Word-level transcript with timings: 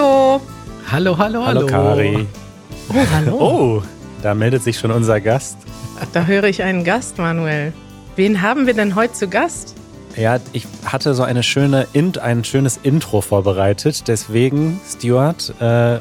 Hallo. 0.00 0.40
Hallo, 0.90 1.18
hallo, 1.18 1.44
hallo. 1.44 1.60
Hallo 1.60 1.66
Kari. 1.66 2.26
Oh, 2.88 2.94
hallo. 3.12 3.36
Oh, 3.38 3.82
da 4.22 4.34
meldet 4.34 4.62
sich 4.62 4.78
schon 4.78 4.90
unser 4.92 5.20
Gast. 5.20 5.58
Da 6.14 6.24
höre 6.24 6.44
ich 6.44 6.62
einen 6.62 6.84
Gast, 6.84 7.18
Manuel. 7.18 7.74
Wen 8.16 8.40
haben 8.40 8.66
wir 8.66 8.72
denn 8.72 8.94
heute 8.94 9.12
zu 9.12 9.28
Gast? 9.28 9.76
Ja, 10.16 10.38
ich 10.54 10.66
hatte 10.86 11.12
so 11.12 11.22
eine 11.22 11.42
schöne 11.42 11.86
Int, 11.92 12.16
ein 12.16 12.44
schönes 12.44 12.80
Intro 12.82 13.20
vorbereitet. 13.20 14.08
Deswegen, 14.08 14.80
Stuart, 14.88 15.52
äh, 15.60 16.00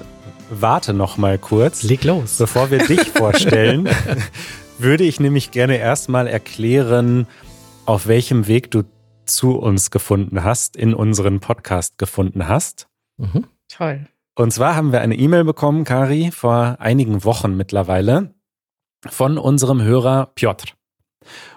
warte 0.50 0.94
noch 0.94 1.18
mal 1.18 1.38
kurz. 1.38 1.84
Leg 1.84 2.06
los. 2.06 2.38
Bevor 2.38 2.72
wir 2.72 2.80
dich 2.80 3.02
vorstellen, 3.14 3.90
würde 4.78 5.04
ich 5.04 5.20
nämlich 5.20 5.52
gerne 5.52 5.76
erstmal 5.76 6.26
erklären, 6.28 7.28
auf 7.86 8.08
welchem 8.08 8.48
Weg 8.48 8.72
du 8.72 8.84
zu 9.26 9.58
uns 9.58 9.92
gefunden 9.92 10.46
hast, 10.46 10.78
in 10.78 10.94
unseren 10.94 11.42
Podcast 11.42 11.98
gefunden 11.98 12.48
hast. 12.48 12.88
Mhm. 13.18 13.44
Toll. 13.70 14.08
Und 14.36 14.52
zwar 14.52 14.76
haben 14.76 14.92
wir 14.92 15.02
eine 15.02 15.16
E-Mail 15.16 15.44
bekommen, 15.44 15.84
Kari, 15.84 16.32
vor 16.32 16.78
einigen 16.80 17.24
Wochen 17.24 17.56
mittlerweile, 17.56 18.34
von 19.08 19.38
unserem 19.38 19.82
Hörer 19.82 20.32
Piotr. 20.36 20.74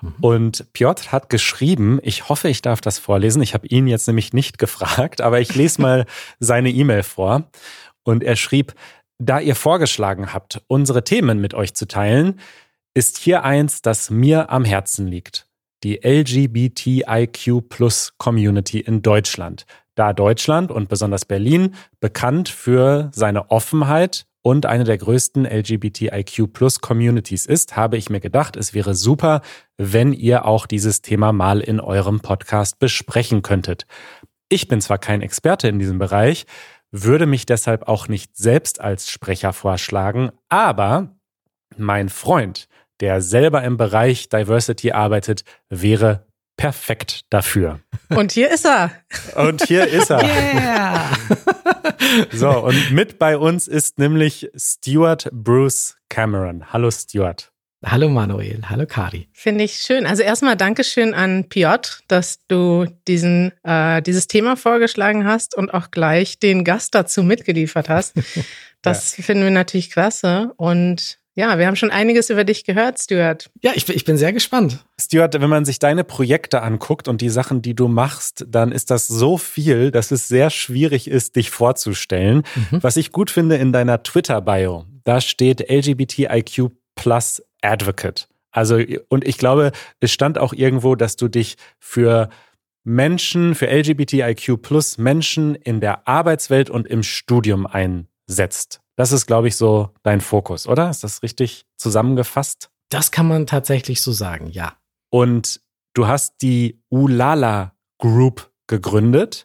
Mhm. 0.00 0.14
Und 0.20 0.72
Piotr 0.72 1.12
hat 1.12 1.28
geschrieben, 1.28 2.00
ich 2.02 2.28
hoffe, 2.28 2.48
ich 2.48 2.62
darf 2.62 2.80
das 2.80 2.98
vorlesen. 2.98 3.42
Ich 3.42 3.54
habe 3.54 3.66
ihn 3.66 3.86
jetzt 3.86 4.06
nämlich 4.06 4.32
nicht 4.32 4.58
gefragt, 4.58 5.20
aber 5.20 5.40
ich 5.40 5.54
lese 5.54 5.80
mal 5.80 6.06
seine 6.38 6.70
E-Mail 6.70 7.02
vor. 7.02 7.50
Und 8.04 8.22
er 8.22 8.36
schrieb, 8.36 8.74
da 9.18 9.38
ihr 9.38 9.54
vorgeschlagen 9.54 10.32
habt, 10.32 10.62
unsere 10.66 11.04
Themen 11.04 11.40
mit 11.40 11.54
euch 11.54 11.74
zu 11.74 11.86
teilen, 11.86 12.40
ist 12.94 13.18
hier 13.18 13.44
eins, 13.44 13.80
das 13.82 14.10
mir 14.10 14.50
am 14.50 14.64
Herzen 14.64 15.06
liegt. 15.06 15.46
Die 15.84 16.00
LGBTIQ 16.04 17.68
Plus 17.68 18.14
Community 18.18 18.80
in 18.80 19.02
Deutschland. 19.02 19.66
Da 19.94 20.12
Deutschland 20.12 20.70
und 20.70 20.88
besonders 20.88 21.24
Berlin 21.24 21.74
bekannt 22.00 22.48
für 22.48 23.10
seine 23.12 23.50
Offenheit 23.50 24.26
und 24.42 24.66
eine 24.66 24.84
der 24.84 24.98
größten 24.98 25.44
LGBTIQ 25.44 26.52
Plus 26.52 26.80
Communities 26.80 27.46
ist, 27.46 27.76
habe 27.76 27.96
ich 27.96 28.10
mir 28.10 28.20
gedacht, 28.20 28.56
es 28.56 28.74
wäre 28.74 28.94
super, 28.94 29.40
wenn 29.76 30.12
ihr 30.12 30.46
auch 30.46 30.66
dieses 30.66 31.00
Thema 31.02 31.32
mal 31.32 31.60
in 31.60 31.78
eurem 31.78 32.20
Podcast 32.20 32.78
besprechen 32.78 33.42
könntet. 33.42 33.86
Ich 34.48 34.66
bin 34.68 34.80
zwar 34.80 34.98
kein 34.98 35.22
Experte 35.22 35.68
in 35.68 35.78
diesem 35.78 35.98
Bereich, 35.98 36.46
würde 36.90 37.26
mich 37.26 37.46
deshalb 37.46 37.88
auch 37.88 38.08
nicht 38.08 38.36
selbst 38.36 38.80
als 38.80 39.08
Sprecher 39.08 39.52
vorschlagen, 39.52 40.30
aber 40.48 41.16
mein 41.76 42.08
Freund, 42.08 42.68
der 43.00 43.22
selber 43.22 43.62
im 43.62 43.76
Bereich 43.76 44.28
Diversity 44.28 44.92
arbeitet, 44.92 45.44
wäre 45.68 46.26
perfekt 46.56 47.22
dafür. 47.30 47.80
Und 48.08 48.32
hier 48.32 48.50
ist 48.50 48.66
er. 48.66 48.92
Und 49.36 49.64
hier 49.66 49.86
ist 49.86 50.10
er. 50.10 50.22
Yeah. 50.22 51.10
So, 52.30 52.50
und 52.50 52.90
mit 52.92 53.18
bei 53.18 53.38
uns 53.38 53.68
ist 53.68 53.98
nämlich 53.98 54.50
Stuart 54.56 55.28
Bruce 55.32 55.96
Cameron. 56.08 56.72
Hallo 56.72 56.90
Stuart. 56.90 57.52
Hallo 57.84 58.08
Manuel, 58.08 58.60
hallo 58.68 58.86
Kari. 58.86 59.28
Finde 59.32 59.64
ich 59.64 59.78
schön. 59.78 60.06
Also 60.06 60.22
erstmal 60.22 60.56
Dankeschön 60.56 61.14
an 61.14 61.48
Piotr, 61.48 61.98
dass 62.06 62.38
du 62.46 62.86
diesen, 63.08 63.52
äh, 63.64 64.00
dieses 64.02 64.28
Thema 64.28 64.56
vorgeschlagen 64.56 65.24
hast 65.24 65.56
und 65.56 65.74
auch 65.74 65.90
gleich 65.90 66.38
den 66.38 66.62
Gast 66.62 66.94
dazu 66.94 67.22
mitgeliefert 67.22 67.88
hast. 67.88 68.14
Das 68.84 69.16
ja. 69.16 69.22
finden 69.22 69.44
wir 69.44 69.50
natürlich 69.52 69.92
klasse. 69.92 70.54
Und 70.56 71.20
ja, 71.34 71.58
wir 71.58 71.66
haben 71.66 71.76
schon 71.76 71.90
einiges 71.90 72.28
über 72.28 72.44
dich 72.44 72.64
gehört, 72.64 73.00
Stuart. 73.00 73.50
Ja, 73.62 73.72
ich, 73.74 73.88
ich 73.88 74.04
bin 74.04 74.18
sehr 74.18 74.32
gespannt. 74.32 74.84
Stuart, 75.00 75.40
wenn 75.40 75.48
man 75.48 75.64
sich 75.64 75.78
deine 75.78 76.04
Projekte 76.04 76.62
anguckt 76.62 77.08
und 77.08 77.20
die 77.20 77.30
Sachen, 77.30 77.62
die 77.62 77.74
du 77.74 77.88
machst, 77.88 78.44
dann 78.48 78.70
ist 78.70 78.90
das 78.90 79.08
so 79.08 79.38
viel, 79.38 79.90
dass 79.90 80.10
es 80.10 80.28
sehr 80.28 80.50
schwierig 80.50 81.08
ist, 81.08 81.36
dich 81.36 81.50
vorzustellen. 81.50 82.42
Mhm. 82.70 82.82
Was 82.82 82.96
ich 82.96 83.12
gut 83.12 83.30
finde 83.30 83.56
in 83.56 83.72
deiner 83.72 84.02
Twitter-Bio, 84.02 84.84
da 85.04 85.20
steht 85.20 85.70
LGBTIQ 85.70 86.70
plus 86.96 87.42
Advocate. 87.62 88.28
Also, 88.50 88.78
und 89.08 89.26
ich 89.26 89.38
glaube, 89.38 89.72
es 90.00 90.12
stand 90.12 90.36
auch 90.36 90.52
irgendwo, 90.52 90.94
dass 90.94 91.16
du 91.16 91.28
dich 91.28 91.56
für 91.78 92.28
Menschen, 92.84 93.54
für 93.54 93.68
LGBTIQ 93.68 94.60
plus 94.60 94.98
Menschen 94.98 95.54
in 95.54 95.80
der 95.80 96.06
Arbeitswelt 96.06 96.68
und 96.68 96.86
im 96.86 97.02
Studium 97.02 97.66
einsetzt. 97.66 98.80
Das 99.02 99.10
ist, 99.10 99.26
glaube 99.26 99.48
ich, 99.48 99.56
so 99.56 99.90
dein 100.04 100.20
Fokus, 100.20 100.68
oder? 100.68 100.88
Ist 100.88 101.02
das 101.02 101.24
richtig 101.24 101.66
zusammengefasst? 101.76 102.70
Das 102.88 103.10
kann 103.10 103.26
man 103.26 103.48
tatsächlich 103.48 104.00
so 104.00 104.12
sagen, 104.12 104.46
ja. 104.46 104.76
Und 105.10 105.60
du 105.92 106.06
hast 106.06 106.36
die 106.40 106.80
Ulala 106.88 107.74
Group 107.98 108.52
gegründet. 108.68 109.44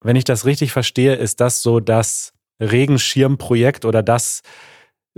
Wenn 0.00 0.16
ich 0.16 0.24
das 0.24 0.46
richtig 0.46 0.72
verstehe, 0.72 1.16
ist 1.16 1.40
das 1.40 1.60
so 1.60 1.80
das 1.80 2.32
Regenschirmprojekt 2.62 3.84
oder 3.84 4.02
das 4.02 4.40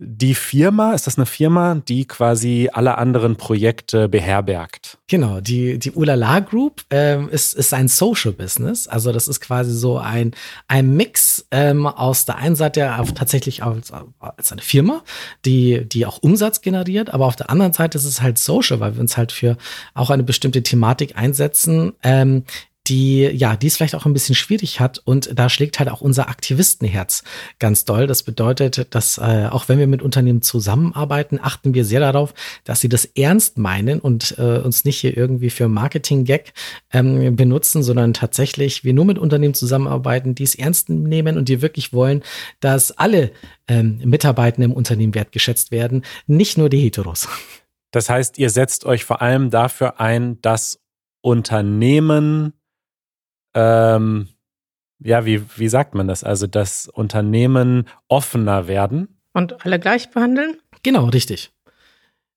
die 0.02 0.34
Firma, 0.34 0.94
ist 0.94 1.06
das 1.06 1.18
eine 1.18 1.26
Firma, 1.26 1.74
die 1.74 2.06
quasi 2.06 2.70
alle 2.72 2.96
anderen 2.96 3.36
Projekte 3.36 4.08
beherbergt? 4.08 4.96
Genau, 5.08 5.40
die, 5.40 5.78
die 5.78 5.90
Ulala 5.90 6.40
Group 6.40 6.82
ähm, 6.90 7.28
ist, 7.28 7.52
ist 7.52 7.74
ein 7.74 7.86
Social 7.86 8.32
Business. 8.32 8.88
Also 8.88 9.12
das 9.12 9.28
ist 9.28 9.40
quasi 9.40 9.72
so 9.72 9.98
ein, 9.98 10.32
ein 10.68 10.96
Mix 10.96 11.46
ähm, 11.50 11.86
aus 11.86 12.24
der 12.24 12.36
einen 12.36 12.56
Seite 12.56 12.98
auf, 12.98 13.12
tatsächlich 13.12 13.62
als, 13.62 13.92
als 14.20 14.52
eine 14.52 14.62
Firma, 14.62 15.02
die, 15.44 15.86
die 15.86 16.06
auch 16.06 16.18
Umsatz 16.22 16.62
generiert, 16.62 17.12
aber 17.12 17.26
auf 17.26 17.36
der 17.36 17.50
anderen 17.50 17.74
Seite 17.74 17.98
ist 17.98 18.06
es 18.06 18.22
halt 18.22 18.38
Social, 18.38 18.80
weil 18.80 18.94
wir 18.94 19.00
uns 19.02 19.18
halt 19.18 19.32
für 19.32 19.58
auch 19.92 20.08
eine 20.08 20.22
bestimmte 20.22 20.62
Thematik 20.62 21.18
einsetzen, 21.18 21.92
ähm, 22.02 22.44
die, 22.86 23.22
ja, 23.22 23.56
die 23.56 23.66
es 23.66 23.76
vielleicht 23.76 23.94
auch 23.94 24.06
ein 24.06 24.12
bisschen 24.12 24.34
schwierig 24.34 24.80
hat. 24.80 25.00
Und 25.04 25.38
da 25.38 25.48
schlägt 25.48 25.78
halt 25.78 25.88
auch 25.90 26.00
unser 26.00 26.28
Aktivistenherz 26.28 27.22
ganz 27.58 27.84
doll. 27.84 28.06
Das 28.06 28.22
bedeutet, 28.22 28.94
dass 28.94 29.18
äh, 29.18 29.48
auch 29.50 29.68
wenn 29.68 29.78
wir 29.78 29.86
mit 29.86 30.02
Unternehmen 30.02 30.42
zusammenarbeiten, 30.42 31.38
achten 31.40 31.74
wir 31.74 31.84
sehr 31.84 32.00
darauf, 32.00 32.34
dass 32.64 32.80
sie 32.80 32.88
das 32.88 33.04
ernst 33.04 33.58
meinen 33.58 34.00
und 34.00 34.36
äh, 34.38 34.58
uns 34.58 34.84
nicht 34.84 34.98
hier 34.98 35.16
irgendwie 35.16 35.50
für 35.50 35.68
Marketing-Gag 35.68 36.52
ähm, 36.92 37.36
benutzen, 37.36 37.82
sondern 37.82 38.14
tatsächlich 38.14 38.82
wir 38.82 38.94
nur 38.94 39.04
mit 39.04 39.18
Unternehmen 39.18 39.54
zusammenarbeiten, 39.54 40.34
die 40.34 40.44
es 40.44 40.54
ernst 40.54 40.88
nehmen 40.88 41.36
und 41.36 41.48
die 41.48 41.62
wirklich 41.62 41.92
wollen, 41.92 42.22
dass 42.60 42.92
alle 42.92 43.30
ähm, 43.68 44.00
Mitarbeitenden 44.04 44.72
im 44.72 44.76
Unternehmen 44.76 45.14
wertgeschätzt 45.14 45.70
werden, 45.70 46.02
nicht 46.26 46.58
nur 46.58 46.68
die 46.68 46.80
Heteros. 46.80 47.28
Das 47.92 48.08
heißt, 48.08 48.38
ihr 48.38 48.50
setzt 48.50 48.84
euch 48.84 49.04
vor 49.04 49.20
allem 49.20 49.50
dafür 49.50 50.00
ein, 50.00 50.40
dass 50.42 50.80
Unternehmen 51.22 52.54
ähm, 53.54 54.28
ja, 54.98 55.24
wie, 55.24 55.42
wie 55.56 55.68
sagt 55.68 55.94
man 55.94 56.08
das? 56.08 56.24
Also, 56.24 56.46
dass 56.46 56.88
Unternehmen 56.88 57.88
offener 58.08 58.68
werden. 58.68 59.20
Und 59.32 59.64
alle 59.64 59.78
gleich 59.78 60.10
behandeln? 60.10 60.56
Genau, 60.82 61.06
richtig 61.06 61.52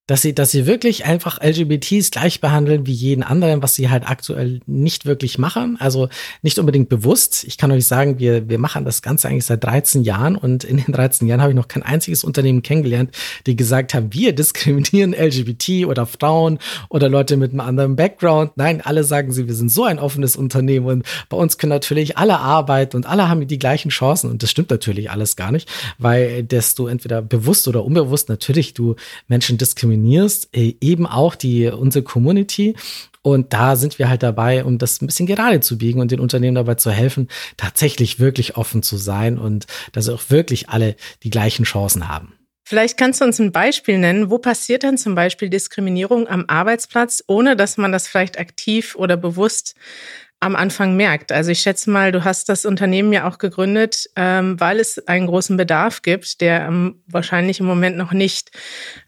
dass 0.06 0.22
sie, 0.22 0.36
dass 0.36 0.52
sie 0.52 0.66
wirklich 0.66 1.06
einfach 1.06 1.40
LGBTs 1.42 2.12
gleich 2.12 2.42
behandeln 2.42 2.86
wie 2.86 2.92
jeden 2.92 3.24
anderen, 3.24 3.64
was 3.64 3.76
sie 3.76 3.90
halt 3.90 4.10
aktuell 4.10 4.60
nicht 4.66 5.06
wirklich 5.06 5.38
machen. 5.38 5.78
Also 5.80 6.10
nicht 6.42 6.60
unbedingt 6.60 6.90
bewusst. 6.90 7.46
Ich 7.46 7.58
kann 7.58 7.72
euch 7.72 7.88
sagen, 7.88 8.20
wir, 8.20 8.50
wir 8.50 8.60
machen 8.60 8.84
das 8.84 9.02
Ganze 9.02 9.30
eigentlich 9.30 9.46
seit 9.46 9.64
13 9.64 10.04
Jahren 10.04 10.36
und 10.36 10.66
in 10.66 10.78
den 10.78 10.92
13 10.92 11.26
Jahren 11.26 11.42
habe 11.42 11.54
ich 11.54 11.56
noch 11.56 11.70
kein 11.70 11.84
einziges 11.84 12.26
Unternehmen 12.26 12.64
kennengelernt, 12.64 13.16
die 13.46 13.56
gesagt 13.56 13.94
haben, 13.94 14.14
wir 14.14 14.34
diskriminieren 14.36 15.14
LGBT 15.14 15.86
oder 15.86 16.06
Frauen 16.06 16.60
oder 16.90 17.08
Leute 17.08 17.38
mit 17.38 17.52
einem 17.52 17.62
anderen 17.62 17.96
Background. 17.96 18.52
Nein, 18.58 18.82
alle 18.82 19.06
sagen 19.06 19.32
sie, 19.32 19.48
wir 19.48 19.56
sind 19.56 19.70
so 19.70 19.86
ein 19.86 20.00
offenes 20.00 20.36
Unternehmen 20.36 20.86
und 20.86 21.06
bei 21.30 21.38
uns 21.38 21.58
können 21.58 21.70
natürlich 21.70 22.18
alle 22.18 22.40
arbeiten 22.40 22.98
und 22.98 23.06
alle 23.06 23.30
haben 23.30 23.48
die 23.48 23.60
gleichen 23.60 23.90
Chancen. 23.90 24.30
Und 24.30 24.44
das 24.44 24.52
stimmt 24.52 24.70
natürlich 24.70 25.12
alles 25.12 25.38
gar 25.38 25.54
nicht, 25.54 25.70
weil 25.98 26.44
du 26.44 26.88
entweder 26.88 27.22
bewusst 27.22 27.70
oder 27.70 27.86
unbewusst 27.86 28.28
natürlich 28.28 28.74
du 28.74 28.96
Menschen 29.30 29.58
diskriminierst 29.58 29.93
diskriminierst, 29.94 30.50
äh, 30.56 30.76
eben 30.82 31.06
auch 31.06 31.36
die, 31.36 31.68
unsere 31.68 32.04
Community. 32.04 32.76
Und 33.22 33.54
da 33.54 33.76
sind 33.76 34.00
wir 34.00 34.10
halt 34.10 34.22
dabei, 34.22 34.66
um 34.66 34.78
das 34.78 35.02
ein 35.02 35.08
bisschen 35.08 35.28
gerade 35.28 35.62
zu 35.62 35.78
biegen 35.78 36.02
und 36.02 36.12
den 36.12 36.20
Unternehmen 36.20 36.56
dabei 36.56 36.76
zu 36.76 36.92
helfen, 36.92 37.30
tatsächlich 37.56 38.20
wirklich 38.20 38.58
offen 38.58 38.84
zu 38.84 38.98
sein 38.98 39.38
und 39.38 39.66
dass 39.94 40.10
auch 40.10 40.30
wirklich 40.30 40.70
alle 40.70 40.96
die 41.24 41.30
gleichen 41.30 41.64
Chancen 41.64 42.10
haben. 42.10 42.34
Vielleicht 42.66 42.98
kannst 42.98 43.22
du 43.22 43.26
uns 43.26 43.40
ein 43.40 43.52
Beispiel 43.52 43.98
nennen. 43.98 44.30
Wo 44.30 44.40
passiert 44.40 44.84
denn 44.84 44.98
zum 44.98 45.16
Beispiel 45.16 45.50
Diskriminierung 45.50 46.28
am 46.28 46.46
Arbeitsplatz, 46.48 47.24
ohne 47.28 47.56
dass 47.56 47.78
man 47.78 47.92
das 47.92 48.08
vielleicht 48.08 48.40
aktiv 48.40 48.96
oder 48.96 49.18
bewusst 49.18 49.76
am 50.44 50.58
Anfang 50.58 50.98
merkt. 50.98 51.32
Also 51.32 51.52
ich 51.52 51.62
schätze 51.62 51.90
mal, 51.90 52.12
du 52.12 52.26
hast 52.26 52.50
das 52.50 52.66
Unternehmen 52.66 53.14
ja 53.14 53.28
auch 53.28 53.38
gegründet, 53.38 54.10
ähm, 54.18 54.60
weil 54.60 54.80
es 54.80 55.08
einen 55.08 55.28
großen 55.28 55.56
Bedarf 55.56 56.02
gibt, 56.02 56.42
der 56.42 56.66
ähm, 56.68 57.02
wahrscheinlich 57.08 57.62
im 57.62 57.66
Moment 57.66 57.96
noch 57.96 58.12
nicht 58.12 58.52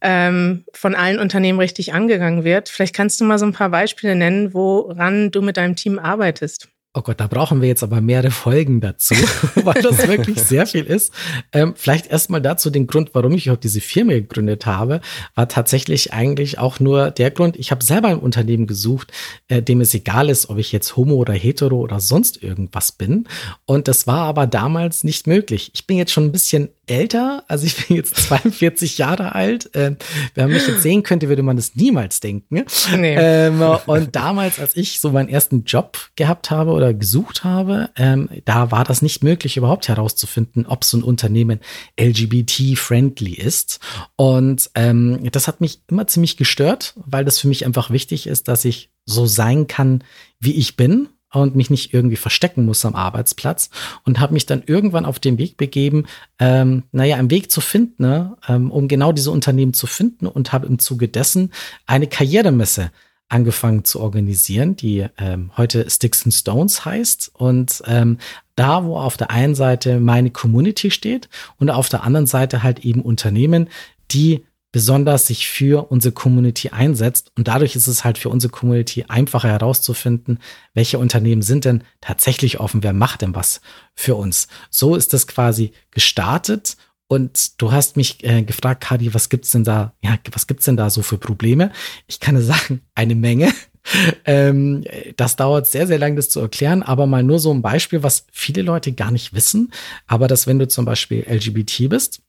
ähm, 0.02 0.64
von 0.74 0.96
allen 0.96 1.20
Unternehmen 1.20 1.60
richtig 1.60 1.94
angegangen 1.94 2.46
wird. 2.46 2.70
Vielleicht 2.70 2.96
kannst 2.96 3.20
du 3.20 3.26
mal 3.26 3.38
so 3.38 3.46
ein 3.46 3.54
paar 3.54 3.70
Beispiele 3.70 4.16
nennen, 4.16 4.54
woran 4.54 5.30
du 5.30 5.42
mit 5.42 5.58
deinem 5.58 5.76
Team 5.76 6.00
arbeitest. 6.00 6.70
Oh 6.98 7.02
Gott, 7.02 7.20
da 7.20 7.28
brauchen 7.28 7.62
wir 7.62 7.68
jetzt 7.68 7.84
aber 7.84 8.00
mehrere 8.00 8.32
Folgen 8.32 8.80
dazu, 8.80 9.16
weil 9.56 9.82
das 9.82 10.08
wirklich 10.08 10.40
sehr 10.42 10.66
viel 10.66 10.86
ist. 10.86 11.12
Ähm, 11.52 11.74
vielleicht 11.76 12.08
erstmal 12.08 12.42
dazu 12.42 12.70
den 12.70 12.88
Grund, 12.88 13.10
warum 13.12 13.34
ich 13.34 13.48
überhaupt 13.48 13.66
diese 13.66 13.82
Firma 13.82 14.14
gegründet 14.14 14.66
habe, 14.66 15.02
war 15.36 15.50
tatsächlich 15.50 16.14
eigentlich 16.14 16.58
auch 16.58 16.80
nur 16.80 17.12
der 17.12 17.32
Grund, 17.32 17.58
ich 17.58 17.72
habe 17.72 17.84
selber 17.84 18.08
ein 18.08 18.20
Unternehmen 18.20 18.66
gesucht, 18.66 19.12
äh, 19.50 19.62
dem 19.62 19.82
es 19.82 19.94
egal 19.94 20.30
ist, 20.30 20.50
ob 20.50 20.58
ich 20.58 20.72
jetzt 20.72 20.96
homo 20.96 21.16
oder 21.16 21.34
hetero 21.34 21.76
oder 21.76 22.00
sonst 22.00 22.42
irgendwas 22.42 22.94
bin. 22.94 23.28
Und 23.66 23.90
das 23.90 24.08
war 24.08 24.22
aber 24.22 24.48
damals 24.48 25.04
nicht 25.04 25.28
möglich. 25.28 25.72
Ich 25.74 25.88
bin 25.88 25.98
jetzt 25.98 26.14
schon 26.14 26.24
ein 26.24 26.32
bisschen 26.32 26.70
älter, 26.88 27.44
also 27.48 27.66
ich 27.66 27.88
bin 27.88 27.98
jetzt 27.98 28.16
42 28.28 28.98
Jahre 28.98 29.36
alt. 29.36 29.74
Äh, 29.76 29.96
wenn 30.34 30.46
man 30.46 30.54
mich 30.54 30.68
jetzt 30.68 30.82
sehen 30.82 31.04
könnte, 31.04 31.30
würde 31.30 31.44
man 31.44 31.56
das 31.56 31.76
niemals 31.76 32.20
denken. 32.20 32.66
Nee. 32.96 33.16
Ähm, 33.18 33.62
und 33.86 34.16
damals, 34.16 34.60
als 34.60 34.76
ich 34.76 35.00
so 35.00 35.12
meinen 35.12 35.30
ersten 35.30 35.64
Job 35.64 35.98
gehabt 36.16 36.52
habe 36.52 36.72
oder 36.72 36.94
gesucht 36.94 37.44
habe, 37.44 37.90
ähm, 37.96 38.30
da 38.46 38.72
war 38.72 38.84
das 38.84 39.02
nicht 39.02 39.24
möglich, 39.24 39.58
überhaupt 39.58 39.88
herauszufinden, 39.88 40.66
ob 40.66 40.84
so 40.84 40.98
ein 40.98 41.04
Unternehmen 41.04 41.60
LGBT-friendly 42.00 43.34
ist. 43.34 43.80
Und 44.16 44.70
ähm, 44.76 45.30
das 45.32 45.48
hat 45.48 45.62
mich 45.62 45.82
immer 45.90 46.08
ziemlich 46.08 46.38
gestört, 46.38 46.94
weil 47.06 47.26
das 47.26 47.40
für 47.40 47.48
mich 47.48 47.66
einfach 47.66 47.90
wichtig 47.90 48.28
ist, 48.28 48.48
dass 48.48 48.66
ich 48.66 48.92
so 49.06 49.26
sein 49.26 49.68
kann, 49.68 50.04
wie 50.40 50.54
ich 50.54 50.76
bin 50.76 51.10
und 51.42 51.56
mich 51.56 51.70
nicht 51.70 51.94
irgendwie 51.94 52.16
verstecken 52.16 52.66
muss 52.66 52.86
am 52.86 52.96
Arbeitsplatz 52.96 53.70
und 54.04 54.20
habe 54.20 54.34
mich 54.34 54.46
dann 54.46 54.64
irgendwann 54.66 55.06
auf 55.06 55.20
den 55.20 55.38
Weg 55.38 55.58
begeben, 55.58 56.06
ähm, 56.40 56.84
naja, 56.92 57.18
einen 57.18 57.32
Weg 57.32 57.52
zu 57.52 57.62
finden, 57.62 58.04
ne, 58.04 58.38
ähm, 58.48 58.72
um 58.72 58.88
genau 58.88 59.12
diese 59.12 59.32
Unternehmen 59.32 59.74
zu 59.74 59.88
finden 59.88 60.28
und 60.28 60.54
habe 60.54 60.68
im 60.68 60.80
Zuge 60.80 61.08
dessen 61.08 61.52
eine 61.86 62.08
Karrieremesse 62.08 62.92
angefangen 63.28 63.84
zu 63.84 64.02
organisieren, 64.02 64.76
die 64.76 65.06
ähm, 65.18 65.52
heute 65.58 65.90
Sticks 65.90 66.26
and 66.26 66.34
Stones 66.34 66.86
heißt. 66.86 67.32
Und 67.34 67.82
ähm, 67.88 68.20
da, 68.56 68.86
wo 68.86 68.98
auf 68.98 69.18
der 69.18 69.32
einen 69.32 69.56
Seite 69.56 70.00
meine 70.00 70.30
Community 70.30 70.92
steht 70.92 71.28
und 71.58 71.70
auf 71.70 71.90
der 71.90 72.04
anderen 72.04 72.28
Seite 72.28 72.62
halt 72.62 72.80
eben 72.86 73.02
Unternehmen, 73.02 73.68
die 74.12 74.46
besonders 74.76 75.28
sich 75.28 75.48
für 75.48 75.90
unsere 75.90 76.12
Community 76.12 76.68
einsetzt. 76.68 77.32
Und 77.38 77.48
dadurch 77.48 77.78
ist 77.78 77.88
es 77.88 78.04
halt 78.04 78.18
für 78.18 78.28
unsere 78.28 78.52
Community 78.52 79.06
einfacher 79.08 79.48
herauszufinden, 79.48 80.40
welche 80.74 81.00
Unternehmen 81.00 81.42
sind 81.44 81.64
denn 81.64 81.86
tatsächlich 82.02 82.60
offen, 82.60 82.84
wer 82.84 82.92
macht 82.92 83.22
denn 83.22 83.34
was 83.34 83.62
für 83.94 84.16
uns. 84.16 84.50
So 84.70 84.98
ist 84.98 85.14
das 85.14 85.28
quasi 85.28 85.72
gestartet 85.92 86.76
und 87.08 87.62
du 87.62 87.72
hast 87.72 87.96
mich 87.96 88.22
äh, 88.26 88.44
gefragt, 88.44 88.84
Kadi, 88.84 89.14
was 89.14 89.30
gibt's 89.30 89.52
denn 89.52 89.64
da? 89.64 89.94
Ja, 90.04 90.18
was 90.34 90.46
gibt's 90.46 90.66
denn 90.66 90.76
da 90.76 90.90
so 90.90 91.04
für 91.04 91.18
Probleme? 91.18 91.72
Ich 92.08 92.20
kann 92.20 92.42
sagen, 92.42 92.82
eine 92.96 93.16
Menge. 93.16 93.54
ähm, 94.26 94.84
das 95.16 95.38
dauert 95.38 95.68
sehr, 95.68 95.88
sehr 95.88 96.00
lang, 96.00 96.18
das 96.18 96.28
zu 96.28 96.42
erklären, 96.42 96.84
aber 96.84 97.06
mal 97.06 97.24
nur 97.24 97.40
so 97.40 97.54
ein 97.54 97.62
Beispiel, 97.62 98.04
was 98.04 98.26
viele 98.34 98.62
Leute 98.62 98.92
gar 98.92 99.12
nicht 99.12 99.34
wissen. 99.34 99.72
Aber 100.06 100.28
dass, 100.28 100.48
wenn 100.48 100.60
du 100.60 100.68
zum 100.68 100.84
Beispiel 100.84 101.26
LGBT 101.30 101.88
bist, 101.88 102.25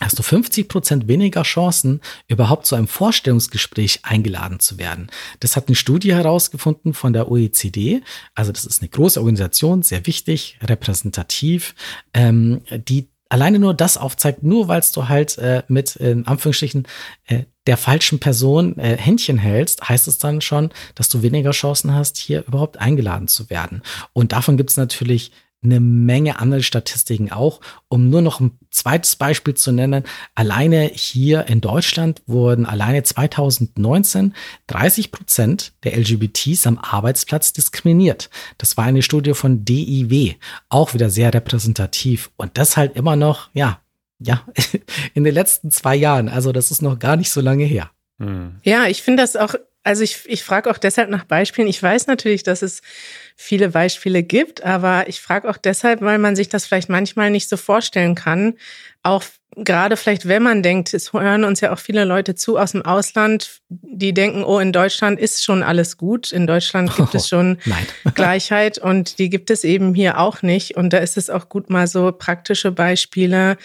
hast 0.00 0.18
du 0.18 0.22
50 0.22 0.68
Prozent 0.68 1.08
weniger 1.08 1.42
Chancen, 1.42 2.00
überhaupt 2.28 2.66
zu 2.66 2.76
einem 2.76 2.88
Vorstellungsgespräch 2.88 4.00
eingeladen 4.02 4.60
zu 4.60 4.78
werden. 4.78 5.10
Das 5.40 5.56
hat 5.56 5.68
eine 5.68 5.76
Studie 5.76 6.14
herausgefunden 6.14 6.94
von 6.94 7.12
der 7.12 7.30
OECD. 7.30 8.02
Also 8.34 8.52
das 8.52 8.64
ist 8.64 8.80
eine 8.80 8.88
große 8.88 9.18
Organisation, 9.18 9.82
sehr 9.82 10.06
wichtig, 10.06 10.58
repräsentativ, 10.62 11.74
ähm, 12.14 12.62
die 12.70 13.08
alleine 13.28 13.58
nur 13.58 13.74
das 13.74 13.96
aufzeigt, 13.96 14.42
nur 14.42 14.68
weil 14.68 14.82
du 14.94 15.08
halt 15.08 15.36
äh, 15.38 15.62
mit, 15.68 15.96
in 15.96 16.26
Anführungsstrichen, 16.26 16.86
äh, 17.26 17.44
der 17.66 17.76
falschen 17.76 18.18
Person 18.18 18.78
äh, 18.78 18.96
Händchen 18.96 19.36
hältst, 19.36 19.86
heißt 19.86 20.08
es 20.08 20.18
dann 20.18 20.40
schon, 20.40 20.70
dass 20.94 21.08
du 21.10 21.20
weniger 21.22 21.50
Chancen 21.50 21.94
hast, 21.94 22.16
hier 22.16 22.44
überhaupt 22.46 22.78
eingeladen 22.78 23.28
zu 23.28 23.50
werden. 23.50 23.82
Und 24.14 24.32
davon 24.32 24.56
gibt 24.56 24.70
es 24.70 24.76
natürlich 24.76 25.32
eine 25.62 25.80
Menge 25.80 26.38
andere 26.38 26.62
Statistiken 26.62 27.32
auch. 27.32 27.60
Um 27.88 28.10
nur 28.10 28.22
noch 28.22 28.40
ein 28.40 28.58
zweites 28.70 29.16
Beispiel 29.16 29.54
zu 29.54 29.72
nennen, 29.72 30.04
alleine 30.34 30.90
hier 30.94 31.46
in 31.48 31.60
Deutschland 31.60 32.22
wurden 32.26 32.66
alleine 32.66 33.02
2019 33.02 34.34
30 34.68 35.10
Prozent 35.10 35.72
der 35.82 35.96
LGBTs 35.96 36.66
am 36.66 36.78
Arbeitsplatz 36.78 37.52
diskriminiert. 37.52 38.30
Das 38.58 38.76
war 38.76 38.84
eine 38.84 39.02
Studie 39.02 39.34
von 39.34 39.64
DIW, 39.64 40.34
auch 40.68 40.94
wieder 40.94 41.10
sehr 41.10 41.34
repräsentativ. 41.34 42.30
Und 42.36 42.56
das 42.56 42.76
halt 42.76 42.94
immer 42.94 43.16
noch, 43.16 43.50
ja, 43.52 43.80
ja, 44.20 44.44
in 45.14 45.24
den 45.24 45.34
letzten 45.34 45.70
zwei 45.70 45.96
Jahren. 45.96 46.28
Also 46.28 46.52
das 46.52 46.70
ist 46.70 46.82
noch 46.82 46.98
gar 46.98 47.16
nicht 47.16 47.30
so 47.30 47.40
lange 47.40 47.64
her. 47.64 47.90
Hm. 48.18 48.56
Ja, 48.64 48.86
ich 48.86 49.02
finde 49.02 49.22
das 49.22 49.36
auch 49.36 49.54
also 49.84 50.02
ich, 50.02 50.20
ich 50.26 50.44
frage 50.44 50.70
auch 50.70 50.78
deshalb 50.78 51.08
nach 51.08 51.24
Beispielen. 51.24 51.68
Ich 51.68 51.82
weiß 51.82 52.06
natürlich, 52.06 52.42
dass 52.42 52.62
es 52.62 52.82
viele 53.36 53.70
Beispiele 53.70 54.22
gibt, 54.22 54.64
aber 54.64 55.08
ich 55.08 55.20
frage 55.20 55.48
auch 55.48 55.56
deshalb, 55.56 56.00
weil 56.02 56.18
man 56.18 56.36
sich 56.36 56.48
das 56.48 56.66
vielleicht 56.66 56.88
manchmal 56.88 57.30
nicht 57.30 57.48
so 57.48 57.56
vorstellen 57.56 58.14
kann. 58.14 58.54
Auch 59.02 59.22
gerade 59.56 59.96
vielleicht, 59.96 60.28
wenn 60.28 60.42
man 60.42 60.62
denkt, 60.62 60.92
es 60.94 61.12
hören 61.12 61.44
uns 61.44 61.60
ja 61.60 61.72
auch 61.72 61.78
viele 61.78 62.04
Leute 62.04 62.34
zu 62.34 62.58
aus 62.58 62.72
dem 62.72 62.84
Ausland, 62.84 63.60
die 63.68 64.12
denken, 64.12 64.44
oh, 64.44 64.58
in 64.58 64.72
Deutschland 64.72 65.18
ist 65.18 65.42
schon 65.44 65.62
alles 65.62 65.96
gut. 65.96 66.32
In 66.32 66.46
Deutschland 66.46 66.94
gibt 66.96 67.14
es 67.14 67.28
schon 67.28 67.58
oh, 67.66 68.10
Gleichheit 68.14 68.78
und 68.78 69.18
die 69.18 69.30
gibt 69.30 69.50
es 69.50 69.64
eben 69.64 69.94
hier 69.94 70.18
auch 70.18 70.42
nicht. 70.42 70.76
Und 70.76 70.92
da 70.92 70.98
ist 70.98 71.16
es 71.16 71.30
auch 71.30 71.48
gut, 71.48 71.70
mal 71.70 71.86
so 71.86 72.12
praktische 72.12 72.72
Beispiele 72.72 73.56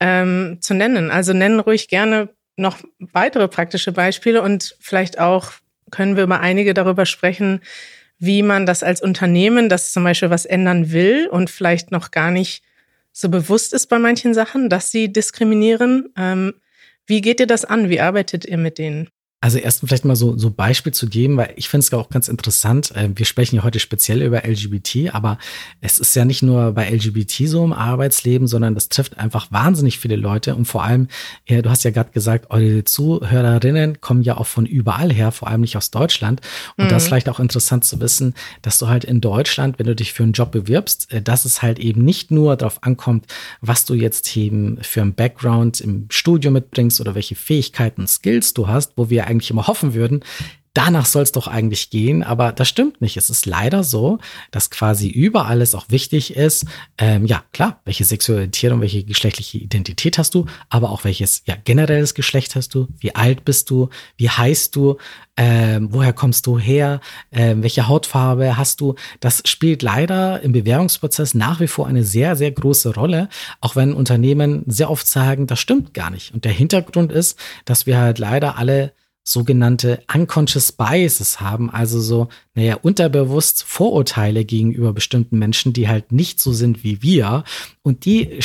ähm, 0.00 0.58
zu 0.60 0.74
nennen. 0.74 1.10
Also 1.10 1.32
nennen 1.32 1.60
ruhig 1.60 1.88
gerne 1.88 2.28
noch 2.56 2.78
weitere 2.98 3.48
praktische 3.48 3.92
Beispiele 3.92 4.42
und 4.42 4.76
vielleicht 4.80 5.18
auch 5.18 5.52
können 5.90 6.16
wir 6.16 6.24
über 6.24 6.40
einige 6.40 6.74
darüber 6.74 7.06
sprechen, 7.06 7.60
wie 8.18 8.42
man 8.42 8.66
das 8.66 8.82
als 8.82 9.02
Unternehmen, 9.02 9.68
das 9.68 9.92
zum 9.92 10.04
Beispiel 10.04 10.30
was 10.30 10.46
ändern 10.46 10.92
will 10.92 11.28
und 11.28 11.50
vielleicht 11.50 11.90
noch 11.90 12.10
gar 12.10 12.30
nicht 12.30 12.62
so 13.12 13.28
bewusst 13.28 13.72
ist 13.72 13.86
bei 13.86 13.98
manchen 13.98 14.34
Sachen, 14.34 14.68
dass 14.68 14.90
sie 14.90 15.12
diskriminieren. 15.12 16.12
Ähm, 16.16 16.54
wie 17.06 17.20
geht 17.20 17.40
ihr 17.40 17.46
das 17.46 17.64
an? 17.64 17.88
Wie 17.88 18.00
arbeitet 18.00 18.44
ihr 18.44 18.58
mit 18.58 18.78
denen? 18.78 19.08
Also 19.44 19.58
erst 19.58 19.80
vielleicht 19.80 20.06
mal 20.06 20.16
so 20.16 20.38
so 20.38 20.48
Beispiel 20.48 20.94
zu 20.94 21.06
geben, 21.06 21.36
weil 21.36 21.52
ich 21.56 21.68
finde 21.68 21.84
es 21.84 21.92
auch 21.92 22.08
ganz 22.08 22.28
interessant. 22.28 22.96
Äh, 22.96 23.10
wir 23.14 23.26
sprechen 23.26 23.56
ja 23.56 23.62
heute 23.62 23.78
speziell 23.78 24.22
über 24.22 24.48
LGBT, 24.48 25.12
aber 25.12 25.36
es 25.82 25.98
ist 25.98 26.16
ja 26.16 26.24
nicht 26.24 26.42
nur 26.42 26.72
bei 26.72 26.88
LGBT 26.88 27.46
so 27.46 27.62
im 27.62 27.74
Arbeitsleben, 27.74 28.48
sondern 28.48 28.74
das 28.74 28.88
trifft 28.88 29.18
einfach 29.18 29.52
wahnsinnig 29.52 29.98
viele 29.98 30.16
Leute 30.16 30.54
und 30.54 30.64
vor 30.64 30.82
allem, 30.82 31.08
du 31.46 31.68
hast 31.68 31.84
ja 31.84 31.90
gerade 31.90 32.10
gesagt, 32.10 32.46
eure 32.48 32.84
Zuhörerinnen 32.84 34.00
kommen 34.00 34.22
ja 34.22 34.38
auch 34.38 34.46
von 34.46 34.64
überall 34.64 35.12
her, 35.12 35.30
vor 35.30 35.48
allem 35.48 35.60
nicht 35.60 35.76
aus 35.76 35.90
Deutschland. 35.90 36.40
Und 36.78 36.86
mhm. 36.86 36.88
das 36.88 37.02
ist 37.02 37.08
vielleicht 37.08 37.28
auch 37.28 37.38
interessant 37.38 37.84
zu 37.84 38.00
wissen, 38.00 38.32
dass 38.62 38.78
du 38.78 38.88
halt 38.88 39.04
in 39.04 39.20
Deutschland, 39.20 39.78
wenn 39.78 39.86
du 39.86 39.94
dich 39.94 40.14
für 40.14 40.22
einen 40.22 40.32
Job 40.32 40.52
bewirbst, 40.52 41.12
äh, 41.12 41.20
dass 41.20 41.44
es 41.44 41.60
halt 41.60 41.78
eben 41.78 42.02
nicht 42.02 42.30
nur 42.30 42.56
darauf 42.56 42.82
ankommt, 42.82 43.26
was 43.60 43.84
du 43.84 43.92
jetzt 43.92 44.34
eben 44.38 44.78
für 44.80 45.02
ein 45.02 45.12
Background 45.12 45.82
im 45.82 46.06
Studio 46.08 46.50
mitbringst 46.50 46.98
oder 47.02 47.14
welche 47.14 47.34
Fähigkeiten, 47.34 48.06
Skills 48.06 48.54
du 48.54 48.68
hast, 48.68 48.92
wo 48.96 49.10
wir 49.10 49.26
eigentlich 49.26 49.33
immer 49.42 49.66
hoffen 49.66 49.94
würden, 49.94 50.22
danach 50.74 51.06
soll 51.06 51.22
es 51.22 51.32
doch 51.32 51.46
eigentlich 51.46 51.88
gehen, 51.88 52.22
aber 52.22 52.52
das 52.52 52.68
stimmt 52.68 53.00
nicht. 53.00 53.16
Es 53.16 53.30
ist 53.30 53.46
leider 53.46 53.84
so, 53.84 54.18
dass 54.50 54.70
quasi 54.70 55.08
überall 55.08 55.62
es 55.62 55.74
auch 55.74 55.86
wichtig 55.88 56.34
ist, 56.34 56.66
ähm, 56.98 57.24
ja 57.26 57.44
klar, 57.52 57.80
welche 57.84 58.04
Sexualität 58.04 58.72
und 58.72 58.80
welche 58.80 59.04
geschlechtliche 59.04 59.58
Identität 59.58 60.18
hast 60.18 60.34
du, 60.34 60.46
aber 60.68 60.90
auch 60.90 61.04
welches 61.04 61.42
ja 61.46 61.54
generelles 61.64 62.14
Geschlecht 62.14 62.56
hast 62.56 62.74
du, 62.74 62.88
wie 62.98 63.14
alt 63.14 63.44
bist 63.44 63.70
du, 63.70 63.88
wie 64.16 64.28
heißt 64.28 64.74
du, 64.74 64.98
ähm, 65.36 65.88
woher 65.92 66.12
kommst 66.12 66.46
du 66.46 66.58
her, 66.58 67.00
ähm, 67.30 67.62
welche 67.62 67.86
Hautfarbe 67.86 68.56
hast 68.56 68.80
du. 68.80 68.96
Das 69.20 69.42
spielt 69.46 69.82
leider 69.82 70.40
im 70.42 70.52
Bewerbungsprozess 70.52 71.34
nach 71.34 71.60
wie 71.60 71.68
vor 71.68 71.86
eine 71.86 72.04
sehr, 72.04 72.34
sehr 72.34 72.50
große 72.50 72.94
Rolle, 72.94 73.28
auch 73.60 73.76
wenn 73.76 73.94
Unternehmen 73.94 74.64
sehr 74.66 74.90
oft 74.90 75.06
sagen, 75.06 75.46
das 75.46 75.60
stimmt 75.60 75.94
gar 75.94 76.10
nicht. 76.10 76.34
Und 76.34 76.44
der 76.44 76.52
Hintergrund 76.52 77.12
ist, 77.12 77.38
dass 77.64 77.86
wir 77.86 77.98
halt 77.98 78.18
leider 78.18 78.58
alle 78.58 78.92
sogenannte 79.24 80.02
unconscious 80.14 80.70
biases 80.70 81.40
haben, 81.40 81.70
also 81.70 82.00
so, 82.00 82.28
naja, 82.54 82.76
unterbewusst 82.82 83.64
Vorurteile 83.64 84.44
gegenüber 84.44 84.92
bestimmten 84.92 85.38
Menschen, 85.38 85.72
die 85.72 85.88
halt 85.88 86.12
nicht 86.12 86.38
so 86.40 86.52
sind 86.52 86.84
wie 86.84 87.02
wir. 87.02 87.44
Und 87.82 88.04
die 88.04 88.38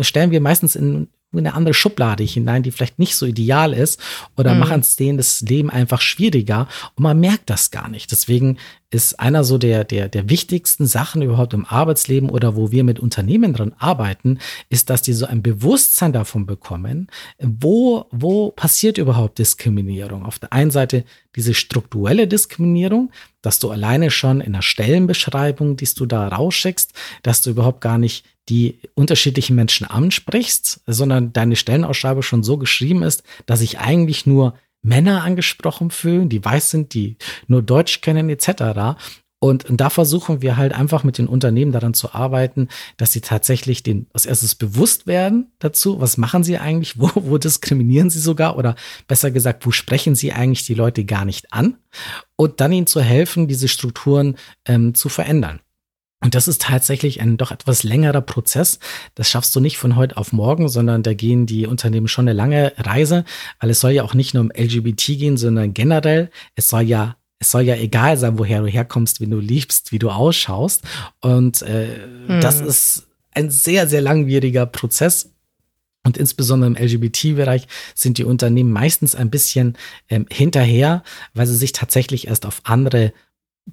stellen 0.00 0.32
wir 0.32 0.40
meistens 0.40 0.74
in 0.74 1.08
in 1.38 1.46
eine 1.46 1.56
andere 1.56 1.74
Schublade 1.74 2.24
hinein, 2.24 2.62
die 2.62 2.70
vielleicht 2.70 2.98
nicht 2.98 3.16
so 3.16 3.26
ideal 3.26 3.72
ist 3.72 4.00
oder 4.36 4.54
mhm. 4.54 4.60
machen 4.60 4.80
es 4.80 4.96
denen 4.96 5.18
das 5.18 5.40
Leben 5.40 5.70
einfach 5.70 6.00
schwieriger 6.00 6.68
und 6.96 7.02
man 7.02 7.18
merkt 7.20 7.50
das 7.50 7.70
gar 7.70 7.88
nicht. 7.88 8.10
Deswegen 8.10 8.58
ist 8.94 9.18
einer 9.18 9.42
so 9.42 9.58
der, 9.58 9.84
der, 9.84 10.08
der 10.08 10.30
wichtigsten 10.30 10.86
Sachen 10.86 11.20
überhaupt 11.20 11.52
im 11.52 11.66
Arbeitsleben 11.66 12.30
oder 12.30 12.54
wo 12.54 12.70
wir 12.70 12.84
mit 12.84 13.00
Unternehmen 13.00 13.52
dran 13.52 13.74
arbeiten, 13.78 14.38
ist, 14.68 14.88
dass 14.88 15.02
die 15.02 15.12
so 15.12 15.26
ein 15.26 15.42
Bewusstsein 15.42 16.12
davon 16.12 16.46
bekommen, 16.46 17.08
wo, 17.40 18.06
wo 18.12 18.52
passiert 18.52 18.96
überhaupt 18.96 19.38
Diskriminierung. 19.38 20.24
Auf 20.24 20.38
der 20.38 20.52
einen 20.52 20.70
Seite 20.70 21.04
diese 21.34 21.54
strukturelle 21.54 22.28
Diskriminierung, 22.28 23.10
dass 23.42 23.58
du 23.58 23.70
alleine 23.70 24.10
schon 24.10 24.40
in 24.40 24.52
der 24.52 24.62
Stellenbeschreibung, 24.62 25.76
die 25.76 25.88
du 25.94 26.06
da 26.06 26.28
rausschickst, 26.28 26.92
dass 27.22 27.42
du 27.42 27.50
überhaupt 27.50 27.80
gar 27.80 27.98
nicht 27.98 28.24
die 28.48 28.80
unterschiedlichen 28.94 29.56
Menschen 29.56 29.86
ansprichst, 29.86 30.82
sondern 30.86 31.32
deine 31.32 31.56
Stellenausschreibung 31.56 32.22
schon 32.22 32.42
so 32.42 32.58
geschrieben 32.58 33.02
ist, 33.02 33.22
dass 33.46 33.60
ich 33.60 33.78
eigentlich 33.78 34.26
nur 34.26 34.54
Männer 34.82 35.24
angesprochen 35.24 35.90
fühlen, 35.90 36.28
die 36.28 36.44
weiß 36.44 36.70
sind, 36.70 36.94
die 36.94 37.16
nur 37.46 37.62
Deutsch 37.62 38.02
kennen 38.02 38.28
etc. 38.28 38.98
Und, 39.44 39.68
und 39.68 39.78
da 39.78 39.90
versuchen 39.90 40.40
wir 40.40 40.56
halt 40.56 40.72
einfach 40.72 41.04
mit 41.04 41.18
den 41.18 41.26
Unternehmen 41.26 41.70
daran 41.72 41.92
zu 41.92 42.14
arbeiten, 42.14 42.68
dass 42.96 43.12
sie 43.12 43.20
tatsächlich 43.20 43.82
den, 43.82 44.06
als 44.14 44.24
erstes 44.24 44.54
bewusst 44.54 45.06
werden 45.06 45.52
dazu, 45.58 46.00
was 46.00 46.16
machen 46.16 46.44
sie 46.44 46.56
eigentlich, 46.58 46.98
wo, 46.98 47.10
wo 47.14 47.36
diskriminieren 47.38 48.08
sie 48.08 48.20
sogar 48.20 48.56
oder 48.56 48.74
besser 49.06 49.30
gesagt, 49.30 49.66
wo 49.66 49.70
sprechen 49.70 50.14
sie 50.14 50.32
eigentlich 50.32 50.64
die 50.64 50.74
Leute 50.74 51.04
gar 51.04 51.24
nicht 51.26 51.52
an 51.52 51.76
und 52.36 52.60
dann 52.60 52.72
ihnen 52.72 52.86
zu 52.86 53.02
helfen, 53.02 53.48
diese 53.48 53.68
Strukturen 53.68 54.36
ähm, 54.66 54.94
zu 54.94 55.08
verändern. 55.08 55.60
Und 56.24 56.34
das 56.34 56.48
ist 56.48 56.62
tatsächlich 56.62 57.20
ein 57.20 57.36
doch 57.36 57.50
etwas 57.50 57.82
längerer 57.82 58.22
Prozess. 58.22 58.78
Das 59.14 59.28
schaffst 59.28 59.54
du 59.54 59.60
nicht 59.60 59.76
von 59.76 59.94
heute 59.94 60.16
auf 60.16 60.32
morgen, 60.32 60.70
sondern 60.70 61.02
da 61.02 61.12
gehen 61.12 61.44
die 61.44 61.66
Unternehmen 61.66 62.08
schon 62.08 62.26
eine 62.26 62.32
lange 62.34 62.72
Reise, 62.78 63.26
weil 63.60 63.68
es 63.68 63.80
soll 63.80 63.90
ja 63.90 64.04
auch 64.04 64.14
nicht 64.14 64.32
nur 64.32 64.44
um 64.44 64.50
LGBT 64.50 65.18
gehen, 65.18 65.36
sondern 65.36 65.74
generell. 65.74 66.30
Es 66.54 66.68
soll 66.68 66.82
ja 66.82 67.16
es 67.40 67.50
soll 67.50 67.62
ja 67.62 67.74
egal 67.76 68.16
sein, 68.16 68.38
woher 68.38 68.62
du 68.62 68.68
herkommst, 68.68 69.20
wie 69.20 69.26
du 69.26 69.38
liebst, 69.38 69.92
wie 69.92 69.98
du 69.98 70.08
ausschaust. 70.08 70.82
Und 71.20 71.60
äh, 71.60 71.88
hm. 72.26 72.40
das 72.40 72.62
ist 72.62 73.06
ein 73.32 73.50
sehr, 73.50 73.86
sehr 73.86 74.00
langwieriger 74.00 74.64
Prozess. 74.64 75.30
Und 76.04 76.16
insbesondere 76.16 76.70
im 76.70 76.76
LGBT-Bereich 76.76 77.66
sind 77.94 78.16
die 78.16 78.24
Unternehmen 78.24 78.72
meistens 78.72 79.14
ein 79.14 79.28
bisschen 79.28 79.76
ähm, 80.08 80.24
hinterher, 80.30 81.02
weil 81.34 81.46
sie 81.46 81.56
sich 81.56 81.72
tatsächlich 81.72 82.28
erst 82.28 82.46
auf 82.46 82.62
andere 82.64 83.12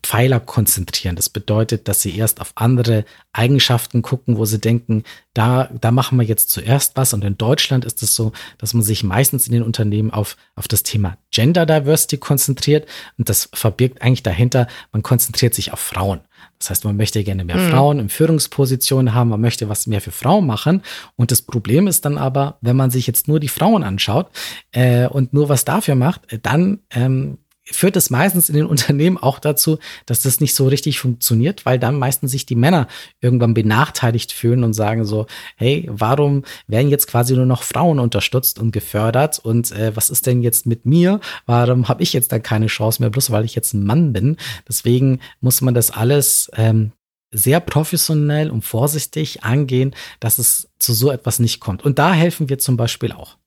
Pfeiler 0.03 0.39
konzentrieren. 0.39 1.17
Das 1.17 1.27
bedeutet, 1.27 1.89
dass 1.89 2.01
sie 2.01 2.15
erst 2.15 2.39
auf 2.39 2.53
andere 2.55 3.03
Eigenschaften 3.33 4.01
gucken, 4.01 4.37
wo 4.37 4.45
sie 4.45 4.57
denken, 4.57 5.03
da, 5.33 5.69
da 5.79 5.91
machen 5.91 6.17
wir 6.17 6.25
jetzt 6.25 6.49
zuerst 6.49 6.95
was. 6.95 7.13
Und 7.13 7.25
in 7.25 7.37
Deutschland 7.37 7.83
ist 7.83 8.01
es 8.01 8.15
so, 8.15 8.31
dass 8.57 8.73
man 8.73 8.83
sich 8.83 9.03
meistens 9.03 9.47
in 9.47 9.53
den 9.53 9.63
Unternehmen 9.63 10.09
auf, 10.11 10.37
auf 10.55 10.69
das 10.69 10.83
Thema 10.83 11.17
Gender 11.31 11.65
Diversity 11.65 12.17
konzentriert. 12.17 12.87
Und 13.17 13.27
das 13.27 13.49
verbirgt 13.53 14.01
eigentlich 14.01 14.23
dahinter, 14.23 14.67
man 14.93 15.03
konzentriert 15.03 15.53
sich 15.53 15.73
auf 15.73 15.79
Frauen. 15.79 16.21
Das 16.57 16.69
heißt, 16.69 16.85
man 16.85 16.95
möchte 16.95 17.23
gerne 17.23 17.43
mehr 17.43 17.57
mhm. 17.57 17.69
Frauen 17.69 17.99
in 17.99 18.09
Führungspositionen 18.09 19.13
haben, 19.13 19.29
man 19.29 19.41
möchte 19.41 19.67
was 19.67 19.87
mehr 19.87 20.01
für 20.01 20.11
Frauen 20.11 20.45
machen. 20.45 20.83
Und 21.17 21.31
das 21.31 21.41
Problem 21.41 21.87
ist 21.87 22.05
dann 22.05 22.17
aber, 22.17 22.57
wenn 22.61 22.75
man 22.77 22.91
sich 22.91 23.07
jetzt 23.07 23.27
nur 23.27 23.39
die 23.39 23.49
Frauen 23.49 23.83
anschaut 23.83 24.29
äh, 24.71 25.07
und 25.07 25.33
nur 25.33 25.49
was 25.49 25.65
dafür 25.65 25.95
macht, 25.95 26.21
dann 26.43 26.79
ähm, 26.91 27.39
führt 27.75 27.95
es 27.95 28.09
meistens 28.09 28.49
in 28.49 28.55
den 28.55 28.65
Unternehmen 28.65 29.17
auch 29.17 29.39
dazu, 29.39 29.79
dass 30.05 30.21
das 30.21 30.39
nicht 30.39 30.55
so 30.55 30.67
richtig 30.67 30.99
funktioniert, 30.99 31.65
weil 31.65 31.79
dann 31.79 31.97
meistens 31.97 32.31
sich 32.31 32.45
die 32.45 32.55
Männer 32.55 32.87
irgendwann 33.19 33.53
benachteiligt 33.53 34.31
fühlen 34.31 34.63
und 34.63 34.73
sagen 34.73 35.05
so, 35.05 35.27
hey, 35.55 35.87
warum 35.91 36.43
werden 36.67 36.89
jetzt 36.89 37.07
quasi 37.07 37.35
nur 37.35 37.45
noch 37.45 37.63
Frauen 37.63 37.99
unterstützt 37.99 38.59
und 38.59 38.71
gefördert 38.71 39.39
und 39.39 39.71
äh, 39.71 39.95
was 39.95 40.09
ist 40.09 40.27
denn 40.27 40.41
jetzt 40.41 40.65
mit 40.65 40.85
mir? 40.85 41.19
Warum 41.45 41.87
habe 41.87 42.03
ich 42.03 42.13
jetzt 42.13 42.31
da 42.31 42.39
keine 42.39 42.67
Chance 42.67 43.01
mehr, 43.01 43.09
bloß 43.09 43.31
weil 43.31 43.45
ich 43.45 43.55
jetzt 43.55 43.73
ein 43.73 43.85
Mann 43.85 44.13
bin? 44.13 44.37
Deswegen 44.67 45.19
muss 45.39 45.61
man 45.61 45.73
das 45.73 45.91
alles 45.91 46.49
ähm, 46.55 46.91
sehr 47.31 47.59
professionell 47.59 48.51
und 48.51 48.63
vorsichtig 48.63 49.43
angehen, 49.43 49.95
dass 50.19 50.37
es 50.37 50.69
zu 50.79 50.93
so 50.93 51.11
etwas 51.11 51.39
nicht 51.39 51.59
kommt. 51.59 51.83
Und 51.83 51.97
da 51.97 52.13
helfen 52.13 52.49
wir 52.49 52.59
zum 52.59 52.77
Beispiel 52.77 53.11
auch. 53.11 53.37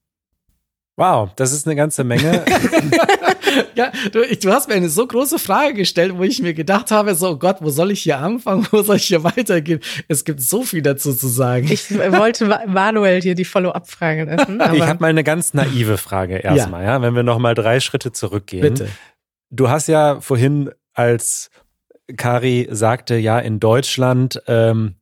Wow, 0.97 1.29
das 1.35 1.51
ist 1.51 1.67
eine 1.67 1.75
ganze 1.75 2.05
Menge. 2.05 2.45
ja, 3.75 3.91
du, 4.13 4.21
du, 4.25 4.53
hast 4.53 4.69
mir 4.69 4.75
eine 4.75 4.87
so 4.87 5.05
große 5.05 5.39
Frage 5.39 5.73
gestellt, 5.73 6.17
wo 6.17 6.23
ich 6.23 6.41
mir 6.41 6.53
gedacht 6.53 6.89
habe, 6.89 7.15
so 7.15 7.31
oh 7.31 7.35
Gott, 7.35 7.57
wo 7.59 7.69
soll 7.69 7.91
ich 7.91 8.01
hier 8.01 8.19
anfangen, 8.19 8.65
wo 8.71 8.81
soll 8.81 8.95
ich 8.95 9.07
hier 9.07 9.23
weitergehen? 9.23 9.81
Es 10.07 10.23
gibt 10.23 10.39
so 10.39 10.63
viel 10.63 10.81
dazu 10.81 11.13
zu 11.13 11.27
sagen. 11.27 11.67
Ich 11.69 11.91
wollte 11.91 12.45
Manuel 12.67 13.21
hier 13.21 13.35
die 13.35 13.43
Follow-up-Frage 13.43 14.23
lassen. 14.23 14.61
ich 14.73 14.81
habe 14.81 15.01
mal 15.01 15.07
eine 15.07 15.25
ganz 15.25 15.53
naive 15.53 15.97
Frage 15.97 16.37
erstmal, 16.37 16.83
ja. 16.83 16.93
ja, 16.93 17.01
wenn 17.01 17.13
wir 17.13 17.23
noch 17.23 17.39
mal 17.39 17.55
drei 17.55 17.81
Schritte 17.81 18.13
zurückgehen. 18.13 18.61
Bitte. 18.61 18.87
Du 19.49 19.69
hast 19.69 19.87
ja 19.87 20.21
vorhin, 20.21 20.71
als 20.93 21.49
Kari 22.15 22.69
sagte, 22.71 23.15
ja, 23.17 23.39
in 23.39 23.59
Deutschland 23.59 24.41
ähm, 24.47 24.95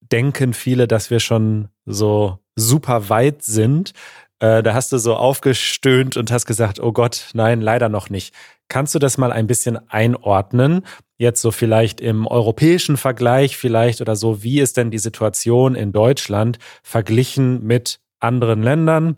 denken 0.00 0.54
viele, 0.54 0.86
dass 0.86 1.10
wir 1.10 1.18
schon 1.18 1.68
so 1.86 2.38
super 2.56 3.08
weit 3.08 3.42
sind. 3.42 3.92
Äh, 4.40 4.62
da 4.62 4.74
hast 4.74 4.92
du 4.92 4.98
so 4.98 5.14
aufgestöhnt 5.14 6.16
und 6.16 6.30
hast 6.30 6.46
gesagt, 6.46 6.80
oh 6.80 6.92
Gott, 6.92 7.30
nein, 7.34 7.60
leider 7.60 7.88
noch 7.88 8.10
nicht. 8.10 8.34
Kannst 8.68 8.94
du 8.94 8.98
das 8.98 9.18
mal 9.18 9.32
ein 9.32 9.46
bisschen 9.46 9.78
einordnen? 9.90 10.84
Jetzt 11.18 11.40
so 11.42 11.50
vielleicht 11.50 12.00
im 12.00 12.26
europäischen 12.26 12.96
Vergleich 12.96 13.56
vielleicht 13.56 14.00
oder 14.00 14.16
so, 14.16 14.42
wie 14.42 14.60
ist 14.60 14.76
denn 14.76 14.90
die 14.90 14.98
Situation 14.98 15.74
in 15.74 15.92
Deutschland 15.92 16.58
verglichen 16.82 17.62
mit 17.64 18.00
anderen 18.20 18.62
Ländern? 18.62 19.16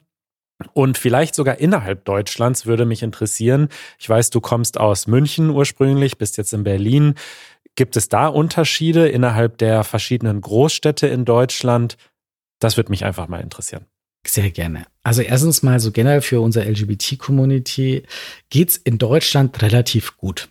Und 0.72 0.96
vielleicht 0.96 1.34
sogar 1.34 1.58
innerhalb 1.58 2.04
Deutschlands 2.06 2.64
würde 2.64 2.86
mich 2.86 3.02
interessieren. 3.02 3.68
Ich 3.98 4.08
weiß, 4.08 4.30
du 4.30 4.40
kommst 4.40 4.78
aus 4.78 5.06
München 5.06 5.50
ursprünglich, 5.50 6.16
bist 6.18 6.38
jetzt 6.38 6.54
in 6.54 6.64
Berlin. 6.64 7.14
Gibt 7.74 7.96
es 7.96 8.08
da 8.08 8.26
Unterschiede 8.26 9.08
innerhalb 9.08 9.58
der 9.58 9.84
verschiedenen 9.84 10.40
Großstädte 10.40 11.06
in 11.06 11.26
Deutschland? 11.26 11.98
Das 12.58 12.78
würde 12.78 12.90
mich 12.90 13.04
einfach 13.04 13.28
mal 13.28 13.42
interessieren. 13.42 13.84
Sehr 14.26 14.50
gerne. 14.50 14.86
Also 15.02 15.22
erstens 15.22 15.62
mal 15.62 15.78
so 15.78 15.92
generell 15.92 16.20
für 16.20 16.40
unsere 16.40 16.68
LGBT-Community 16.68 18.02
geht's 18.50 18.76
in 18.76 18.98
Deutschland 18.98 19.62
relativ 19.62 20.16
gut, 20.16 20.48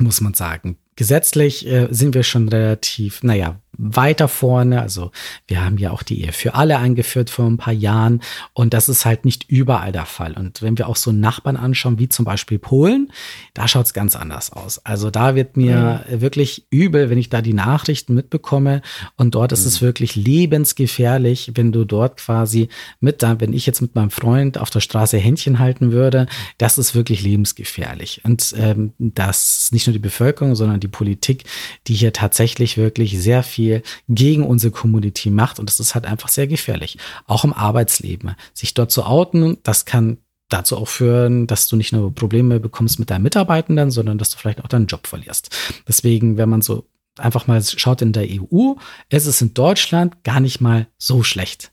muss 0.00 0.20
man 0.20 0.34
sagen. 0.34 0.78
Gesetzlich 0.96 1.66
äh, 1.66 1.88
sind 1.90 2.14
wir 2.14 2.22
schon 2.22 2.48
relativ, 2.48 3.22
naja, 3.22 3.60
weiter 3.78 4.28
vorne. 4.28 4.80
Also 4.80 5.10
wir 5.46 5.64
haben 5.64 5.78
ja 5.78 5.90
auch 5.90 6.02
die 6.02 6.22
Ehe 6.22 6.32
für 6.32 6.54
alle 6.54 6.78
eingeführt 6.78 7.30
vor 7.30 7.46
ein 7.46 7.56
paar 7.56 7.72
Jahren 7.72 8.20
und 8.52 8.74
das 8.74 8.88
ist 8.88 9.04
halt 9.04 9.24
nicht 9.24 9.48
überall 9.48 9.92
der 9.92 10.06
Fall. 10.06 10.32
Und 10.32 10.62
wenn 10.62 10.78
wir 10.78 10.88
auch 10.88 10.96
so 10.96 11.12
Nachbarn 11.12 11.56
anschauen, 11.56 11.98
wie 11.98 12.08
zum 12.08 12.24
Beispiel 12.24 12.58
Polen, 12.58 13.12
da 13.54 13.68
schaut 13.68 13.86
es 13.86 13.92
ganz 13.92 14.16
anders 14.16 14.52
aus. 14.52 14.84
Also 14.84 15.10
da 15.10 15.34
wird 15.34 15.56
mir 15.56 16.04
mhm. 16.08 16.20
wirklich 16.20 16.66
übel, 16.70 17.10
wenn 17.10 17.18
ich 17.18 17.28
da 17.28 17.42
die 17.42 17.54
Nachrichten 17.54 18.14
mitbekomme 18.14 18.82
und 19.16 19.34
dort 19.34 19.52
ist 19.52 19.66
es 19.66 19.80
mhm. 19.80 19.86
wirklich 19.86 20.16
lebensgefährlich, 20.16 21.52
wenn 21.54 21.72
du 21.72 21.84
dort 21.84 22.18
quasi 22.18 22.68
mit, 23.00 23.22
da, 23.22 23.40
wenn 23.40 23.52
ich 23.52 23.66
jetzt 23.66 23.82
mit 23.82 23.94
meinem 23.94 24.10
Freund 24.10 24.58
auf 24.58 24.70
der 24.70 24.80
Straße 24.80 25.18
Händchen 25.18 25.58
halten 25.58 25.92
würde, 25.92 26.26
das 26.58 26.78
ist 26.78 26.94
wirklich 26.94 27.22
lebensgefährlich. 27.22 28.22
Und 28.24 28.54
ähm, 28.56 28.92
das 28.98 29.70
nicht 29.72 29.86
nur 29.86 29.92
die 29.92 29.98
Bevölkerung, 29.98 30.54
sondern 30.54 30.80
die 30.80 30.85
Politik, 30.88 31.44
die 31.86 31.94
hier 31.94 32.12
tatsächlich 32.12 32.76
wirklich 32.76 33.18
sehr 33.20 33.42
viel 33.42 33.56
viel 33.56 33.82
gegen 34.08 34.44
unsere 34.44 34.70
Community 34.70 35.30
macht 35.30 35.58
und 35.58 35.70
das 35.70 35.80
ist 35.80 35.94
halt 35.94 36.04
einfach 36.04 36.28
sehr 36.28 36.46
gefährlich. 36.46 36.98
Auch 37.26 37.44
im 37.44 37.54
Arbeitsleben. 37.54 38.34
Sich 38.52 38.74
dort 38.74 38.90
zu 38.90 39.04
outen, 39.04 39.56
das 39.62 39.86
kann 39.86 40.18
dazu 40.48 40.76
auch 40.76 40.88
führen, 40.88 41.46
dass 41.46 41.66
du 41.68 41.76
nicht 41.76 41.92
nur 41.92 42.14
Probleme 42.14 42.60
bekommst 42.60 42.98
mit 42.98 43.10
deinen 43.10 43.22
Mitarbeitenden, 43.22 43.90
sondern 43.90 44.18
dass 44.18 44.30
du 44.30 44.36
vielleicht 44.38 44.62
auch 44.62 44.68
deinen 44.68 44.86
Job 44.86 45.06
verlierst. 45.06 45.50
Deswegen, 45.88 46.36
wenn 46.36 46.48
man 46.48 46.62
so 46.62 46.86
einfach 47.18 47.46
mal 47.46 47.62
schaut 47.62 48.02
in 48.02 48.12
der 48.12 48.28
EU, 48.28 48.74
ist 49.08 49.26
es 49.26 49.40
in 49.40 49.54
Deutschland 49.54 50.22
gar 50.22 50.40
nicht 50.40 50.60
mal 50.60 50.86
so 50.98 51.22
schlecht. 51.22 51.72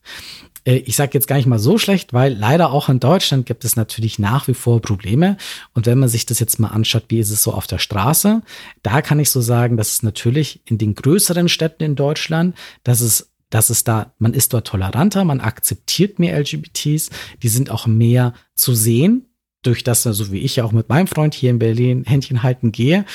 Äh, 0.65 0.75
ich 0.77 0.95
sage 0.95 1.11
jetzt 1.13 1.27
gar 1.27 1.35
nicht 1.35 1.45
mal 1.45 1.59
so 1.59 1.77
schlecht, 1.77 2.13
weil 2.13 2.33
leider 2.33 2.71
auch 2.71 2.89
in 2.89 2.99
Deutschland 2.99 3.45
gibt 3.45 3.65
es 3.65 3.75
natürlich 3.75 4.19
nach 4.19 4.47
wie 4.47 4.53
vor 4.53 4.81
Probleme. 4.81 5.37
Und 5.73 5.85
wenn 5.85 5.99
man 5.99 6.09
sich 6.09 6.25
das 6.25 6.39
jetzt 6.39 6.59
mal 6.59 6.69
anschaut, 6.69 7.05
wie 7.09 7.19
ist 7.19 7.31
es 7.31 7.43
so 7.43 7.53
auf 7.53 7.67
der 7.67 7.79
Straße, 7.79 8.41
da 8.81 9.01
kann 9.01 9.19
ich 9.19 9.29
so 9.29 9.41
sagen, 9.41 9.77
dass 9.77 9.93
es 9.93 10.03
natürlich 10.03 10.61
in 10.65 10.77
den 10.77 10.95
größeren 10.95 11.49
Städten 11.49 11.83
in 11.83 11.95
Deutschland, 11.95 12.55
dass 12.83 13.01
es 13.01 13.29
dass 13.49 13.69
es 13.69 13.83
da, 13.83 14.13
man 14.17 14.33
ist 14.33 14.51
dort 14.51 14.65
toleranter, 14.65 15.23
man 15.25 15.39
akzeptiert 15.39 16.17
mehr 16.17 16.35
LGBTs, 16.39 17.11
die 17.43 17.47
sind 17.47 17.69
auch 17.69 17.85
mehr 17.85 18.33
zu 18.55 18.73
sehen, 18.73 19.27
durch 19.61 19.83
das, 19.83 20.03
so 20.03 20.09
also 20.09 20.31
wie 20.31 20.39
ich 20.39 20.57
ja 20.57 20.63
auch 20.63 20.71
mit 20.71 20.89
meinem 20.89 21.07
Freund 21.07 21.33
hier 21.33 21.49
in 21.49 21.59
Berlin 21.59 22.03
Händchen 22.05 22.43
halten 22.43 22.71
gehe. 22.71 23.05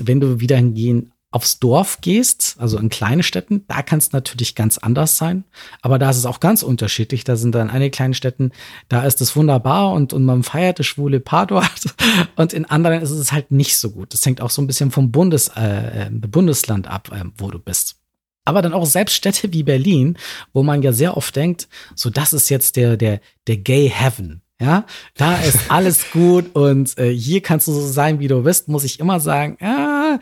Wenn 0.00 0.20
du 0.20 0.40
wieder 0.40 0.56
hingehen 0.56 1.12
aufs 1.34 1.58
Dorf 1.58 2.00
gehst, 2.00 2.54
also 2.60 2.78
in 2.78 2.90
kleine 2.90 3.24
Städten, 3.24 3.64
da 3.66 3.82
kann 3.82 3.98
es 3.98 4.12
natürlich 4.12 4.54
ganz 4.54 4.78
anders 4.78 5.16
sein. 5.16 5.42
Aber 5.82 5.98
da 5.98 6.10
ist 6.10 6.18
es 6.18 6.26
auch 6.26 6.38
ganz 6.38 6.62
unterschiedlich. 6.62 7.24
Da 7.24 7.34
sind 7.34 7.56
dann 7.56 7.70
einige 7.70 7.90
kleine 7.90 8.14
Städten, 8.14 8.52
da 8.88 9.04
ist 9.04 9.20
es 9.20 9.34
wunderbar 9.34 9.92
und, 9.94 10.12
und 10.12 10.24
man 10.24 10.44
feiert 10.44 10.78
das 10.78 10.86
schwule 10.86 11.18
Paar 11.18 11.46
dort. 11.46 11.96
Und 12.36 12.52
in 12.52 12.64
anderen 12.64 13.02
ist 13.02 13.10
es 13.10 13.32
halt 13.32 13.50
nicht 13.50 13.76
so 13.76 13.90
gut. 13.90 14.12
Das 14.12 14.24
hängt 14.24 14.40
auch 14.40 14.50
so 14.50 14.62
ein 14.62 14.66
bisschen 14.66 14.90
vom 14.90 15.10
Bundes, 15.10 15.48
äh, 15.48 16.08
Bundesland 16.10 16.86
ab, 16.86 17.10
äh, 17.12 17.24
wo 17.36 17.50
du 17.50 17.58
bist. 17.58 17.96
Aber 18.44 18.62
dann 18.62 18.72
auch 18.72 18.86
selbst 18.86 19.14
Städte 19.14 19.52
wie 19.52 19.62
Berlin, 19.62 20.16
wo 20.52 20.62
man 20.62 20.82
ja 20.82 20.92
sehr 20.92 21.16
oft 21.16 21.34
denkt, 21.34 21.68
so 21.94 22.10
das 22.10 22.32
ist 22.32 22.50
jetzt 22.50 22.76
der, 22.76 22.96
der, 22.96 23.20
der 23.46 23.56
Gay 23.56 23.90
Heaven. 23.90 24.43
Ja, 24.60 24.86
da 25.16 25.36
ist 25.38 25.68
alles 25.68 26.12
gut 26.12 26.54
und 26.54 26.96
äh, 26.96 27.12
hier 27.12 27.40
kannst 27.40 27.66
du 27.66 27.72
so 27.72 27.86
sein, 27.88 28.20
wie 28.20 28.28
du 28.28 28.44
bist, 28.44 28.68
muss 28.68 28.84
ich 28.84 29.00
immer 29.00 29.18
sagen, 29.18 29.58
ja, 29.60 30.20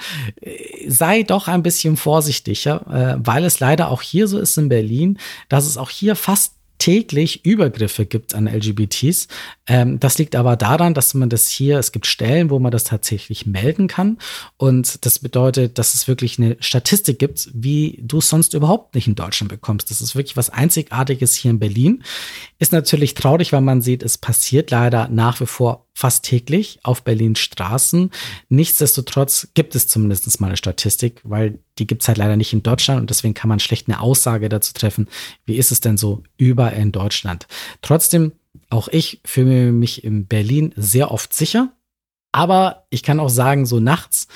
sei 0.88 1.22
doch 1.22 1.48
ein 1.48 1.62
bisschen 1.62 1.98
vorsichtiger, 1.98 2.86
äh, 2.90 3.20
weil 3.22 3.44
es 3.44 3.60
leider 3.60 3.90
auch 3.90 4.00
hier 4.00 4.26
so 4.28 4.38
ist 4.38 4.56
in 4.56 4.70
Berlin, 4.70 5.18
dass 5.50 5.66
es 5.66 5.76
auch 5.76 5.90
hier 5.90 6.16
fast 6.16 6.54
täglich 6.82 7.44
Übergriffe 7.44 8.06
gibt 8.06 8.34
an 8.34 8.48
LGBTs. 8.48 9.28
Ähm, 9.68 10.00
das 10.00 10.18
liegt 10.18 10.34
aber 10.34 10.56
daran, 10.56 10.94
dass 10.94 11.14
man 11.14 11.30
das 11.30 11.48
hier, 11.48 11.78
es 11.78 11.92
gibt 11.92 12.08
Stellen, 12.08 12.50
wo 12.50 12.58
man 12.58 12.72
das 12.72 12.82
tatsächlich 12.82 13.46
melden 13.46 13.86
kann. 13.86 14.18
Und 14.56 15.06
das 15.06 15.20
bedeutet, 15.20 15.78
dass 15.78 15.94
es 15.94 16.08
wirklich 16.08 16.40
eine 16.40 16.56
Statistik 16.58 17.20
gibt, 17.20 17.50
wie 17.54 18.00
du 18.02 18.18
es 18.18 18.28
sonst 18.28 18.52
überhaupt 18.54 18.96
nicht 18.96 19.06
in 19.06 19.14
Deutschland 19.14 19.48
bekommst. 19.48 19.92
Das 19.92 20.00
ist 20.00 20.16
wirklich 20.16 20.36
was 20.36 20.50
Einzigartiges 20.50 21.36
hier 21.36 21.52
in 21.52 21.60
Berlin. 21.60 22.02
Ist 22.58 22.72
natürlich 22.72 23.14
traurig, 23.14 23.52
weil 23.52 23.60
man 23.60 23.80
sieht, 23.80 24.02
es 24.02 24.18
passiert 24.18 24.72
leider 24.72 25.06
nach 25.06 25.40
wie 25.40 25.46
vor 25.46 25.86
fast 25.94 26.24
täglich 26.24 26.80
auf 26.82 27.02
Berlins 27.02 27.40
Straßen. 27.40 28.10
Nichtsdestotrotz 28.48 29.48
gibt 29.54 29.74
es 29.74 29.88
zumindest 29.88 30.40
mal 30.40 30.48
eine 30.48 30.56
Statistik, 30.56 31.20
weil 31.24 31.58
die 31.78 31.86
gibt 31.86 32.02
es 32.02 32.08
halt 32.08 32.18
leider 32.18 32.36
nicht 32.36 32.52
in 32.52 32.62
Deutschland 32.62 33.00
und 33.00 33.10
deswegen 33.10 33.34
kann 33.34 33.48
man 33.48 33.60
schlecht 33.60 33.88
eine 33.88 34.00
Aussage 34.00 34.48
dazu 34.48 34.72
treffen, 34.72 35.08
wie 35.44 35.56
ist 35.56 35.72
es 35.72 35.80
denn 35.80 35.96
so 35.96 36.22
überall 36.36 36.74
in 36.74 36.92
Deutschland. 36.92 37.46
Trotzdem, 37.82 38.32
auch 38.70 38.88
ich 38.88 39.20
fühle 39.24 39.72
mich 39.72 40.04
in 40.04 40.26
Berlin 40.26 40.72
sehr 40.76 41.10
oft 41.10 41.32
sicher, 41.32 41.72
aber 42.32 42.86
ich 42.90 43.02
kann 43.02 43.20
auch 43.20 43.28
sagen, 43.28 43.66
so 43.66 43.78
nachts 43.78 44.28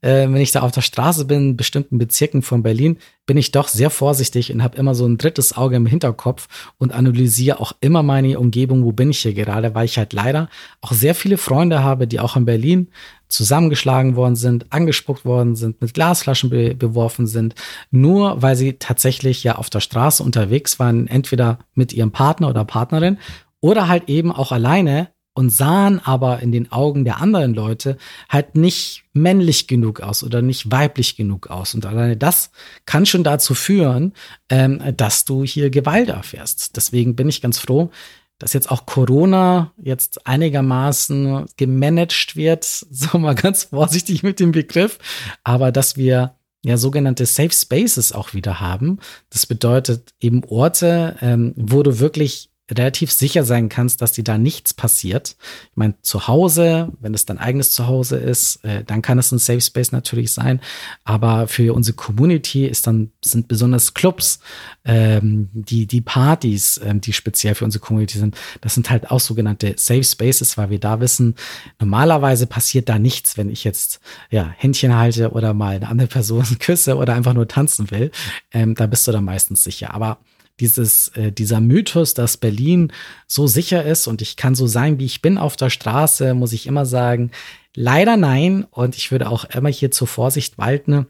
äh, 0.00 0.28
wenn 0.28 0.36
ich 0.36 0.52
da 0.52 0.60
auf 0.60 0.72
der 0.72 0.80
Straße 0.80 1.24
bin, 1.24 1.50
in 1.50 1.56
bestimmten 1.56 1.98
Bezirken 1.98 2.42
von 2.42 2.62
Berlin, 2.62 2.98
bin 3.26 3.36
ich 3.36 3.50
doch 3.50 3.68
sehr 3.68 3.90
vorsichtig 3.90 4.52
und 4.52 4.62
habe 4.62 4.76
immer 4.78 4.94
so 4.94 5.06
ein 5.06 5.18
drittes 5.18 5.56
Auge 5.56 5.76
im 5.76 5.86
Hinterkopf 5.86 6.48
und 6.78 6.92
analysiere 6.92 7.60
auch 7.60 7.72
immer 7.80 8.02
meine 8.02 8.38
Umgebung, 8.38 8.84
wo 8.84 8.92
bin 8.92 9.10
ich 9.10 9.20
hier 9.20 9.34
gerade, 9.34 9.74
weil 9.74 9.84
ich 9.84 9.98
halt 9.98 10.12
leider 10.12 10.48
auch 10.80 10.92
sehr 10.92 11.14
viele 11.14 11.36
Freunde 11.36 11.82
habe, 11.82 12.06
die 12.06 12.20
auch 12.20 12.36
in 12.36 12.44
Berlin 12.44 12.88
zusammengeschlagen 13.28 14.16
worden 14.16 14.36
sind, 14.36 14.72
angespuckt 14.72 15.24
worden 15.24 15.54
sind, 15.54 15.80
mit 15.82 15.92
Glasflaschen 15.94 16.48
be 16.48 16.74
beworfen 16.74 17.26
sind, 17.26 17.54
nur 17.90 18.40
weil 18.40 18.56
sie 18.56 18.74
tatsächlich 18.74 19.44
ja 19.44 19.56
auf 19.56 19.68
der 19.68 19.80
Straße 19.80 20.22
unterwegs 20.22 20.78
waren, 20.78 21.06
entweder 21.06 21.58
mit 21.74 21.92
ihrem 21.92 22.10
Partner 22.10 22.48
oder 22.48 22.64
Partnerin 22.64 23.18
oder 23.60 23.88
halt 23.88 24.08
eben 24.08 24.32
auch 24.32 24.52
alleine 24.52 25.08
und 25.38 25.50
sahen 25.50 26.00
aber 26.04 26.40
in 26.40 26.50
den 26.50 26.72
Augen 26.72 27.04
der 27.04 27.20
anderen 27.20 27.54
Leute 27.54 27.96
halt 28.28 28.56
nicht 28.56 29.04
männlich 29.12 29.68
genug 29.68 30.00
aus 30.00 30.24
oder 30.24 30.42
nicht 30.42 30.72
weiblich 30.72 31.14
genug 31.14 31.46
aus. 31.46 31.74
Und 31.74 31.86
alleine 31.86 32.16
das 32.16 32.50
kann 32.86 33.06
schon 33.06 33.22
dazu 33.22 33.54
führen, 33.54 34.14
ähm, 34.48 34.82
dass 34.96 35.24
du 35.26 35.44
hier 35.44 35.70
Gewalt 35.70 36.08
erfährst. 36.08 36.76
Deswegen 36.76 37.14
bin 37.14 37.28
ich 37.28 37.40
ganz 37.40 37.60
froh, 37.60 37.92
dass 38.40 38.52
jetzt 38.52 38.68
auch 38.68 38.84
Corona 38.84 39.72
jetzt 39.80 40.26
einigermaßen 40.26 41.46
gemanagt 41.56 42.34
wird, 42.34 42.64
so 42.90 43.16
mal 43.16 43.36
ganz 43.36 43.62
vorsichtig 43.62 44.24
mit 44.24 44.40
dem 44.40 44.50
Begriff, 44.50 44.98
aber 45.44 45.70
dass 45.70 45.96
wir 45.96 46.34
ja 46.64 46.76
sogenannte 46.76 47.26
Safe 47.26 47.52
Spaces 47.52 48.12
auch 48.12 48.34
wieder 48.34 48.58
haben. 48.58 48.98
Das 49.30 49.46
bedeutet 49.46 50.14
eben 50.18 50.42
Orte, 50.42 51.14
ähm, 51.20 51.54
wo 51.54 51.84
du 51.84 52.00
wirklich 52.00 52.47
relativ 52.70 53.10
sicher 53.12 53.44
sein 53.44 53.68
kannst, 53.68 54.02
dass 54.02 54.12
dir 54.12 54.24
da 54.24 54.36
nichts 54.36 54.74
passiert. 54.74 55.36
Ich 55.70 55.76
meine, 55.76 55.94
zu 56.02 56.28
Hause, 56.28 56.92
wenn 57.00 57.14
es 57.14 57.24
dein 57.24 57.38
eigenes 57.38 57.72
Zuhause 57.72 58.16
ist, 58.16 58.64
äh, 58.64 58.84
dann 58.84 59.02
kann 59.02 59.18
es 59.18 59.32
ein 59.32 59.38
Safe 59.38 59.60
Space 59.60 59.92
natürlich 59.92 60.32
sein. 60.32 60.60
Aber 61.04 61.48
für 61.48 61.74
unsere 61.74 61.96
Community 61.96 62.66
ist 62.66 62.86
dann, 62.86 63.10
sind 63.24 63.48
besonders 63.48 63.94
Clubs, 63.94 64.40
ähm, 64.84 65.48
die, 65.52 65.86
die 65.86 66.00
Partys, 66.00 66.80
ähm, 66.84 67.00
die 67.00 67.12
speziell 67.12 67.54
für 67.54 67.64
unsere 67.64 67.82
Community 67.82 68.18
sind, 68.18 68.36
das 68.60 68.74
sind 68.74 68.90
halt 68.90 69.10
auch 69.10 69.20
sogenannte 69.20 69.74
Safe 69.76 70.04
Spaces, 70.04 70.58
weil 70.58 70.70
wir 70.70 70.80
da 70.80 71.00
wissen, 71.00 71.36
normalerweise 71.80 72.46
passiert 72.46 72.88
da 72.88 72.98
nichts, 72.98 73.36
wenn 73.36 73.48
ich 73.48 73.64
jetzt, 73.64 74.00
ja, 74.30 74.52
Händchen 74.56 74.94
halte 74.94 75.30
oder 75.30 75.54
mal 75.54 75.76
eine 75.76 75.88
andere 75.88 76.08
Person 76.08 76.44
küsse 76.58 76.96
oder 76.96 77.14
einfach 77.14 77.34
nur 77.34 77.48
tanzen 77.48 77.90
will. 77.90 78.10
Ähm, 78.52 78.74
da 78.74 78.86
bist 78.86 79.06
du 79.06 79.12
dann 79.12 79.24
meistens 79.24 79.64
sicher. 79.64 79.94
Aber 79.94 80.18
dieses, 80.60 81.08
äh, 81.08 81.32
dieser 81.32 81.60
Mythos, 81.60 82.14
dass 82.14 82.36
Berlin 82.36 82.92
so 83.26 83.46
sicher 83.46 83.84
ist 83.84 84.06
und 84.06 84.22
ich 84.22 84.36
kann 84.36 84.54
so 84.54 84.66
sein, 84.66 84.98
wie 84.98 85.04
ich 85.04 85.22
bin 85.22 85.38
auf 85.38 85.56
der 85.56 85.70
Straße, 85.70 86.34
muss 86.34 86.52
ich 86.52 86.66
immer 86.66 86.86
sagen, 86.86 87.30
leider 87.74 88.16
nein. 88.16 88.64
Und 88.70 88.96
ich 88.96 89.10
würde 89.10 89.28
auch 89.28 89.44
immer 89.46 89.68
hier 89.68 89.90
zur 89.90 90.08
Vorsicht 90.08 90.58
walten. 90.58 91.06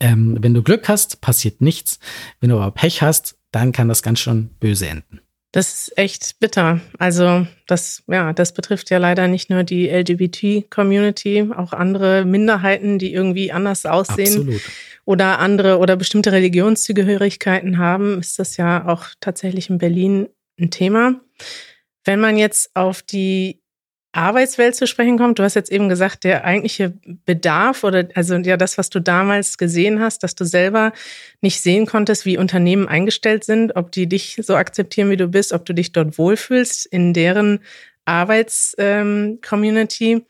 Ähm, 0.00 0.38
wenn 0.40 0.54
du 0.54 0.62
Glück 0.62 0.88
hast, 0.88 1.20
passiert 1.20 1.60
nichts. 1.60 1.98
Wenn 2.40 2.50
du 2.50 2.56
aber 2.56 2.70
Pech 2.70 3.02
hast, 3.02 3.36
dann 3.52 3.72
kann 3.72 3.88
das 3.88 4.02
ganz 4.02 4.18
schön 4.20 4.50
böse 4.60 4.88
enden. 4.88 5.20
Das 5.54 5.72
ist 5.72 5.98
echt 5.98 6.40
bitter. 6.40 6.80
Also 6.98 7.46
das, 7.68 8.02
ja, 8.08 8.32
das 8.32 8.52
betrifft 8.52 8.90
ja 8.90 8.98
leider 8.98 9.28
nicht 9.28 9.50
nur 9.50 9.62
die 9.62 9.88
LGBT-Community, 9.88 11.50
auch 11.56 11.72
andere 11.72 12.24
Minderheiten, 12.24 12.98
die 12.98 13.12
irgendwie 13.12 13.52
anders 13.52 13.86
aussehen. 13.86 14.40
Absolut 14.40 14.62
oder 15.04 15.38
andere 15.38 15.78
oder 15.78 15.96
bestimmte 15.96 16.32
Religionszugehörigkeiten 16.32 17.78
haben, 17.78 18.20
ist 18.20 18.38
das 18.38 18.56
ja 18.56 18.88
auch 18.88 19.06
tatsächlich 19.20 19.70
in 19.70 19.78
Berlin 19.78 20.28
ein 20.58 20.70
Thema. 20.70 21.20
Wenn 22.04 22.20
man 22.20 22.36
jetzt 22.36 22.70
auf 22.74 23.02
die 23.02 23.60
Arbeitswelt 24.14 24.76
zu 24.76 24.86
sprechen 24.86 25.18
kommt, 25.18 25.38
du 25.38 25.42
hast 25.42 25.54
jetzt 25.54 25.72
eben 25.72 25.88
gesagt, 25.88 26.24
der 26.24 26.44
eigentliche 26.44 26.92
Bedarf 27.26 27.84
oder 27.84 28.08
also 28.14 28.36
ja 28.36 28.56
das, 28.56 28.78
was 28.78 28.88
du 28.90 29.00
damals 29.00 29.58
gesehen 29.58 30.00
hast, 30.00 30.22
dass 30.22 30.34
du 30.34 30.44
selber 30.44 30.92
nicht 31.40 31.60
sehen 31.60 31.86
konntest, 31.86 32.24
wie 32.24 32.38
Unternehmen 32.38 32.88
eingestellt 32.88 33.44
sind, 33.44 33.76
ob 33.76 33.92
die 33.92 34.08
dich 34.08 34.40
so 34.42 34.56
akzeptieren, 34.56 35.10
wie 35.10 35.16
du 35.16 35.28
bist, 35.28 35.52
ob 35.52 35.64
du 35.64 35.74
dich 35.74 35.92
dort 35.92 36.18
wohlfühlst 36.18 36.86
in 36.86 37.12
deren 37.12 37.60
Arbeitscommunity. 38.04 40.12
Ähm, 40.12 40.26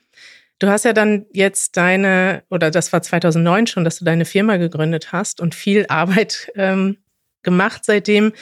Du 0.60 0.68
hast 0.68 0.84
ja 0.84 0.92
dann 0.92 1.26
jetzt 1.32 1.76
deine, 1.76 2.44
oder 2.48 2.70
das 2.70 2.92
war 2.92 3.02
2009 3.02 3.66
schon, 3.66 3.84
dass 3.84 3.98
du 3.98 4.04
deine 4.04 4.24
Firma 4.24 4.56
gegründet 4.56 5.12
hast 5.12 5.40
und 5.40 5.54
viel 5.54 5.86
Arbeit 5.88 6.50
ähm, 6.54 6.98
gemacht 7.42 7.84
seitdem. 7.84 8.32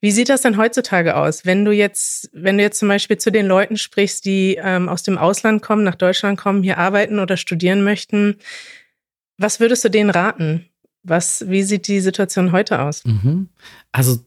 Wie 0.00 0.10
sieht 0.10 0.30
das 0.30 0.42
denn 0.42 0.56
heutzutage 0.56 1.14
aus, 1.16 1.44
wenn 1.44 1.64
du 1.64 1.72
jetzt, 1.72 2.30
wenn 2.32 2.56
du 2.56 2.62
jetzt 2.62 2.78
zum 2.78 2.88
Beispiel 2.88 3.18
zu 3.18 3.30
den 3.30 3.46
Leuten 3.46 3.76
sprichst, 3.76 4.24
die 4.24 4.58
ähm, 4.60 4.88
aus 4.88 5.02
dem 5.02 5.18
Ausland 5.18 5.62
kommen, 5.62 5.84
nach 5.84 5.94
Deutschland 5.94 6.38
kommen, 6.38 6.62
hier 6.62 6.78
arbeiten 6.78 7.18
oder 7.18 7.36
studieren 7.36 7.84
möchten? 7.84 8.36
Was 9.36 9.60
würdest 9.60 9.84
du 9.84 9.90
denen 9.90 10.10
raten? 10.10 10.66
Was, 11.02 11.48
wie 11.48 11.62
sieht 11.62 11.86
die 11.86 12.00
Situation 12.00 12.52
heute 12.52 12.80
aus? 12.80 13.04
Mhm. 13.04 13.50
Also 13.92 14.24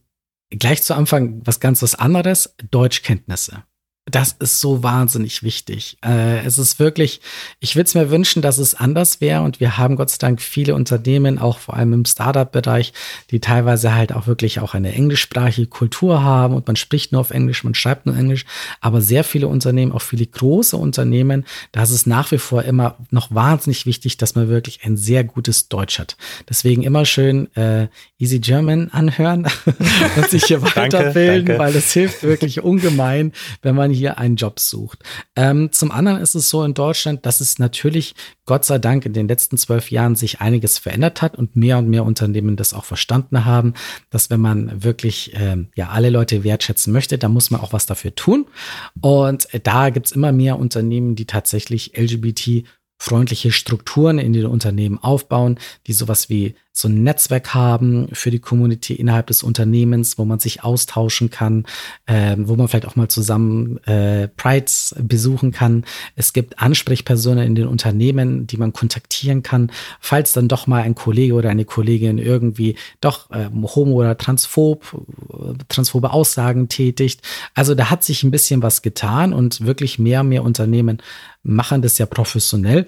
gleich 0.49 0.83
zu 0.83 0.93
Anfang 0.93 1.41
was 1.43 1.59
ganz 1.59 1.81
was 1.81 1.95
anderes: 1.95 2.55
Deutschkenntnisse. 2.69 3.63
Das 4.06 4.34
ist 4.34 4.60
so 4.60 4.84
wahnsinnig 4.84 5.44
wichtig. 5.44 5.98
Äh, 6.04 6.46
es 6.46 6.58
ist 6.58 6.78
wirklich, 6.78 7.22
ich 7.62 7.78
würde 7.78 7.88
es 7.88 7.96
mir 7.96 8.10
wünschen, 8.10 8.42
dass 8.42 8.58
es 8.58 8.76
anders 8.76 9.22
wäre. 9.22 9.44
Und 9.44 9.62
wir 9.62 9.78
haben 9.78 9.96
Gott 9.96 10.10
sei 10.10 10.18
Dank 10.20 10.42
viele 10.42 10.76
Unternehmen, 10.76 11.39
auch 11.39 11.58
vor 11.58 11.76
allem 11.78 11.94
im 11.94 12.04
Startup-Bereich, 12.06 12.92
die 13.32 13.39
teilweise 13.39 13.96
halt 13.96 14.12
auch 14.12 14.28
wirklich 14.28 14.60
auch 14.60 14.74
eine 14.74 14.94
englischsprachige 14.94 15.68
Kultur 15.68 16.22
haben 16.22 16.54
und 16.54 16.68
man 16.68 16.76
spricht 16.76 17.13
nur 17.13 17.22
auf 17.22 17.32
Englisch, 17.32 17.63
man 17.63 17.76
schreibt 17.76 18.06
nur 18.06 18.18
Englisch. 18.18 18.44
Aber 18.82 19.00
sehr 19.00 19.24
viele 19.24 19.48
Unternehmen, 19.48 19.94
auch 19.94 20.02
viele 20.02 20.26
große 20.26 20.76
Unternehmen, 20.76 21.46
da 21.72 21.84
ist 21.84 21.92
es 21.92 22.06
nach 22.06 22.30
wie 22.32 22.39
vor 22.39 22.63
immer 22.63 22.98
noch 23.10 23.34
wahnsinnig 23.34 23.86
wichtig, 23.86 24.18
dass 24.18 24.36
man 24.36 24.50
wirklich 24.50 24.82
ein 24.84 24.98
sehr 24.98 25.24
gutes 25.24 25.70
Deutsch 25.70 25.98
hat. 25.98 26.18
Deswegen 26.50 26.84
immer 26.84 27.06
schön 27.06 27.56
äh, 27.56 27.88
Easy 28.20 28.39
German 28.39 28.89
anhören 28.92 29.48
und 30.18 30.30
sich 30.30 30.44
hier 30.44 30.62
weiterbilden, 30.62 31.58
weil 31.58 31.72
das 31.72 31.94
hilft 31.94 32.24
wirklich 32.24 32.62
ungemein, 32.63 33.32
wenn 33.62 33.76
man 33.76 33.92
hier 33.93 34.17
einen 34.17 34.36
Job 34.36 34.60
sucht. 34.60 34.99
Ähm, 35.36 35.71
zum 35.71 35.91
anderen 35.91 36.19
ist 36.21 36.36
es 36.36 36.49
so 36.49 36.63
in 36.63 36.73
Deutschland, 36.73 37.25
dass 37.25 37.41
es 37.41 37.60
natürlich 37.60 38.15
Gott 38.45 38.65
sei 38.65 38.79
Dank 38.79 39.06
in 39.06 39.13
den 39.13 39.27
letzten 39.27 39.58
zwölf 39.58 39.91
Jahren 39.91 40.15
sich 40.15 40.41
einiges 40.41 40.77
verändert 40.77 41.21
hat 41.21 41.38
und 41.38 41.56
mehr 41.56 41.77
und 41.77 41.89
mehr 41.89 42.03
Unternehmen 42.03 42.56
das 42.56 42.73
auch 42.73 42.86
verstanden 42.86 43.45
haben, 43.45 43.73
dass 44.10 44.29
wenn 44.29 44.41
man 44.41 44.84
wirklich 44.84 45.32
ähm, 45.36 45.69
ja 45.75 45.89
alle 45.89 46.10
Leute 46.10 46.43
wertschätzen 46.43 46.91
möchte, 46.91 47.17
dann 47.17 47.32
muss 47.32 47.51
man 47.51 47.62
auch 47.62 47.73
was 47.73 47.86
dafür 47.86 48.15
tun. 48.15 48.45
Und 48.99 49.47
da 49.63 49.89
gibt's 49.89 50.12
immer 50.12 50.32
mehr 50.32 50.60
Unternehmen, 50.60 51.15
die 51.15 51.25
tatsächlich 51.25 51.97
LGBT 51.97 52.65
freundliche 53.04 53.52
Strukturen 53.52 54.18
in 54.18 54.32
den 54.32 54.46
Unternehmen 54.46 54.98
aufbauen, 54.98 55.60
die 55.88 55.94
sowas 55.94 56.30
wie 56.30 56.56
so 56.72 56.88
ein 56.88 57.04
Netzwerk 57.04 57.54
haben 57.54 58.08
für 58.13 58.32
die 58.32 58.39
Community 58.39 58.94
innerhalb 58.94 59.28
des 59.28 59.44
Unternehmens, 59.44 60.18
wo 60.18 60.24
man 60.24 60.39
sich 60.39 60.63
austauschen 60.63 61.30
kann, 61.30 61.66
äh, 62.06 62.36
wo 62.39 62.56
man 62.56 62.70
vielleicht 62.70 62.88
auch 62.88 62.96
mal 62.96 63.10
zusammen 63.10 63.78
äh, 63.84 64.30
Prides 64.30 64.96
besuchen 64.98 65.52
kann. 65.52 65.84
Es 66.16 66.32
gibt 66.32 66.60
Ansprechpersonen 66.60 67.46
in 67.46 67.56
den 67.56 67.68
Unternehmen, 67.68 68.48
die 68.48 68.58
man 68.58 68.72
kontaktieren 68.72 69.44
kann, 69.44 69.70
falls 70.00 70.32
dann 70.32 70.48
doch 70.48 70.66
mal 70.66 70.82
ein 70.82 70.96
Kollege 70.96 71.34
oder 71.34 71.50
eine 71.50 71.66
Kollegin 71.66 72.18
irgendwie 72.18 72.76
doch 73.02 73.30
äh, 73.32 73.50
homo- 73.76 73.98
oder 73.98 74.18
transphob, 74.18 74.98
transphobe 75.68 76.12
Aussagen 76.12 76.70
tätigt. 76.70 77.22
Also 77.54 77.76
da 77.76 77.89
hat 77.89 78.04
sich 78.04 78.24
ein 78.24 78.32
bisschen 78.32 78.63
was 78.63 78.82
getan 78.82 79.34
und 79.34 79.66
wirklich 79.66 80.00
mehr 80.00 80.22
und 80.22 80.30
mehr 80.30 80.44
Unternehmen 80.44 81.02
machen 81.43 81.82
das 81.82 81.97
ja 81.97 82.06
professionell. 82.06 82.88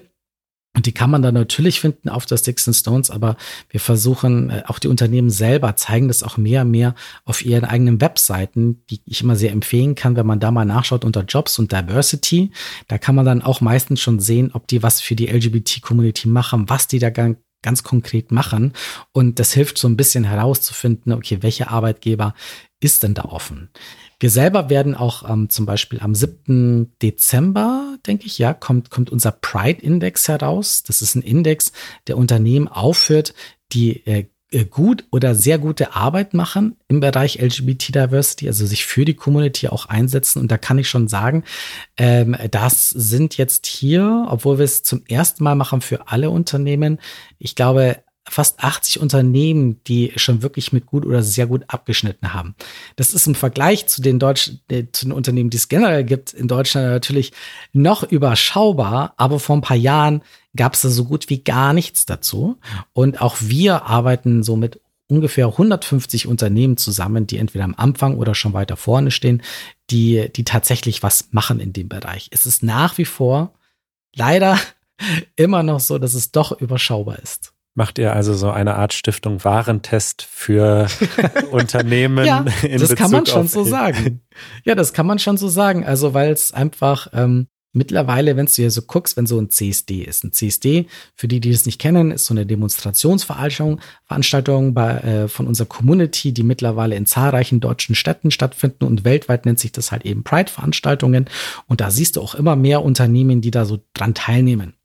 Und 0.76 0.84
die 0.84 0.92
kann 0.92 1.10
man 1.10 1.22
dann 1.22 1.32
natürlich 1.32 1.80
finden 1.80 2.10
auf 2.10 2.26
der 2.26 2.36
Sticks 2.36 2.68
and 2.68 2.76
Stones, 2.76 3.10
aber 3.10 3.36
wir 3.70 3.80
versuchen, 3.80 4.50
äh, 4.50 4.62
auch 4.66 4.78
die 4.78 4.88
Unternehmen 4.88 5.30
selber 5.30 5.74
zeigen 5.74 6.08
das 6.08 6.22
auch 6.22 6.36
mehr 6.36 6.62
und 6.62 6.70
mehr 6.70 6.94
auf 7.24 7.42
ihren 7.42 7.64
eigenen 7.64 7.98
Webseiten, 8.02 8.84
die 8.90 9.00
ich 9.06 9.22
immer 9.22 9.36
sehr 9.36 9.52
empfehlen 9.52 9.94
kann, 9.94 10.16
wenn 10.16 10.26
man 10.26 10.38
da 10.38 10.50
mal 10.50 10.66
nachschaut 10.66 11.06
unter 11.06 11.24
Jobs 11.24 11.58
und 11.58 11.72
Diversity. 11.72 12.50
Da 12.88 12.98
kann 12.98 13.14
man 13.14 13.24
dann 13.24 13.40
auch 13.40 13.62
meistens 13.62 14.02
schon 14.02 14.20
sehen, 14.20 14.50
ob 14.52 14.68
die 14.68 14.82
was 14.82 15.00
für 15.00 15.16
die 15.16 15.28
LGBT-Community 15.28 16.28
machen, 16.28 16.68
was 16.68 16.88
die 16.88 16.98
da 16.98 17.08
ganz 17.62 17.82
konkret 17.82 18.30
machen. 18.30 18.72
Und 19.12 19.38
das 19.38 19.52
hilft 19.52 19.78
so 19.78 19.88
ein 19.88 19.96
bisschen 19.96 20.24
herauszufinden, 20.24 21.12
okay, 21.12 21.38
welche 21.40 21.68
Arbeitgeber 21.70 22.34
ist 22.80 23.02
denn 23.02 23.14
da 23.14 23.24
offen? 23.24 23.70
Wir 24.20 24.30
selber 24.30 24.70
werden 24.70 24.94
auch 24.94 25.28
ähm, 25.28 25.50
zum 25.50 25.66
Beispiel 25.66 26.00
am 26.00 26.14
7. 26.14 26.96
Dezember, 27.02 27.98
denke 28.06 28.26
ich, 28.26 28.38
ja, 28.38 28.54
kommt, 28.54 28.90
kommt 28.90 29.10
unser 29.10 29.32
Pride-Index 29.32 30.28
heraus. 30.28 30.82
Das 30.82 31.02
ist 31.02 31.14
ein 31.16 31.22
Index, 31.22 31.72
der 32.06 32.16
Unternehmen 32.16 32.68
aufführt, 32.68 33.34
die 33.72 34.06
äh, 34.06 34.28
gut 34.70 35.04
oder 35.10 35.34
sehr 35.34 35.58
gute 35.58 35.94
Arbeit 35.94 36.32
machen 36.32 36.76
im 36.88 37.00
Bereich 37.00 37.40
LGBT 37.40 37.94
Diversity, 37.94 38.46
also 38.46 38.64
sich 38.64 38.86
für 38.86 39.04
die 39.04 39.14
Community 39.14 39.68
auch 39.68 39.86
einsetzen. 39.86 40.40
Und 40.40 40.52
da 40.52 40.56
kann 40.56 40.78
ich 40.78 40.88
schon 40.88 41.08
sagen, 41.08 41.44
ähm, 41.96 42.36
das 42.50 42.90
sind 42.90 43.36
jetzt 43.36 43.66
hier, 43.66 44.26
obwohl 44.28 44.58
wir 44.58 44.64
es 44.64 44.82
zum 44.84 45.04
ersten 45.06 45.42
Mal 45.42 45.56
machen 45.56 45.80
für 45.80 46.08
alle 46.08 46.30
Unternehmen, 46.30 47.00
ich 47.38 47.56
glaube, 47.56 47.98
fast 48.28 48.62
80 48.62 49.00
Unternehmen, 49.00 49.80
die 49.84 50.12
schon 50.16 50.42
wirklich 50.42 50.72
mit 50.72 50.86
gut 50.86 51.06
oder 51.06 51.22
sehr 51.22 51.46
gut 51.46 51.64
abgeschnitten 51.68 52.34
haben. 52.34 52.54
Das 52.96 53.14
ist 53.14 53.26
im 53.26 53.34
Vergleich 53.34 53.86
zu 53.86 54.02
den 54.02 54.18
deutschen, 54.18 54.60
äh, 54.68 54.84
zu 54.92 55.06
den 55.06 55.12
Unternehmen, 55.12 55.50
die 55.50 55.56
es 55.56 55.68
generell 55.68 56.04
gibt 56.04 56.32
in 56.32 56.48
Deutschland 56.48 56.88
natürlich 56.88 57.32
noch 57.72 58.02
überschaubar, 58.02 59.14
aber 59.16 59.38
vor 59.38 59.56
ein 59.56 59.62
paar 59.62 59.76
Jahren 59.76 60.22
gab 60.56 60.74
es 60.74 60.82
da 60.82 60.88
so 60.88 61.04
gut 61.04 61.28
wie 61.28 61.42
gar 61.44 61.72
nichts 61.72 62.06
dazu. 62.06 62.58
Und 62.92 63.20
auch 63.20 63.36
wir 63.40 63.84
arbeiten 63.84 64.42
so 64.42 64.56
mit 64.56 64.80
ungefähr 65.08 65.46
150 65.46 66.26
Unternehmen 66.26 66.76
zusammen, 66.76 67.26
die 67.26 67.38
entweder 67.38 67.64
am 67.64 67.74
Anfang 67.76 68.16
oder 68.16 68.34
schon 68.34 68.54
weiter 68.54 68.76
vorne 68.76 69.10
stehen, 69.10 69.42
die, 69.90 70.30
die 70.34 70.44
tatsächlich 70.44 71.02
was 71.02 71.28
machen 71.30 71.60
in 71.60 71.72
dem 71.72 71.88
Bereich. 71.88 72.28
Es 72.32 72.44
ist 72.44 72.62
nach 72.62 72.98
wie 72.98 73.04
vor 73.04 73.54
leider 74.14 74.58
immer 75.36 75.62
noch 75.62 75.80
so, 75.80 75.98
dass 75.98 76.14
es 76.14 76.32
doch 76.32 76.60
überschaubar 76.60 77.18
ist. 77.20 77.52
Macht 77.76 77.98
ihr 77.98 78.14
also 78.14 78.32
so 78.32 78.50
eine 78.50 78.76
Art 78.76 78.94
Stiftung 78.94 79.44
Warentest 79.44 80.22
für 80.22 80.86
Unternehmen? 81.50 82.24
ja, 82.24 82.38
in 82.62 82.80
das 82.80 82.88
Bezug 82.88 82.96
kann 82.96 83.10
man 83.10 83.26
schon 83.26 83.48
so 83.48 83.64
sagen. 83.64 84.22
Ja, 84.64 84.74
das 84.74 84.92
kann 84.92 85.06
man 85.06 85.18
schon 85.18 85.38
so 85.38 85.48
sagen. 85.48 85.86
Also, 85.86 86.12
weil 86.12 86.30
es 86.30 86.52
einfach 86.52 87.08
ähm, 87.14 87.46
mittlerweile, 87.72 88.36
wenn 88.36 88.44
du 88.44 88.52
hier 88.52 88.70
so 88.70 88.82
guckst, 88.82 89.16
wenn 89.16 89.24
so 89.24 89.38
ein 89.38 89.48
CSD 89.48 90.02
ist. 90.02 90.24
Ein 90.24 90.32
CSD, 90.32 90.86
für 91.14 91.26
die, 91.26 91.40
die 91.40 91.50
es 91.50 91.64
nicht 91.64 91.80
kennen, 91.80 92.10
ist 92.10 92.26
so 92.26 92.34
eine 92.34 92.44
Demonstrationsveranstaltung 92.44 93.80
Veranstaltung 94.04 94.74
bei, 94.74 94.98
äh, 94.98 95.28
von 95.28 95.46
unserer 95.46 95.68
Community, 95.68 96.32
die 96.32 96.42
mittlerweile 96.42 96.96
in 96.96 97.06
zahlreichen 97.06 97.60
deutschen 97.60 97.94
Städten 97.94 98.30
stattfinden 98.30 98.84
und 98.84 99.04
weltweit 99.04 99.46
nennt 99.46 99.58
sich 99.58 99.72
das 99.72 99.90
halt 99.90 100.04
eben 100.04 100.22
Pride-Veranstaltungen. 100.22 101.30
Und 101.66 101.80
da 101.80 101.90
siehst 101.90 102.16
du 102.16 102.20
auch 102.20 102.34
immer 102.34 102.56
mehr 102.56 102.82
Unternehmen, 102.82 103.40
die 103.40 103.50
da 103.50 103.64
so 103.64 103.82
dran 103.94 104.12
teilnehmen. 104.12 104.75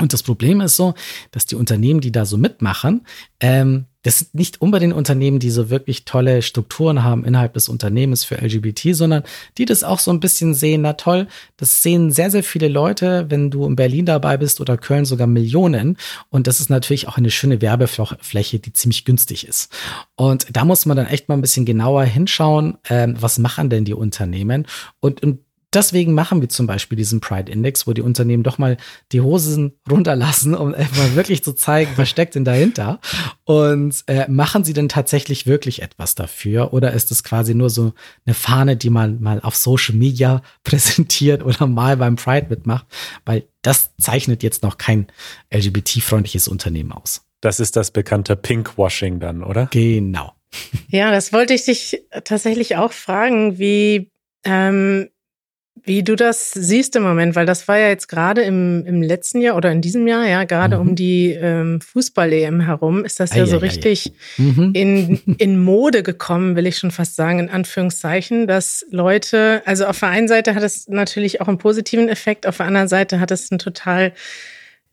Und 0.00 0.14
das 0.14 0.22
Problem 0.22 0.62
ist 0.62 0.76
so, 0.76 0.94
dass 1.32 1.44
die 1.44 1.54
Unternehmen, 1.54 2.00
die 2.00 2.12
da 2.12 2.24
so 2.24 2.38
mitmachen, 2.38 3.06
ähm, 3.40 3.86
das 4.02 4.18
sind 4.18 4.34
nicht 4.34 4.60
unbedingt 4.60 4.94
Unternehmen, 4.94 5.38
die 5.38 5.50
so 5.50 5.68
wirklich 5.70 6.04
tolle 6.04 6.42
Strukturen 6.42 7.04
haben 7.04 7.24
innerhalb 7.24 7.52
des 7.54 7.68
Unternehmens 7.68 8.24
für 8.24 8.36
LGBT, 8.36 8.96
sondern 8.96 9.22
die 9.58 9.64
das 9.64 9.84
auch 9.84 9.98
so 10.00 10.10
ein 10.10 10.18
bisschen 10.18 10.54
sehen, 10.54 10.80
na 10.80 10.94
toll, 10.94 11.28
das 11.56 11.82
sehen 11.82 12.10
sehr, 12.10 12.30
sehr 12.30 12.42
viele 12.42 12.68
Leute, 12.68 13.26
wenn 13.28 13.50
du 13.50 13.66
in 13.66 13.76
Berlin 13.76 14.06
dabei 14.06 14.38
bist 14.38 14.60
oder 14.60 14.78
Köln 14.78 15.04
sogar 15.04 15.26
Millionen. 15.26 15.98
Und 16.30 16.46
das 16.46 16.58
ist 16.58 16.70
natürlich 16.70 17.06
auch 17.06 17.18
eine 17.18 17.30
schöne 17.30 17.60
Werbefläche, 17.60 18.58
die 18.58 18.72
ziemlich 18.72 19.04
günstig 19.04 19.46
ist. 19.46 19.70
Und 20.16 20.46
da 20.50 20.64
muss 20.64 20.86
man 20.86 20.96
dann 20.96 21.06
echt 21.06 21.28
mal 21.28 21.36
ein 21.36 21.42
bisschen 21.42 21.66
genauer 21.66 22.04
hinschauen, 22.04 22.78
ähm, 22.88 23.16
was 23.20 23.38
machen 23.38 23.70
denn 23.70 23.84
die 23.84 23.94
Unternehmen? 23.94 24.66
Und, 25.00 25.22
und 25.22 25.40
deswegen 25.72 26.14
machen 26.14 26.40
wir 26.40 26.48
zum 26.48 26.66
Beispiel 26.66 26.96
diesen 26.96 27.20
Pride 27.20 27.50
Index, 27.50 27.86
wo 27.86 27.92
die 27.92 28.02
Unternehmen 28.02 28.42
doch 28.42 28.58
mal 28.58 28.76
die 29.12 29.20
Hosen 29.20 29.78
runterlassen, 29.90 30.54
um 30.54 30.70
mal 30.70 31.14
wirklich 31.14 31.42
zu 31.42 31.52
zeigen, 31.52 31.92
was 31.96 32.08
steckt 32.08 32.34
denn 32.34 32.44
dahinter. 32.44 33.00
Und 33.44 34.04
äh, 34.06 34.28
machen 34.28 34.64
sie 34.64 34.72
denn 34.72 34.88
tatsächlich 34.88 35.46
wirklich 35.46 35.82
etwas 35.82 36.14
dafür? 36.14 36.72
Oder 36.72 36.92
ist 36.92 37.10
es 37.10 37.24
quasi 37.24 37.54
nur 37.54 37.70
so 37.70 37.92
eine 38.26 38.34
Fahne, 38.34 38.76
die 38.76 38.90
man 38.90 39.20
mal 39.20 39.40
auf 39.40 39.56
Social 39.56 39.94
Media 39.94 40.42
präsentiert 40.64 41.44
oder 41.44 41.66
mal 41.66 41.96
beim 41.96 42.16
Pride 42.16 42.46
mitmacht? 42.48 42.86
Weil 43.24 43.44
das 43.62 43.90
zeichnet 44.00 44.42
jetzt 44.42 44.62
noch 44.62 44.78
kein 44.78 45.06
LGBT-freundliches 45.52 46.48
Unternehmen 46.48 46.92
aus. 46.92 47.22
Das 47.40 47.58
ist 47.58 47.76
das 47.76 47.90
bekannte 47.90 48.36
Pinkwashing 48.36 49.18
dann, 49.18 49.42
oder? 49.42 49.66
Genau. 49.72 50.32
Ja, 50.88 51.10
das 51.10 51.32
wollte 51.32 51.54
ich 51.54 51.64
dich 51.64 52.04
tatsächlich 52.24 52.76
auch 52.76 52.92
fragen, 52.92 53.58
wie 53.58 54.10
ähm, 54.44 55.08
wie 55.84 56.04
du 56.04 56.14
das 56.14 56.52
siehst 56.52 56.94
im 56.96 57.02
Moment, 57.02 57.34
weil 57.34 57.46
das 57.46 57.66
war 57.66 57.78
ja 57.78 57.88
jetzt 57.88 58.06
gerade 58.06 58.42
im, 58.42 58.84
im 58.86 59.02
letzten 59.02 59.40
Jahr 59.40 59.56
oder 59.56 59.72
in 59.72 59.80
diesem 59.80 60.06
Jahr, 60.06 60.26
ja, 60.26 60.44
gerade 60.44 60.76
mhm. 60.76 60.82
um 60.82 60.94
die 60.94 61.30
ähm, 61.32 61.80
Fußball-EM 61.80 62.60
herum, 62.60 63.04
ist 63.04 63.18
das 63.18 63.34
ja 63.34 63.46
so 63.46 63.56
richtig 63.56 64.12
mhm. 64.36 64.70
in, 64.74 65.20
in 65.38 65.58
Mode 65.58 66.02
gekommen, 66.02 66.54
will 66.54 66.66
ich 66.66 66.78
schon 66.78 66.92
fast 66.92 67.16
sagen, 67.16 67.40
in 67.40 67.48
Anführungszeichen, 67.48 68.46
dass 68.46 68.86
Leute, 68.90 69.62
also 69.64 69.86
auf 69.86 69.98
der 69.98 70.10
einen 70.10 70.28
Seite 70.28 70.54
hat 70.54 70.62
es 70.62 70.88
natürlich 70.88 71.40
auch 71.40 71.48
einen 71.48 71.58
positiven 71.58 72.08
Effekt, 72.08 72.46
auf 72.46 72.58
der 72.58 72.66
anderen 72.66 72.88
Seite 72.88 73.18
hat 73.18 73.32
es 73.32 73.50
einen 73.50 73.58
total, 73.58 74.12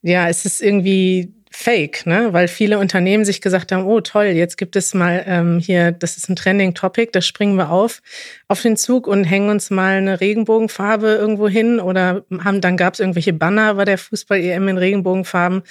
ja, 0.01 0.27
es 0.27 0.45
ist 0.45 0.61
irgendwie 0.61 1.33
fake, 1.51 2.05
ne? 2.05 2.31
weil 2.31 2.47
viele 2.47 2.77
Unternehmen 2.77 3.25
sich 3.25 3.41
gesagt 3.41 3.71
haben, 3.71 3.85
oh 3.85 4.01
toll, 4.01 4.25
jetzt 4.25 4.57
gibt 4.57 4.75
es 4.75 4.93
mal 4.93 5.23
ähm, 5.25 5.59
hier, 5.59 5.91
das 5.91 6.15
ist 6.15 6.29
ein 6.29 6.35
Trending 6.35 6.75
Topic, 6.75 7.09
da 7.11 7.21
springen 7.21 7.55
wir 7.55 7.71
auf 7.71 8.01
auf 8.47 8.61
den 8.61 8.77
Zug 8.77 9.07
und 9.07 9.23
hängen 9.23 9.49
uns 9.49 9.69
mal 9.69 9.97
eine 9.97 10.21
Regenbogenfarbe 10.21 11.07
irgendwo 11.07 11.47
hin 11.47 11.79
oder 11.79 12.23
haben 12.43 12.61
dann 12.61 12.77
gab 12.77 12.93
es 12.93 12.99
irgendwelche 12.99 13.33
Banner 13.33 13.73
bei 13.75 13.85
der 13.85 13.97
Fußball-EM 13.97 14.67
in 14.67 14.77
Regenbogenfarben 14.77 15.63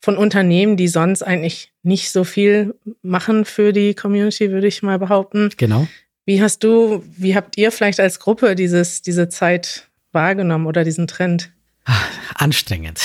von 0.00 0.16
Unternehmen, 0.16 0.76
die 0.76 0.88
sonst 0.88 1.22
eigentlich 1.22 1.72
nicht 1.82 2.10
so 2.10 2.24
viel 2.24 2.74
machen 3.02 3.44
für 3.44 3.72
die 3.72 3.94
Community, 3.94 4.50
würde 4.50 4.66
ich 4.66 4.82
mal 4.82 4.98
behaupten. 4.98 5.50
Genau. 5.56 5.86
Wie 6.26 6.42
hast 6.42 6.64
du, 6.64 7.04
wie 7.16 7.34
habt 7.34 7.56
ihr 7.56 7.72
vielleicht 7.72 8.00
als 8.00 8.18
Gruppe 8.18 8.54
dieses, 8.54 9.02
diese 9.02 9.28
Zeit 9.28 9.88
wahrgenommen 10.12 10.66
oder 10.66 10.84
diesen 10.84 11.06
Trend? 11.06 11.52
Anstrengend. 12.34 13.00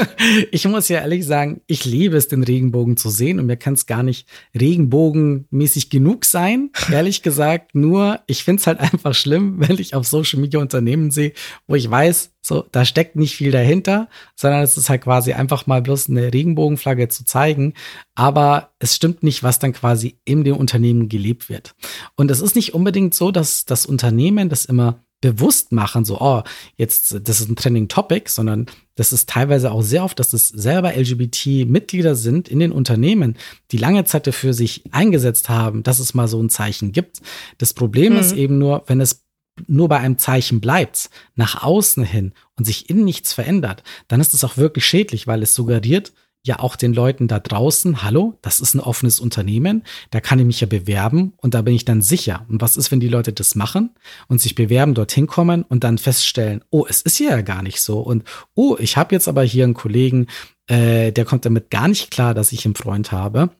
ich 0.50 0.66
muss 0.66 0.88
ja 0.88 1.00
ehrlich 1.00 1.26
sagen, 1.26 1.60
ich 1.66 1.84
liebe 1.84 2.16
es, 2.16 2.28
den 2.28 2.42
Regenbogen 2.42 2.96
zu 2.96 3.10
sehen 3.10 3.38
und 3.38 3.46
mir 3.46 3.58
kann 3.58 3.74
es 3.74 3.86
gar 3.86 4.02
nicht 4.02 4.26
regenbogenmäßig 4.58 5.90
genug 5.90 6.24
sein, 6.24 6.70
ehrlich 6.90 7.22
gesagt. 7.22 7.74
Nur, 7.74 8.20
ich 8.26 8.42
finde 8.42 8.60
es 8.60 8.66
halt 8.66 8.80
einfach 8.80 9.14
schlimm, 9.14 9.56
wenn 9.58 9.78
ich 9.78 9.94
auf 9.94 10.06
Social 10.06 10.40
Media 10.40 10.60
Unternehmen 10.60 11.10
sehe, 11.10 11.32
wo 11.66 11.74
ich 11.74 11.90
weiß, 11.90 12.32
so, 12.40 12.64
da 12.72 12.84
steckt 12.84 13.16
nicht 13.16 13.36
viel 13.36 13.52
dahinter, 13.52 14.08
sondern 14.34 14.62
es 14.62 14.76
ist 14.76 14.88
halt 14.88 15.02
quasi 15.02 15.32
einfach 15.32 15.66
mal 15.66 15.80
bloß 15.80 16.08
eine 16.08 16.32
Regenbogenflagge 16.32 17.08
zu 17.08 17.24
zeigen. 17.24 17.74
Aber 18.14 18.72
es 18.78 18.96
stimmt 18.96 19.22
nicht, 19.22 19.42
was 19.42 19.60
dann 19.60 19.72
quasi 19.72 20.18
in 20.24 20.42
dem 20.42 20.56
Unternehmen 20.56 21.08
gelebt 21.08 21.48
wird. 21.48 21.74
Und 22.16 22.30
es 22.30 22.40
ist 22.40 22.56
nicht 22.56 22.74
unbedingt 22.74 23.14
so, 23.14 23.30
dass 23.30 23.64
das 23.64 23.86
Unternehmen 23.86 24.48
das 24.48 24.64
immer 24.64 25.04
bewusst 25.22 25.72
machen, 25.72 26.04
so, 26.04 26.20
oh, 26.20 26.42
jetzt, 26.76 27.16
das 27.26 27.40
ist 27.40 27.48
ein 27.48 27.56
Trending 27.56 27.88
Topic, 27.88 28.28
sondern 28.28 28.66
das 28.96 29.14
ist 29.14 29.30
teilweise 29.30 29.72
auch 29.72 29.80
sehr 29.80 30.04
oft, 30.04 30.18
dass 30.18 30.34
es 30.34 30.48
selber 30.48 30.94
LGBT-Mitglieder 30.94 32.14
sind 32.14 32.48
in 32.48 32.58
den 32.58 32.72
Unternehmen, 32.72 33.36
die 33.70 33.78
lange 33.78 34.04
Zeit 34.04 34.26
dafür 34.26 34.52
sich 34.52 34.84
eingesetzt 34.90 35.48
haben, 35.48 35.82
dass 35.82 35.98
es 36.00 36.12
mal 36.12 36.28
so 36.28 36.42
ein 36.42 36.50
Zeichen 36.50 36.92
gibt. 36.92 37.22
Das 37.56 37.72
Problem 37.72 38.12
mhm. 38.12 38.18
ist 38.18 38.32
eben 38.32 38.58
nur, 38.58 38.82
wenn 38.86 39.00
es 39.00 39.24
nur 39.66 39.88
bei 39.88 39.98
einem 39.98 40.18
Zeichen 40.18 40.60
bleibt, 40.60 41.08
nach 41.34 41.62
außen 41.62 42.04
hin 42.04 42.32
und 42.56 42.64
sich 42.64 42.90
innen 42.90 43.04
nichts 43.04 43.32
verändert, 43.32 43.82
dann 44.08 44.20
ist 44.20 44.34
es 44.34 44.44
auch 44.44 44.56
wirklich 44.56 44.84
schädlich, 44.84 45.26
weil 45.26 45.42
es 45.42 45.54
suggeriert, 45.54 46.12
ja 46.44 46.58
auch 46.58 46.74
den 46.74 46.92
Leuten 46.92 47.28
da 47.28 47.38
draußen, 47.38 48.02
hallo, 48.02 48.36
das 48.42 48.60
ist 48.60 48.74
ein 48.74 48.80
offenes 48.80 49.20
Unternehmen, 49.20 49.84
da 50.10 50.20
kann 50.20 50.40
ich 50.40 50.44
mich 50.44 50.60
ja 50.60 50.66
bewerben 50.66 51.34
und 51.36 51.54
da 51.54 51.62
bin 51.62 51.74
ich 51.74 51.84
dann 51.84 52.02
sicher. 52.02 52.44
Und 52.48 52.60
was 52.60 52.76
ist, 52.76 52.90
wenn 52.90 53.00
die 53.00 53.08
Leute 53.08 53.32
das 53.32 53.54
machen 53.54 53.90
und 54.26 54.40
sich 54.40 54.54
bewerben, 54.54 54.94
dorthin 54.94 55.28
kommen 55.28 55.62
und 55.62 55.84
dann 55.84 55.98
feststellen, 55.98 56.64
oh, 56.70 56.84
es 56.88 57.02
ist 57.02 57.16
hier 57.16 57.30
ja 57.30 57.40
gar 57.42 57.62
nicht 57.62 57.80
so 57.80 58.00
und 58.00 58.24
oh, 58.54 58.76
ich 58.78 58.96
habe 58.96 59.14
jetzt 59.14 59.28
aber 59.28 59.44
hier 59.44 59.64
einen 59.64 59.74
Kollegen, 59.74 60.26
äh, 60.66 61.12
der 61.12 61.24
kommt 61.24 61.44
damit 61.44 61.70
gar 61.70 61.86
nicht 61.86 62.10
klar, 62.10 62.34
dass 62.34 62.52
ich 62.52 62.64
einen 62.64 62.74
Freund 62.74 63.12
habe 63.12 63.50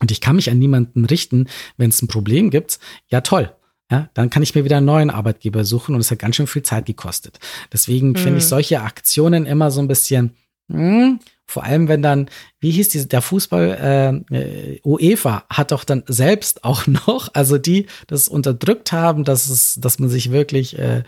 und 0.00 0.10
ich 0.10 0.20
kann 0.20 0.36
mich 0.36 0.50
an 0.50 0.58
niemanden 0.58 1.04
richten, 1.04 1.46
wenn 1.76 1.90
es 1.90 2.02
ein 2.02 2.08
Problem 2.08 2.50
gibt. 2.50 2.80
Ja, 3.06 3.20
toll. 3.20 3.54
Ja, 3.90 4.08
dann 4.14 4.30
kann 4.30 4.42
ich 4.42 4.54
mir 4.54 4.64
wieder 4.64 4.78
einen 4.78 4.86
neuen 4.86 5.10
Arbeitgeber 5.10 5.64
suchen 5.64 5.94
und 5.94 6.00
es 6.00 6.10
hat 6.10 6.18
ganz 6.18 6.36
schön 6.36 6.46
viel 6.46 6.62
Zeit 6.62 6.86
gekostet. 6.86 7.38
Deswegen 7.72 8.10
mhm. 8.10 8.16
finde 8.16 8.38
ich 8.38 8.46
solche 8.46 8.80
Aktionen 8.80 9.44
immer 9.44 9.70
so 9.70 9.80
ein 9.80 9.86
bisschen, 9.86 10.34
mh, 10.68 10.78
hm, 10.78 11.20
vor 11.46 11.64
allem, 11.64 11.88
wenn 11.88 12.02
dann, 12.02 12.30
wie 12.60 12.70
hieß 12.70 12.88
diese, 12.88 13.06
der 13.06 13.20
Fußball, 13.20 14.24
äh, 14.30 14.36
äh 14.36 14.80
UEFA 14.84 15.44
hat 15.50 15.72
doch 15.72 15.84
dann 15.84 16.02
selbst 16.06 16.64
auch 16.64 16.86
noch, 16.86 17.28
also 17.34 17.58
die 17.58 17.86
das 18.06 18.28
unterdrückt 18.28 18.92
haben, 18.92 19.24
dass 19.24 19.48
es, 19.48 19.78
dass 19.80 19.98
man 19.98 20.08
sich 20.08 20.30
wirklich 20.30 20.78
äh, 20.78 21.02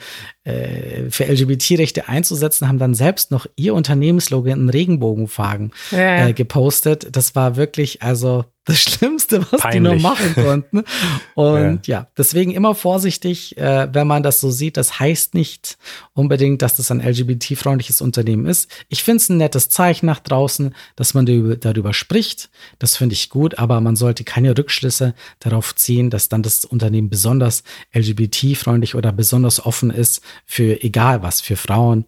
äh, 0.45 1.11
für 1.11 1.25
LGBT-Rechte 1.25 2.09
einzusetzen, 2.09 2.69
haben 2.69 2.79
dann 2.79 2.95
selbst 2.95 3.31
noch 3.31 3.47
ihr 3.57 3.75
Unternehmenslogan 3.75 4.61
in 4.61 4.69
Regenbogenfarben 4.69 5.73
ja. 5.91 6.29
äh, 6.29 6.33
gepostet. 6.33 7.09
Das 7.13 7.35
war 7.35 7.57
wirklich, 7.57 8.03
also 8.03 8.45
das 8.65 8.81
Schlimmste, 8.81 9.41
was 9.51 9.61
Peinlich. 9.61 9.93
die 9.93 10.01
nur 10.01 10.11
machen 10.11 10.35
konnten. 10.35 10.85
Und 11.35 11.87
ja. 11.87 12.01
ja, 12.01 12.09
deswegen 12.17 12.53
immer 12.53 12.75
vorsichtig, 12.75 13.59
äh, 13.59 13.89
wenn 13.93 14.07
man 14.07 14.23
das 14.23 14.41
so 14.41 14.51
sieht. 14.51 14.77
Das 14.77 14.99
heißt 14.99 15.35
nicht 15.35 15.77
unbedingt, 16.15 16.63
dass 16.63 16.77
das 16.77 16.91
ein 16.91 17.01
LGBT-freundliches 17.01 18.01
Unternehmen 18.01 18.47
ist. 18.47 18.71
Ich 18.89 19.05
finde 19.05 19.19
es 19.19 19.29
ein 19.29 19.37
nettes 19.37 19.69
Zeichen 19.69 20.07
nach 20.07 20.21
draußen, 20.21 20.75
dass 20.97 21.13
man 21.13 21.27
darüber 21.61 21.93
spricht. 21.93 22.51
Das 22.79 22.97
finde 22.97 23.15
ich 23.15 23.29
gut, 23.29 23.59
aber 23.59 23.81
man 23.81 23.97
sollte 23.97 24.25
keine 24.25 24.57
Rückschlüsse 24.57 25.15
darauf 25.41 25.75
ziehen, 25.75 26.09
dass 26.09 26.31
dann 26.31 26.43
das 26.43 26.65
Unternehmen 26.65 27.11
besonders 27.11 27.65
LGBT-freundlich 27.93 28.95
oder 28.95 29.13
besonders 29.13 29.65
offen 29.65 29.91
ist 29.91 30.23
für 30.47 30.83
egal 30.83 31.23
was, 31.23 31.43
für 31.43 31.57
Frauen, 31.57 32.07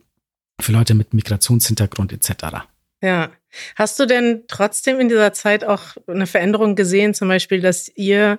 für 0.60 0.72
Leute 0.72 0.94
mit 0.94 1.12
Migrationshintergrund 1.12 2.12
etc. 2.14 2.64
Ja, 3.02 3.30
Hast 3.74 3.98
du 3.98 4.06
denn 4.06 4.44
trotzdem 4.48 5.00
in 5.00 5.08
dieser 5.08 5.32
Zeit 5.32 5.64
auch 5.64 5.96
eine 6.06 6.26
Veränderung 6.26 6.74
gesehen, 6.76 7.14
zum 7.14 7.28
Beispiel, 7.28 7.60
dass 7.60 7.88
ihr 7.94 8.38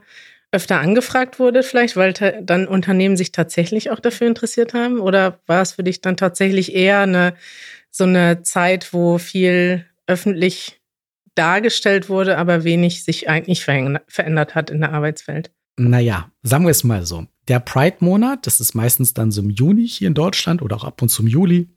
öfter 0.52 0.80
angefragt 0.80 1.40
wurde, 1.40 1.62
vielleicht, 1.62 1.96
weil 1.98 2.14
dann 2.14 2.68
Unternehmen 2.68 3.18
sich 3.18 3.32
tatsächlich 3.32 3.92
auch 3.92 4.00
dafür 4.00 4.28
interessiert 4.28 4.74
haben? 4.74 5.00
Oder 5.00 5.40
war 5.46 5.62
es 5.62 5.74
für 5.74 5.84
dich 5.84 6.02
dann 6.02 6.18
tatsächlich 6.18 6.74
eher 6.74 7.02
eine 7.02 7.34
so 7.92 8.04
eine 8.04 8.44
Zeit, 8.44 8.94
wo 8.94 9.18
viel 9.18 9.86
öffentlich 10.06 10.80
dargestellt 11.36 12.10
wurde, 12.10 12.38
aber 12.38 12.64
wenig 12.64 13.04
sich 13.04 13.30
eigentlich 13.30 13.64
verändert 13.64 14.56
hat 14.56 14.70
in 14.70 14.82
der 14.82 14.94
Arbeitswelt? 14.94 15.52
Naja, 15.78 16.32
sagen 16.42 16.66
wir 16.66 16.72
es 16.72 16.84
mal 16.84 17.06
so. 17.06 17.28
Der 17.48 17.60
Pride-Monat, 17.60 18.48
das 18.48 18.60
ist 18.60 18.74
meistens 18.74 19.14
dann 19.14 19.32
so 19.32 19.42
im 19.42 19.50
Juni 19.50 19.88
hier 19.88 20.08
in 20.08 20.14
Deutschland 20.14 20.62
oder 20.62 20.76
auch 20.76 20.84
ab 20.84 21.02
und 21.02 21.10
zu 21.10 21.22
im 21.22 21.28
Juli, 21.28 21.70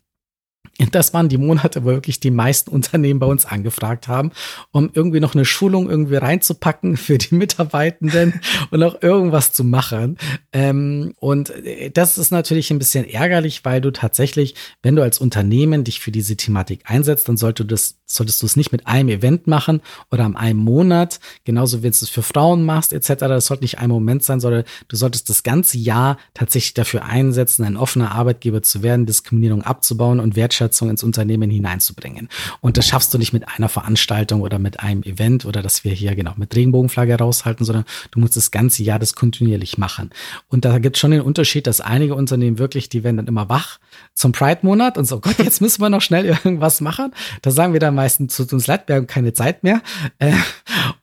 das 0.91 1.13
waren 1.13 1.29
die 1.29 1.39
Monate, 1.39 1.85
wo 1.85 1.89
wirklich 1.89 2.21
die 2.21 2.31
meisten 2.31 2.71
Unternehmen 2.81 3.21
bei 3.21 3.27
uns 3.27 3.45
angefragt 3.45 4.09
haben, 4.09 4.33
um 4.71 4.91
irgendwie 4.93 5.21
noch 5.21 5.35
eine 5.35 5.45
Schulung 5.45 5.91
irgendwie 5.91 6.17
reinzupacken 6.17 6.97
für 6.97 7.19
die 7.19 7.35
Mitarbeitenden 7.35 8.41
und 8.71 8.83
auch 8.83 9.03
irgendwas 9.03 9.53
zu 9.53 9.65
machen. 9.65 10.17
Ähm, 10.53 11.15
und 11.19 11.51
äh, 11.51 11.91
das 11.91 12.19
ist 12.19 12.31
natürlich 12.31 12.71
ein 12.71 12.79
bisschen 12.79 13.05
ärgerlich, 13.05 13.65
weil 13.65 13.81
du 13.81 13.91
tatsächlich, 13.91 14.55
wenn 14.83 14.97
du 14.97 15.03
als 15.03 15.19
Unternehmen 15.19 15.85
dich 15.85 16.01
für 16.01 16.13
diese 16.13 16.37
Thematik 16.37 16.83
einsetzt, 16.85 17.29
dann 17.29 17.37
sollte 17.37 17.65
das, 17.65 17.97
solltest 18.07 18.43
du 18.43 18.47
es 18.47 18.57
nicht 18.57 18.73
mit 18.73 18.87
einem 18.87 19.09
Event 19.09 19.47
machen 19.47 19.81
oder 20.11 20.25
an 20.25 20.37
einem 20.37 20.61
Monat, 20.61 21.21
genauso 21.45 21.79
wie 21.79 21.83
du 21.83 21.89
es 21.91 22.09
für 22.09 22.23
Frauen 22.23 22.65
machst, 22.65 22.93
etc. 22.93 23.15
Das 23.21 23.47
sollte 23.47 23.65
nicht 23.65 23.79
ein 23.79 23.91
Moment 23.91 24.23
sein, 24.23 24.41
sondern 24.41 24.65
du 24.89 24.97
solltest 24.97 25.29
das 25.29 25.43
ganze 25.43 25.79
Jahr 25.79 26.19
tatsächlich 26.35 26.75
dafür 26.75 27.05
einsetzen, 27.05 27.65
ein 27.65 27.77
offener 27.77 28.13
Arbeitgeber 28.13 28.63
zu 28.63 28.83
werden, 28.83 29.07
Diskriminierung 29.07 29.63
abzubauen 29.63 30.21
und 30.21 30.37
Wertschätzung 30.37 30.50
Wertschätzung 30.51 30.91
ins 30.91 31.05
Unternehmen 31.05 31.49
hineinzubringen. 31.49 32.29
Und 32.61 32.77
das 32.77 32.89
schaffst 32.89 33.15
du 33.15 33.19
nicht 33.19 33.33
mit 33.33 33.49
einer 33.49 33.69
Veranstaltung 33.69 34.41
oder 34.41 34.59
mit 34.59 34.81
einem 34.81 35.05
Event 35.05 35.45
oder 35.45 35.63
dass 35.63 35.85
wir 35.85 35.93
hier 35.93 36.17
genau 36.17 36.33
mit 36.37 36.55
Regenbogenflagge 36.57 37.17
raushalten, 37.17 37.65
sondern 37.65 37.85
du 38.11 38.19
musst 38.19 38.37
das 38.37 38.51
ganze 38.51 38.83
Jahr 38.83 38.99
das 38.99 39.15
kontinuierlich 39.15 39.79
machen. 39.79 40.11
Und 40.49 40.65
da 40.65 40.79
gibt 40.79 40.97
es 40.97 41.01
schon 41.01 41.13
den 41.13 41.21
Unterschied, 41.21 41.69
dass 41.69 41.81
einige 41.81 42.17
Unternehmen 42.17 42.59
wirklich, 42.59 42.89
die 42.89 43.05
werden 43.05 43.19
dann 43.19 43.29
immer 43.29 43.49
wach 43.49 43.79
zum 44.15 44.33
Pride-Monat 44.33 44.99
und 44.99 45.05
so, 45.05 45.21
Gott, 45.21 45.39
jetzt 45.39 45.61
müssen 45.61 45.81
wir 45.81 45.89
noch 45.89 46.03
schnell 46.03 46.25
irgendwas 46.45 46.81
machen. 46.81 47.13
Da 47.43 47.53
sagen 47.53 47.73
wir 47.73 47.81
dann 47.81 47.95
meistens, 47.95 48.37
tut 48.37 48.53
uns 48.53 48.67
leid, 48.67 48.89
wir 48.89 48.97
haben 48.97 49.07
keine 49.07 49.33
Zeit 49.33 49.63
mehr. 49.63 49.83
Äh, 50.19 50.33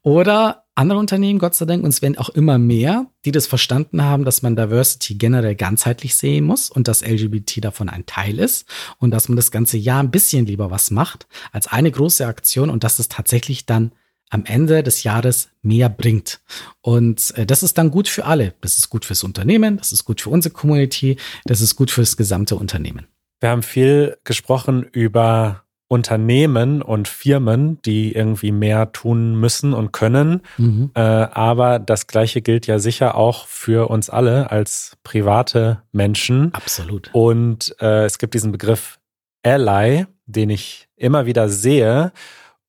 oder 0.03 0.66
andere 0.77 0.99
Unternehmen, 0.99 1.39
Gott 1.39 1.55
sei 1.55 1.65
Dank, 1.65 1.83
und 1.83 1.89
es 1.89 2.01
werden 2.01 2.17
auch 2.17 2.29
immer 2.29 2.57
mehr, 2.57 3.07
die 3.25 3.31
das 3.31 3.47
verstanden 3.47 4.03
haben, 4.03 4.25
dass 4.25 4.41
man 4.41 4.55
Diversity 4.55 5.15
generell 5.15 5.55
ganzheitlich 5.55 6.15
sehen 6.15 6.45
muss 6.45 6.69
und 6.69 6.87
dass 6.87 7.05
LGBT 7.05 7.63
davon 7.63 7.89
ein 7.89 8.05
Teil 8.05 8.39
ist 8.39 8.67
und 8.99 9.11
dass 9.11 9.27
man 9.27 9.35
das 9.35 9.51
ganze 9.51 9.77
Jahr 9.77 10.01
ein 10.01 10.11
bisschen 10.11 10.45
lieber 10.45 10.69
was 10.69 10.91
macht 10.91 11.27
als 11.51 11.67
eine 11.67 11.91
große 11.91 12.25
Aktion 12.25 12.69
und 12.69 12.83
dass 12.83 12.99
es 12.99 13.07
tatsächlich 13.07 13.65
dann 13.65 13.91
am 14.29 14.45
Ende 14.45 14.83
des 14.83 15.03
Jahres 15.03 15.49
mehr 15.61 15.89
bringt. 15.89 16.41
Und 16.81 17.33
äh, 17.37 17.45
das 17.45 17.63
ist 17.63 17.77
dann 17.77 17.91
gut 17.91 18.07
für 18.07 18.25
alle. 18.25 18.53
Das 18.61 18.77
ist 18.77 18.89
gut 18.89 19.05
fürs 19.05 19.23
Unternehmen, 19.23 19.77
das 19.77 19.91
ist 19.91 20.05
gut 20.05 20.21
für 20.21 20.29
unsere 20.29 20.53
Community, 20.53 21.17
das 21.45 21.61
ist 21.61 21.75
gut 21.75 21.91
fürs 21.91 22.17
gesamte 22.17 22.55
Unternehmen. 22.55 23.07
Wir 23.39 23.49
haben 23.49 23.63
viel 23.63 24.17
gesprochen 24.23 24.83
über 24.83 25.63
Unternehmen 25.89 26.81
und 26.81 27.07
Firmen, 27.07 27.81
die 27.83 28.13
irgendwie 28.13 28.51
mehr 28.51 28.91
tun 28.91 29.39
müssen 29.39 29.73
und 29.73 29.93
können. 29.93 30.41
Mhm. 30.57 30.91
Äh, 30.93 30.99
aber 30.99 31.79
das 31.79 32.07
Gleiche 32.07 32.41
gilt 32.41 32.67
ja 32.67 32.79
sicher 32.79 33.15
auch 33.15 33.47
für 33.47 33.89
uns 33.89 34.09
alle 34.09 34.51
als 34.51 34.97
private 35.03 35.81
Menschen. 35.93 36.53
Absolut. 36.53 37.09
Und 37.13 37.75
äh, 37.79 38.03
es 38.05 38.17
gibt 38.17 38.33
diesen 38.33 38.51
Begriff 38.51 38.99
Ally, 39.43 40.05
den 40.25 40.49
ich 40.49 40.89
immer 40.97 41.25
wieder 41.25 41.47
sehe 41.47 42.11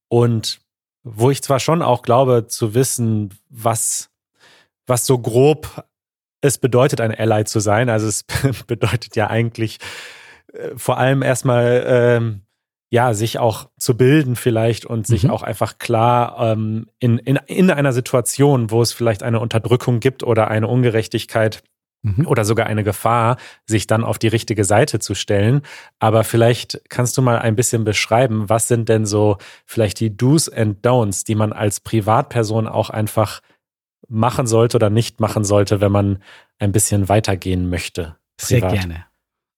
und 0.08 0.60
wo 1.02 1.30
ich 1.30 1.42
zwar 1.42 1.58
schon 1.58 1.82
auch 1.82 2.02
glaube 2.02 2.46
zu 2.46 2.74
wissen, 2.74 3.34
was, 3.48 4.10
was 4.86 5.06
so 5.06 5.18
grob 5.18 5.84
es 6.40 6.58
bedeutet, 6.58 7.00
ein 7.00 7.12
Ally 7.12 7.44
zu 7.44 7.58
sein. 7.58 7.88
Also 7.88 8.06
es 8.06 8.24
bedeutet 8.66 9.16
ja 9.16 9.28
eigentlich 9.28 9.78
äh, 10.52 10.70
vor 10.76 10.98
allem 10.98 11.22
erstmal 11.22 11.84
ähm, 11.86 12.42
ja, 12.90 13.12
sich 13.12 13.38
auch 13.38 13.68
zu 13.78 13.96
bilden 13.96 14.34
vielleicht 14.34 14.86
und 14.86 15.06
sich 15.06 15.24
mhm. 15.24 15.30
auch 15.30 15.42
einfach 15.42 15.78
klar 15.78 16.36
ähm, 16.40 16.86
in, 16.98 17.18
in, 17.18 17.38
in 17.46 17.70
einer 17.70 17.92
Situation, 17.92 18.70
wo 18.70 18.80
es 18.80 18.92
vielleicht 18.92 19.22
eine 19.22 19.40
Unterdrückung 19.40 20.00
gibt 20.00 20.22
oder 20.22 20.48
eine 20.48 20.68
Ungerechtigkeit 20.68 21.62
mhm. 22.02 22.26
oder 22.26 22.44
sogar 22.44 22.66
eine 22.66 22.84
Gefahr, 22.84 23.36
sich 23.66 23.86
dann 23.86 24.04
auf 24.04 24.18
die 24.18 24.28
richtige 24.28 24.64
Seite 24.64 24.98
zu 25.00 25.14
stellen. 25.14 25.62
Aber 25.98 26.24
vielleicht 26.24 26.80
kannst 26.88 27.16
du 27.18 27.22
mal 27.22 27.38
ein 27.38 27.56
bisschen 27.56 27.84
beschreiben, 27.84 28.48
was 28.48 28.68
sind 28.68 28.88
denn 28.88 29.04
so 29.04 29.36
vielleicht 29.66 30.00
die 30.00 30.16
Do's 30.16 30.48
and 30.48 30.84
Don'ts, 30.84 31.26
die 31.26 31.34
man 31.34 31.52
als 31.52 31.80
Privatperson 31.80 32.66
auch 32.66 32.90
einfach 32.90 33.40
machen 34.08 34.46
sollte 34.46 34.78
oder 34.78 34.88
nicht 34.88 35.20
machen 35.20 35.44
sollte, 35.44 35.80
wenn 35.82 35.92
man 35.92 36.22
ein 36.58 36.72
bisschen 36.72 37.08
weitergehen 37.10 37.68
möchte. 37.68 38.16
Privat. 38.38 38.48
Sehr 38.48 38.60
gerne. 38.60 39.04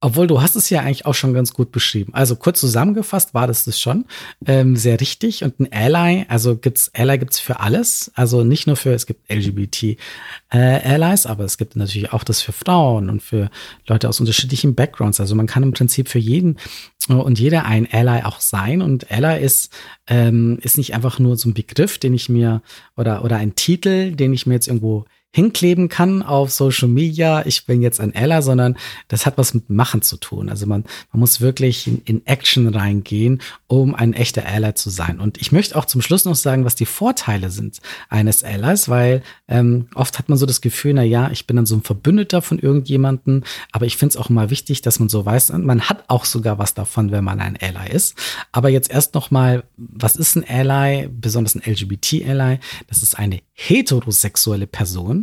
Obwohl, 0.02 0.26
du 0.26 0.40
hast 0.40 0.56
es 0.56 0.70
ja 0.70 0.80
eigentlich 0.80 1.04
auch 1.04 1.14
schon 1.14 1.34
ganz 1.34 1.52
gut 1.52 1.72
beschrieben. 1.72 2.14
Also 2.14 2.34
kurz 2.34 2.58
zusammengefasst 2.58 3.34
war 3.34 3.46
das 3.46 3.64
das 3.64 3.78
schon 3.78 4.06
ähm, 4.46 4.74
sehr 4.76 4.98
richtig. 4.98 5.44
Und 5.44 5.60
ein 5.60 5.70
Ally, 5.70 6.24
also 6.28 6.56
gibt's 6.56 6.90
Ally 6.94 7.18
gibt's 7.18 7.38
für 7.38 7.60
alles. 7.60 8.10
Also 8.14 8.42
nicht 8.42 8.66
nur 8.66 8.76
für, 8.76 8.94
es 8.94 9.04
gibt 9.04 9.30
LGBT 9.30 9.98
äh, 10.52 10.58
Allies, 10.58 11.26
aber 11.26 11.44
es 11.44 11.58
gibt 11.58 11.76
natürlich 11.76 12.14
auch 12.14 12.24
das 12.24 12.40
für 12.40 12.52
Frauen 12.52 13.10
und 13.10 13.22
für 13.22 13.50
Leute 13.86 14.08
aus 14.08 14.20
unterschiedlichen 14.20 14.74
Backgrounds. 14.74 15.20
Also 15.20 15.34
man 15.34 15.46
kann 15.46 15.62
im 15.62 15.72
Prinzip 15.72 16.08
für 16.08 16.18
jeden 16.18 16.56
und 17.08 17.38
jeder 17.38 17.66
ein 17.66 17.86
Ally 17.92 18.22
auch 18.22 18.40
sein. 18.40 18.80
Und 18.80 19.10
Ally 19.10 19.44
ist, 19.44 19.70
ähm, 20.06 20.58
ist 20.62 20.78
nicht 20.78 20.94
einfach 20.94 21.18
nur 21.18 21.36
so 21.36 21.50
ein 21.50 21.54
Begriff, 21.54 21.98
den 21.98 22.14
ich 22.14 22.30
mir 22.30 22.62
oder, 22.96 23.22
oder 23.22 23.36
ein 23.36 23.54
Titel, 23.54 24.12
den 24.12 24.32
ich 24.32 24.46
mir 24.46 24.54
jetzt 24.54 24.68
irgendwo 24.68 25.04
hinkleben 25.32 25.88
kann 25.88 26.22
auf 26.22 26.50
Social 26.50 26.88
Media, 26.88 27.46
ich 27.46 27.64
bin 27.64 27.82
jetzt 27.82 28.00
ein 28.00 28.12
Ella, 28.12 28.42
sondern 28.42 28.76
das 29.06 29.26
hat 29.26 29.38
was 29.38 29.54
mit 29.54 29.70
Machen 29.70 30.02
zu 30.02 30.16
tun. 30.16 30.48
Also 30.48 30.66
man, 30.66 30.84
man 31.12 31.20
muss 31.20 31.40
wirklich 31.40 31.86
in, 31.86 32.02
in 32.04 32.26
Action 32.26 32.66
reingehen, 32.66 33.40
um 33.68 33.94
ein 33.94 34.12
echter 34.12 34.44
Ally 34.44 34.74
zu 34.74 34.90
sein. 34.90 35.20
Und 35.20 35.40
ich 35.40 35.52
möchte 35.52 35.76
auch 35.76 35.84
zum 35.84 36.02
Schluss 36.02 36.24
noch 36.24 36.34
sagen, 36.34 36.64
was 36.64 36.74
die 36.74 36.86
Vorteile 36.86 37.50
sind 37.50 37.78
eines 38.08 38.42
Allies, 38.42 38.88
weil 38.88 39.22
ähm, 39.46 39.86
oft 39.94 40.18
hat 40.18 40.28
man 40.28 40.36
so 40.36 40.46
das 40.46 40.60
Gefühl, 40.60 40.94
na 40.94 41.04
ja, 41.04 41.30
ich 41.30 41.46
bin 41.46 41.54
dann 41.54 41.66
so 41.66 41.76
ein 41.76 41.82
Verbündeter 41.82 42.42
von 42.42 42.58
irgendjemanden, 42.58 43.44
aber 43.70 43.86
ich 43.86 43.96
finde 43.96 44.14
es 44.14 44.16
auch 44.16 44.30
mal 44.30 44.50
wichtig, 44.50 44.82
dass 44.82 44.98
man 44.98 45.08
so 45.08 45.24
weiß, 45.24 45.52
man 45.52 45.82
hat 45.82 46.04
auch 46.08 46.24
sogar 46.24 46.58
was 46.58 46.74
davon, 46.74 47.12
wenn 47.12 47.22
man 47.22 47.40
ein 47.40 47.56
Ally 47.56 47.92
ist. 47.92 48.16
Aber 48.50 48.68
jetzt 48.68 48.90
erst 48.90 49.14
noch 49.14 49.30
mal, 49.30 49.62
was 49.76 50.16
ist 50.16 50.36
ein 50.36 50.44
Ally, 50.48 51.08
besonders 51.08 51.54
ein 51.54 51.62
LGBT-Ally? 51.64 52.58
Das 52.88 53.04
ist 53.04 53.16
eine 53.16 53.42
heterosexuelle 53.52 54.66
Person, 54.66 55.19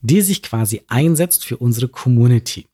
die 0.00 0.20
sich 0.20 0.42
quasi 0.42 0.82
einsetzt 0.88 1.44
für 1.44 1.56
unsere 1.56 1.88
Community. 1.88 2.66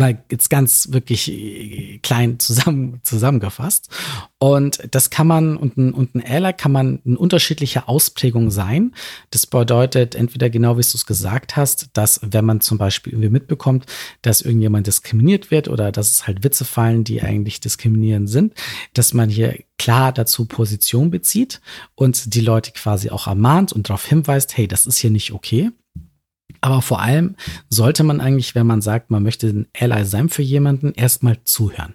Weil 0.00 0.22
jetzt 0.30 0.48
ganz 0.48 0.92
wirklich 0.92 1.28
äh, 1.28 1.98
klein 1.98 2.38
zusammen, 2.38 3.00
zusammengefasst. 3.02 3.90
Und 4.38 4.80
das 4.92 5.10
kann 5.10 5.26
man, 5.26 5.56
und 5.56 5.76
ein, 5.76 5.92
und 5.92 6.14
ein 6.14 6.24
Ally 6.24 6.52
kann 6.52 6.70
man 6.70 7.00
in 7.04 7.16
unterschiedlicher 7.16 7.88
Ausprägung 7.88 8.52
sein. 8.52 8.94
Das 9.30 9.46
bedeutet 9.46 10.14
entweder 10.14 10.50
genau, 10.50 10.78
wie 10.78 10.82
du 10.82 10.88
es 10.94 11.04
gesagt 11.04 11.56
hast, 11.56 11.88
dass 11.94 12.20
wenn 12.22 12.44
man 12.44 12.60
zum 12.60 12.78
Beispiel 12.78 13.14
irgendwie 13.14 13.30
mitbekommt, 13.30 13.86
dass 14.22 14.40
irgendjemand 14.40 14.86
diskriminiert 14.86 15.50
wird 15.50 15.66
oder 15.66 15.90
dass 15.90 16.12
es 16.12 16.28
halt 16.28 16.44
Witze 16.44 16.64
fallen, 16.64 17.02
die 17.02 17.20
eigentlich 17.20 17.58
diskriminierend 17.58 18.30
sind, 18.30 18.54
dass 18.94 19.14
man 19.14 19.28
hier 19.28 19.58
klar 19.78 20.12
dazu 20.12 20.44
Position 20.44 21.10
bezieht 21.10 21.60
und 21.96 22.34
die 22.34 22.40
Leute 22.40 22.70
quasi 22.70 23.10
auch 23.10 23.26
ermahnt 23.26 23.72
und 23.72 23.88
darauf 23.88 24.04
hinweist, 24.04 24.56
hey, 24.56 24.68
das 24.68 24.86
ist 24.86 24.98
hier 24.98 25.10
nicht 25.10 25.32
okay. 25.32 25.70
Aber 26.68 26.82
vor 26.82 27.00
allem 27.00 27.34
sollte 27.70 28.04
man 28.04 28.20
eigentlich, 28.20 28.54
wenn 28.54 28.66
man 28.66 28.82
sagt, 28.82 29.10
man 29.10 29.22
möchte 29.22 29.46
ein 29.46 29.66
Ally 29.74 30.04
sein 30.04 30.28
für 30.28 30.42
jemanden, 30.42 30.92
erstmal 30.92 31.42
zuhören. 31.44 31.94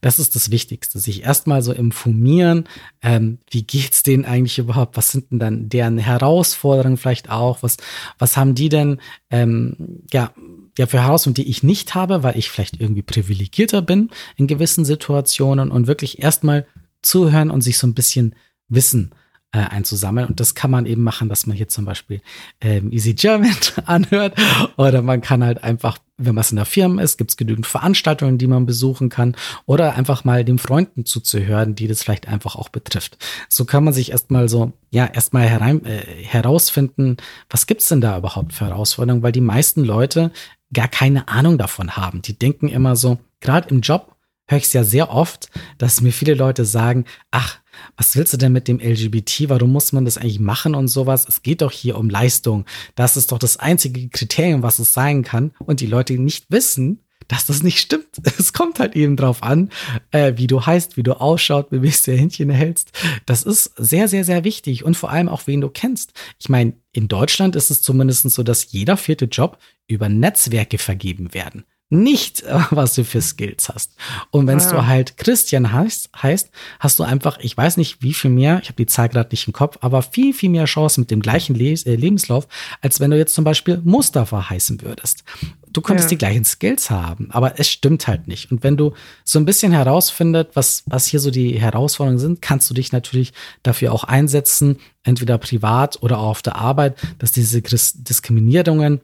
Das 0.00 0.18
ist 0.18 0.34
das 0.34 0.50
Wichtigste, 0.50 0.98
sich 0.98 1.24
erstmal 1.24 1.60
so 1.60 1.72
informieren, 1.72 2.64
ähm, 3.02 3.36
wie 3.50 3.64
geht's 3.64 4.02
denen 4.02 4.24
eigentlich 4.24 4.58
überhaupt, 4.58 4.96
was 4.96 5.10
sind 5.10 5.30
denn 5.30 5.38
dann 5.38 5.68
deren 5.68 5.98
Herausforderungen 5.98 6.96
vielleicht 6.96 7.28
auch, 7.28 7.62
was, 7.62 7.76
was 8.18 8.38
haben 8.38 8.54
die 8.54 8.70
denn, 8.70 8.98
ähm, 9.28 10.00
ja, 10.10 10.32
ja, 10.78 10.86
für 10.86 11.02
Herausforderungen, 11.02 11.44
die 11.44 11.50
ich 11.50 11.62
nicht 11.62 11.94
habe, 11.94 12.22
weil 12.22 12.38
ich 12.38 12.48
vielleicht 12.48 12.80
irgendwie 12.80 13.02
privilegierter 13.02 13.82
bin 13.82 14.08
in 14.36 14.46
gewissen 14.46 14.86
Situationen? 14.86 15.70
Und 15.70 15.86
wirklich 15.86 16.22
erstmal 16.22 16.66
zuhören 17.02 17.50
und 17.50 17.60
sich 17.60 17.76
so 17.76 17.86
ein 17.86 17.92
bisschen 17.92 18.34
Wissen 18.68 19.12
äh, 19.52 19.58
einzusammeln. 19.58 20.26
Und 20.28 20.40
das 20.40 20.54
kann 20.54 20.70
man 20.70 20.86
eben 20.86 21.02
machen, 21.02 21.28
dass 21.28 21.46
man 21.46 21.56
hier 21.56 21.68
zum 21.68 21.84
Beispiel 21.84 22.22
ähm, 22.60 22.90
Easy 22.90 23.14
German 23.14 23.54
anhört. 23.84 24.34
Oder 24.76 25.02
man 25.02 25.20
kann 25.20 25.44
halt 25.44 25.62
einfach, 25.62 25.98
wenn 26.16 26.34
man 26.34 26.44
in 26.48 26.56
der 26.56 26.64
Firma 26.64 27.02
ist, 27.02 27.18
gibt 27.18 27.30
es 27.30 27.36
genügend 27.36 27.66
Veranstaltungen, 27.66 28.38
die 28.38 28.46
man 28.46 28.66
besuchen 28.66 29.10
kann. 29.10 29.36
Oder 29.66 29.94
einfach 29.94 30.24
mal 30.24 30.44
den 30.44 30.58
Freunden 30.58 31.04
zuzuhören, 31.04 31.74
die 31.74 31.86
das 31.86 32.02
vielleicht 32.02 32.28
einfach 32.28 32.56
auch 32.56 32.70
betrifft. 32.70 33.18
So 33.48 33.64
kann 33.64 33.84
man 33.84 33.92
sich 33.92 34.10
erstmal 34.10 34.48
so, 34.48 34.72
ja, 34.90 35.06
erstmal 35.06 35.46
herein, 35.48 35.84
äh, 35.84 36.00
herausfinden, 36.22 37.18
was 37.50 37.66
gibt's 37.66 37.88
denn 37.88 38.00
da 38.00 38.16
überhaupt 38.16 38.54
für 38.54 38.66
Herausforderungen, 38.66 39.22
weil 39.22 39.32
die 39.32 39.40
meisten 39.40 39.84
Leute 39.84 40.30
gar 40.72 40.88
keine 40.88 41.28
Ahnung 41.28 41.58
davon 41.58 41.96
haben. 41.96 42.22
Die 42.22 42.38
denken 42.38 42.68
immer 42.68 42.96
so, 42.96 43.18
gerade 43.40 43.68
im 43.68 43.82
Job, 43.82 44.16
höre 44.46 44.58
ich 44.58 44.64
es 44.64 44.72
ja 44.72 44.84
sehr 44.84 45.10
oft, 45.10 45.48
dass 45.78 46.00
mir 46.00 46.12
viele 46.12 46.34
Leute 46.34 46.64
sagen, 46.64 47.04
ach, 47.30 47.58
was 47.96 48.16
willst 48.16 48.32
du 48.32 48.36
denn 48.36 48.52
mit 48.52 48.68
dem 48.68 48.78
LGBT? 48.78 49.48
Warum 49.48 49.72
muss 49.72 49.92
man 49.92 50.04
das 50.04 50.18
eigentlich 50.18 50.40
machen 50.40 50.74
und 50.74 50.88
sowas? 50.88 51.26
Es 51.28 51.42
geht 51.42 51.62
doch 51.62 51.72
hier 51.72 51.96
um 51.96 52.10
Leistung. 52.10 52.66
Das 52.94 53.16
ist 53.16 53.32
doch 53.32 53.38
das 53.38 53.56
einzige 53.56 54.08
Kriterium, 54.08 54.62
was 54.62 54.78
es 54.78 54.92
sein 54.92 55.22
kann. 55.22 55.52
Und 55.58 55.80
die 55.80 55.86
Leute 55.86 56.14
nicht 56.14 56.46
wissen, 56.50 57.00
dass 57.28 57.46
das 57.46 57.62
nicht 57.62 57.78
stimmt. 57.78 58.06
Es 58.38 58.52
kommt 58.52 58.78
halt 58.78 58.96
eben 58.96 59.16
drauf 59.16 59.42
an, 59.42 59.70
äh, 60.10 60.34
wie 60.36 60.46
du 60.46 60.66
heißt, 60.66 60.96
wie 60.96 61.02
du 61.02 61.14
ausschaut, 61.14 61.68
wie 61.70 61.78
du 61.78 61.88
dir 61.88 62.16
Händchen 62.16 62.50
hältst. 62.50 62.92
Das 63.24 63.42
ist 63.42 63.72
sehr, 63.76 64.08
sehr, 64.08 64.24
sehr 64.24 64.44
wichtig 64.44 64.84
und 64.84 64.96
vor 64.96 65.10
allem 65.10 65.28
auch, 65.28 65.46
wen 65.46 65.60
du 65.60 65.68
kennst. 65.68 66.12
Ich 66.38 66.48
meine, 66.48 66.74
in 66.92 67.08
Deutschland 67.08 67.56
ist 67.56 67.70
es 67.70 67.80
zumindest 67.80 68.28
so, 68.30 68.42
dass 68.42 68.72
jeder 68.72 68.96
vierte 68.96 69.26
Job 69.26 69.58
über 69.86 70.08
Netzwerke 70.08 70.78
vergeben 70.78 71.32
werden 71.32 71.64
nicht, 71.92 72.42
was 72.70 72.94
du 72.94 73.04
für 73.04 73.20
Skills 73.20 73.68
hast. 73.68 73.92
Und 74.30 74.46
wenn 74.46 74.58
ah. 74.58 74.70
du 74.70 74.86
halt 74.86 75.16
Christian 75.18 75.72
heißt, 75.72 76.10
heißt, 76.20 76.50
hast 76.80 76.98
du 76.98 77.02
einfach, 77.04 77.38
ich 77.40 77.56
weiß 77.56 77.76
nicht 77.76 78.02
wie 78.02 78.14
viel 78.14 78.30
mehr, 78.30 78.60
ich 78.62 78.68
habe 78.68 78.76
die 78.76 78.86
Zahl 78.86 79.08
gerade 79.08 79.28
nicht 79.30 79.46
im 79.46 79.52
Kopf, 79.52 79.78
aber 79.80 80.02
viel, 80.02 80.32
viel 80.32 80.50
mehr 80.50 80.64
Chancen 80.64 81.02
mit 81.02 81.10
dem 81.10 81.20
gleichen 81.20 81.54
Les 81.54 81.84
äh, 81.84 81.94
Lebenslauf, 81.94 82.48
als 82.80 82.98
wenn 82.98 83.10
du 83.10 83.18
jetzt 83.18 83.34
zum 83.34 83.44
Beispiel 83.44 83.80
Mustafa 83.84 84.48
heißen 84.48 84.80
würdest. 84.82 85.24
Du 85.72 85.80
könntest 85.80 86.10
ja. 86.10 86.16
die 86.16 86.18
gleichen 86.18 86.44
Skills 86.44 86.90
haben, 86.90 87.30
aber 87.30 87.58
es 87.58 87.68
stimmt 87.68 88.06
halt 88.06 88.28
nicht. 88.28 88.52
Und 88.52 88.62
wenn 88.62 88.76
du 88.76 88.92
so 89.24 89.38
ein 89.38 89.46
bisschen 89.46 89.72
herausfindet, 89.72 90.50
was, 90.54 90.82
was 90.86 91.06
hier 91.06 91.20
so 91.20 91.30
die 91.30 91.58
Herausforderungen 91.58 92.18
sind, 92.18 92.42
kannst 92.42 92.68
du 92.68 92.74
dich 92.74 92.92
natürlich 92.92 93.32
dafür 93.62 93.92
auch 93.92 94.04
einsetzen, 94.04 94.78
entweder 95.02 95.38
privat 95.38 96.02
oder 96.02 96.18
auch 96.18 96.28
auf 96.28 96.42
der 96.42 96.56
Arbeit, 96.56 96.96
dass 97.18 97.32
diese 97.32 97.62
Diskriminierungen 97.62 99.00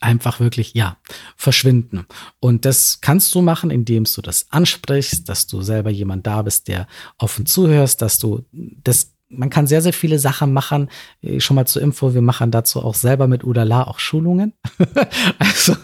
einfach 0.00 0.40
wirklich, 0.40 0.74
ja, 0.74 0.96
verschwinden. 1.36 2.06
Und 2.40 2.64
das 2.64 3.00
kannst 3.00 3.34
du 3.34 3.42
machen, 3.42 3.70
indem 3.70 4.04
du 4.04 4.22
das 4.22 4.46
ansprichst, 4.50 5.28
dass 5.28 5.46
du 5.46 5.62
selber 5.62 5.90
jemand 5.90 6.26
da 6.26 6.42
bist, 6.42 6.68
der 6.68 6.86
offen 7.18 7.46
zuhörst, 7.46 8.02
dass 8.02 8.18
du 8.18 8.44
das 8.52 9.11
man 9.32 9.50
kann 9.50 9.66
sehr, 9.66 9.82
sehr 9.82 9.92
viele 9.92 10.18
Sachen 10.18 10.52
machen. 10.52 10.88
Äh, 11.22 11.40
schon 11.40 11.54
mal 11.54 11.66
zur 11.66 11.82
Info, 11.82 12.14
wir 12.14 12.22
machen 12.22 12.50
dazu 12.50 12.82
auch 12.82 12.94
selber 12.94 13.26
mit 13.26 13.44
Udala 13.44 13.84
auch 13.84 13.98
Schulungen. 13.98 14.52
also 15.38 15.76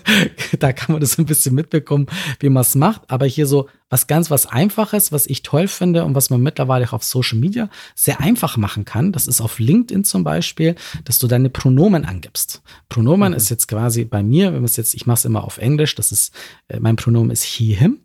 da 0.59 0.73
kann 0.73 0.93
man 0.93 1.01
das 1.01 1.19
ein 1.19 1.27
bisschen 1.27 1.55
mitbekommen, 1.55 2.07
wie 2.41 2.49
man 2.49 2.61
es 2.61 2.75
macht. 2.75 3.03
Aber 3.09 3.27
hier 3.27 3.47
so 3.47 3.69
was 3.91 4.07
ganz 4.07 4.31
was 4.31 4.47
Einfaches, 4.47 5.13
was 5.13 5.27
ich 5.27 5.43
toll 5.43 5.67
finde 5.67 6.05
und 6.05 6.15
was 6.15 6.31
man 6.31 6.43
mittlerweile 6.43 6.87
auch 6.87 6.93
auf 6.93 7.05
Social 7.05 7.39
Media 7.39 7.71
sehr 7.95 8.21
einfach 8.21 8.57
machen 8.57 8.85
kann. 8.85 9.13
Das 9.13 9.27
ist 9.27 9.41
auf 9.41 9.59
LinkedIn 9.59 10.05
zum 10.05 10.25
Beispiel, 10.25 10.75
dass 11.05 11.19
du 11.19 11.27
deine 11.27 11.51
Pronomen 11.51 12.05
angibst. 12.05 12.63
Pronomen 12.89 13.33
mhm. 13.33 13.37
ist 13.37 13.49
jetzt 13.49 13.69
quasi 13.69 14.05
bei 14.05 14.23
mir, 14.23 14.53
wenn 14.53 14.65
es 14.65 14.77
jetzt, 14.77 14.95
ich 14.95 15.07
mache 15.07 15.19
es 15.19 15.25
immer 15.25 15.45
auf 15.45 15.59
Englisch, 15.59 15.95
das 15.95 16.13
ist, 16.13 16.35
äh, 16.69 16.81
mein 16.81 16.97
Pronomen 16.97 17.31
ist 17.31 17.45
he, 17.45 17.75
him. 17.75 18.01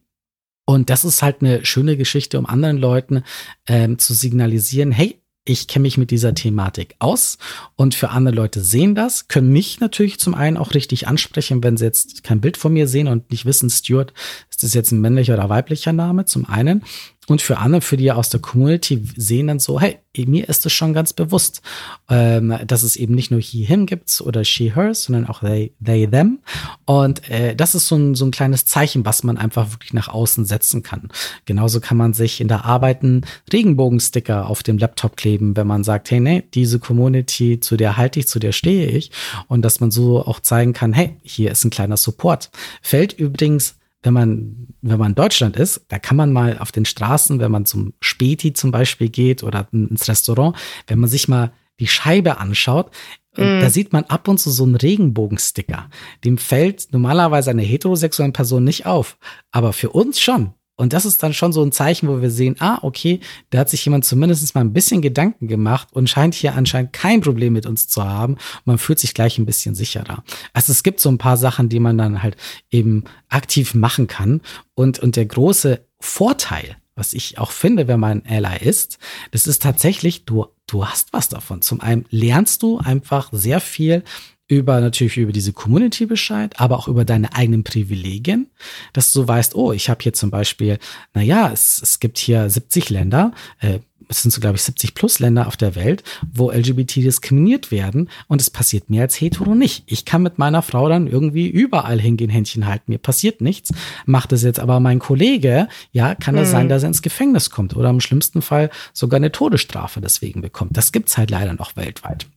Und 0.66 0.90
das 0.90 1.04
ist 1.04 1.22
halt 1.22 1.42
eine 1.42 1.66
schöne 1.66 1.98
Geschichte, 1.98 2.40
um 2.40 2.46
anderen 2.46 2.78
Leuten 2.78 3.24
ähm, 3.68 4.00
zu 4.00 4.14
signalisieren, 4.14 4.92
hey, 4.92 5.23
ich 5.46 5.68
kenne 5.68 5.84
mich 5.84 5.98
mit 5.98 6.12
dieser 6.12 6.34
Thematik 6.34 6.96
aus 7.00 7.38
und 7.76 7.96
für 7.96 8.10
andere 8.10 8.36
Leute 8.36 8.62
sehen 8.62 8.96
das, 8.96 9.28
können 9.28 9.52
mich 9.52 9.80
natürlich 9.80 10.20
zum 10.20 10.36
einen 10.36 10.58
auch 10.58 10.74
richtig 10.74 11.08
ansprechen, 11.08 11.64
wenn 11.64 11.76
sie 11.76 11.86
jetzt 11.86 12.24
kein 12.24 12.40
Bild 12.40 12.56
von 12.56 12.72
mir 12.72 12.88
sehen 12.88 13.08
und 13.08 13.30
nicht 13.30 13.46
wissen, 13.46 13.70
Stuart, 13.70 14.14
ist 14.50 14.64
das 14.64 14.74
jetzt 14.74 14.92
ein 14.92 15.02
männlicher 15.02 15.34
oder 15.34 15.50
weiblicher 15.50 15.94
Name 15.94 16.26
zum 16.26 16.46
einen 16.46 16.84
und 17.28 17.42
für 17.42 17.58
andere, 17.58 17.82
für 17.82 17.98
die 17.98 18.12
aus 18.12 18.30
der 18.30 18.42
Community 18.42 19.08
sehen 19.16 19.48
dann 19.48 19.60
so, 19.60 19.80
hey, 19.80 20.00
mir 20.18 20.48
ist 20.48 20.66
es 20.66 20.74
schon 20.74 20.94
ganz 20.94 21.14
bewusst, 21.14 21.62
ähm, 22.10 22.56
dass 22.68 22.84
es 22.84 22.96
eben 22.96 23.16
nicht 23.16 23.32
nur 23.32 23.40
he, 23.40 23.64
him 23.64 23.86
gibt 23.86 24.22
oder 24.22 24.44
she, 24.44 24.76
her, 24.76 24.94
sondern 24.94 25.28
auch 25.28 25.40
they, 25.40 25.74
they 25.84 26.08
them. 26.08 26.40
Und 26.86 27.30
äh, 27.30 27.56
das 27.56 27.76
ist 27.76 27.88
so 27.88 27.96
ein, 27.96 28.14
so 28.14 28.26
ein 28.26 28.32
kleines 28.32 28.66
Zeichen, 28.66 29.06
was 29.06 29.24
man 29.24 29.38
einfach 29.38 29.72
wirklich 29.72 29.94
nach 29.94 30.10
außen 30.10 30.46
setzen 30.46 30.84
kann. 30.84 31.10
Genauso 31.46 31.80
kann 31.80 31.98
man 31.98 32.14
sich 32.14 32.42
in 32.42 32.48
der 32.48 32.66
Arbeit 32.66 33.04
einen 33.04 33.26
Regenbogensticker 33.52 34.48
auf 34.50 34.62
dem 34.62 34.78
Laptop 34.78 35.18
kleben, 35.18 35.56
wenn 35.56 35.68
man 35.68 35.84
sagt, 35.84 36.12
hey, 36.12 36.20
nee, 36.20 36.44
diese 36.54 36.80
Community, 36.80 37.60
zu 37.60 37.78
der 37.78 37.98
halte 37.98 38.20
ich, 38.20 38.28
zu 38.28 38.40
der 38.40 38.52
stehe 38.52 38.88
ich. 38.88 39.12
Und 39.48 39.64
dass 39.64 39.80
man 39.80 39.92
so 39.92 40.26
auch 40.26 40.42
zeigen 40.42 40.74
kann, 40.74 40.94
hey, 40.94 41.18
hier 41.24 41.52
ist 41.52 41.64
ein 41.64 41.72
kleiner 41.72 41.98
Support. 41.98 42.52
Fällt 42.82 43.14
übrigens 43.14 43.76
wenn 44.04 44.14
man, 44.14 44.68
wenn 44.82 45.00
man 45.00 45.12
in 45.12 45.16
Deutschland 45.16 45.56
ist, 45.56 45.86
da 45.88 45.98
kann 45.98 46.18
man 46.18 46.32
mal 46.32 46.58
auf 46.60 46.72
den 46.72 46.86
Straßen, 46.86 47.40
wenn 47.40 47.52
man 47.52 47.66
zum 47.66 47.94
Späti 48.02 48.54
zum 48.54 48.72
Beispiel 48.72 49.10
geht 49.10 49.44
oder 49.44 49.68
ins 49.72 50.08
Restaurant, 50.08 50.56
wenn 50.88 51.00
man 51.00 51.10
sich 51.10 51.28
mal 51.28 51.52
die 51.80 51.88
Scheibe 51.88 52.38
anschaut, 52.38 52.92
mm. 53.36 53.62
da 53.62 53.70
sieht 53.70 53.94
man 53.94 54.04
ab 54.06 54.28
und 54.28 54.40
zu 54.40 54.52
so 54.52 54.64
einen 54.64 54.76
Regenbogensticker. 54.76 55.90
Dem 56.24 56.38
fällt 56.38 56.90
normalerweise 56.92 57.50
eine 57.50 57.64
heterosexuelle 57.64 58.34
Person 58.34 58.64
nicht 58.64 58.86
auf, 58.86 59.18
aber 59.52 59.74
für 59.74 59.90
uns 59.90 60.20
schon. 60.20 60.54
Und 60.76 60.94
das 60.94 61.06
ist 61.06 61.22
dann 61.22 61.34
schon 61.34 61.54
so 61.54 61.62
ein 61.64 61.72
Zeichen, 61.72 62.08
wo 62.08 62.22
wir 62.22 62.32
sehen, 62.32 62.56
ah, 62.60 62.80
okay, 62.82 63.20
da 63.52 63.60
hat 63.60 63.70
sich 63.70 63.86
jemand 63.86 64.06
zumindest 64.06 64.56
mal 64.56 64.62
ein 64.62 64.74
bisschen 64.74 65.02
Gedanken 65.02 65.48
gemacht 65.48 65.90
und 65.92 66.10
scheint 66.10 66.34
hier 66.34 66.56
anscheinend 66.56 66.94
kein 66.94 67.22
Problem 67.22 67.54
mit 67.54 67.68
uns 67.68 67.88
zu 67.88 68.04
haben. 68.04 68.38
Man 68.66 68.80
fühlt 68.80 68.98
sich 68.98 69.14
gleich 69.14 69.38
ein 69.38 69.46
bisschen 69.46 69.76
sicherer. 69.76 70.24
Also 70.52 70.72
es 70.72 70.82
gibt 70.82 71.00
so 71.00 71.10
ein 71.10 71.20
paar 71.20 71.38
Sachen, 71.38 71.70
die 71.70 71.80
man 71.80 71.98
dann 71.98 72.24
halt 72.24 72.38
eben 72.72 73.04
aktiv 73.30 73.76
machen 73.76 74.08
kann. 74.08 74.42
Und, 74.74 74.98
und 75.00 75.16
der 75.16 75.28
große 75.28 75.86
Vorteil, 76.00 76.78
was 76.96 77.14
ich 77.14 77.38
auch 77.38 77.52
finde, 77.52 77.88
wenn 77.88 78.00
man 78.00 78.24
Ally 78.26 78.68
ist, 78.68 78.98
das 79.32 79.46
ist 79.46 79.62
tatsächlich, 79.62 80.26
du, 80.26 80.48
du 80.66 80.88
hast 80.88 81.14
was 81.14 81.30
davon. 81.30 81.62
Zum 81.62 81.82
einen 81.82 82.06
lernst 82.10 82.64
du 82.64 82.80
einfach 82.80 83.30
sehr 83.32 83.60
viel 83.60 84.04
über 84.48 84.82
natürlich 84.82 85.18
über 85.18 85.32
diese 85.32 85.54
Community 85.54 86.06
Bescheid, 86.06 86.60
aber 86.60 86.78
auch 86.78 86.88
über 86.88 87.06
deine 87.06 87.34
eigenen 87.34 87.64
Privilegien, 87.64 88.48
dass 88.92 89.14
du 89.14 89.28
weißt, 89.28 89.56
oh, 89.56 89.72
ich 89.72 89.90
habe 89.90 90.04
hier 90.04 90.14
zum 90.14 90.32
Beispiel, 90.32 90.80
naja, 91.14 91.52
es, 91.52 91.82
es 91.82 92.00
gibt 92.00 92.18
hier 92.18 92.50
70 92.50 92.90
Länder, 92.90 93.32
äh, 93.60 93.80
es 94.10 94.22
sind 94.22 94.32
so, 94.32 94.42
glaube 94.42 94.58
ich, 94.58 94.64
70 94.64 94.96
plus 94.96 95.20
Länder 95.20 95.48
auf 95.48 95.58
der 95.58 95.76
Welt, 95.76 96.04
wo 96.32 96.52
LGBT 96.52 96.98
diskriminiert 96.98 97.72
werden 97.72 98.10
und 98.28 98.42
es 98.42 98.50
passiert 98.50 98.90
mir 98.90 99.02
als 99.02 99.20
hetero 99.20 99.56
nicht. 99.56 99.84
Ich 99.88 100.06
kann 100.06 100.22
mit 100.22 100.38
meiner 100.38 100.62
Frau 100.62 100.90
dann 100.90 101.08
irgendwie 101.08 101.48
überall 101.48 102.00
hingehen, 102.00 102.30
Händchen 102.30 102.68
halten, 102.68 102.92
mir 102.92 102.98
passiert 102.98 103.42
nichts. 103.42 103.72
Macht 104.06 104.34
es 104.34 104.44
jetzt 104.44 104.60
aber 104.60 104.80
mein 104.80 105.00
Kollege, 105.00 105.68
ja, 105.92 106.16
kann 106.16 106.38
es 106.38 106.50
mhm. 106.50 106.52
sein, 106.52 106.70
dass 106.70 106.84
er 106.84 106.88
ins 106.88 107.02
Gefängnis 107.02 107.50
kommt 107.50 107.76
oder 107.76 107.90
im 107.90 108.02
schlimmsten 108.02 108.42
Fall 108.42 108.70
sogar 108.92 109.18
eine 109.18 109.32
Todesstrafe 109.32 110.02
deswegen 110.02 110.42
bekommt. 110.42 110.76
Das 110.78 110.92
gibt's 110.92 111.18
halt 111.18 111.32
leider 111.32 111.54
noch 111.54 111.76
weltweit. 111.76 112.28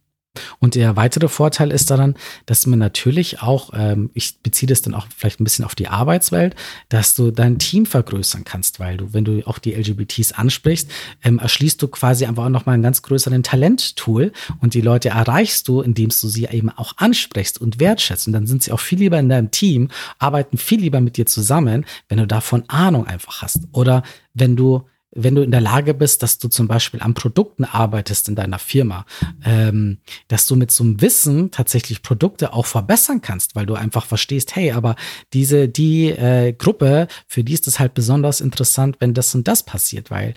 Und 0.58 0.74
der 0.74 0.96
weitere 0.96 1.28
Vorteil 1.28 1.70
ist 1.70 1.90
daran, 1.90 2.14
dass 2.46 2.66
man 2.66 2.78
natürlich 2.78 3.42
auch, 3.42 3.70
ähm, 3.74 4.10
ich 4.14 4.38
beziehe 4.42 4.68
das 4.68 4.82
dann 4.82 4.94
auch 4.94 5.06
vielleicht 5.16 5.40
ein 5.40 5.44
bisschen 5.44 5.64
auf 5.64 5.74
die 5.74 5.88
Arbeitswelt, 5.88 6.54
dass 6.88 7.14
du 7.14 7.30
dein 7.30 7.58
Team 7.58 7.86
vergrößern 7.86 8.44
kannst, 8.44 8.80
weil 8.80 8.96
du, 8.96 9.12
wenn 9.12 9.24
du 9.24 9.46
auch 9.46 9.58
die 9.58 9.74
LGBTs 9.74 10.32
ansprichst, 10.32 10.90
ähm, 11.22 11.38
erschließt 11.38 11.80
du 11.80 11.88
quasi 11.88 12.26
einfach 12.26 12.44
auch 12.44 12.50
nochmal 12.50 12.74
einen 12.74 12.82
ganz 12.82 13.02
größeren 13.02 13.42
Talenttool 13.42 14.32
und 14.60 14.74
die 14.74 14.80
Leute 14.80 15.10
erreichst 15.10 15.68
du, 15.68 15.80
indem 15.80 16.08
du 16.08 16.28
sie 16.28 16.46
eben 16.46 16.70
auch 16.70 16.94
ansprichst 16.96 17.60
und 17.60 17.80
wertschätzt. 17.80 18.26
Und 18.26 18.32
dann 18.32 18.46
sind 18.46 18.62
sie 18.62 18.72
auch 18.72 18.80
viel 18.80 18.98
lieber 18.98 19.18
in 19.18 19.28
deinem 19.28 19.50
Team, 19.50 19.88
arbeiten 20.18 20.58
viel 20.58 20.80
lieber 20.80 21.00
mit 21.00 21.16
dir 21.16 21.26
zusammen, 21.26 21.84
wenn 22.08 22.18
du 22.18 22.26
davon 22.26 22.64
Ahnung 22.68 23.06
einfach 23.06 23.42
hast. 23.42 23.60
Oder 23.72 24.02
wenn 24.34 24.56
du 24.56 24.84
wenn 25.16 25.34
du 25.34 25.42
in 25.42 25.50
der 25.50 25.60
Lage 25.60 25.94
bist, 25.94 26.22
dass 26.22 26.38
du 26.38 26.48
zum 26.48 26.68
Beispiel 26.68 27.00
an 27.00 27.14
Produkten 27.14 27.64
arbeitest 27.64 28.28
in 28.28 28.34
deiner 28.34 28.58
Firma, 28.58 29.06
ähm, 29.44 29.98
dass 30.28 30.46
du 30.46 30.56
mit 30.56 30.70
so 30.70 30.84
einem 30.84 31.00
Wissen 31.00 31.50
tatsächlich 31.50 32.02
Produkte 32.02 32.52
auch 32.52 32.66
verbessern 32.66 33.20
kannst, 33.20 33.56
weil 33.56 33.66
du 33.66 33.74
einfach 33.74 34.06
verstehst, 34.06 34.54
hey, 34.54 34.72
aber 34.72 34.96
diese, 35.32 35.68
die 35.68 36.10
äh, 36.10 36.52
Gruppe, 36.52 37.08
für 37.26 37.42
die 37.42 37.54
ist 37.54 37.66
es 37.66 37.78
halt 37.78 37.94
besonders 37.94 38.40
interessant, 38.40 38.96
wenn 39.00 39.14
das 39.14 39.34
und 39.34 39.48
das 39.48 39.64
passiert, 39.64 40.10
weil 40.10 40.34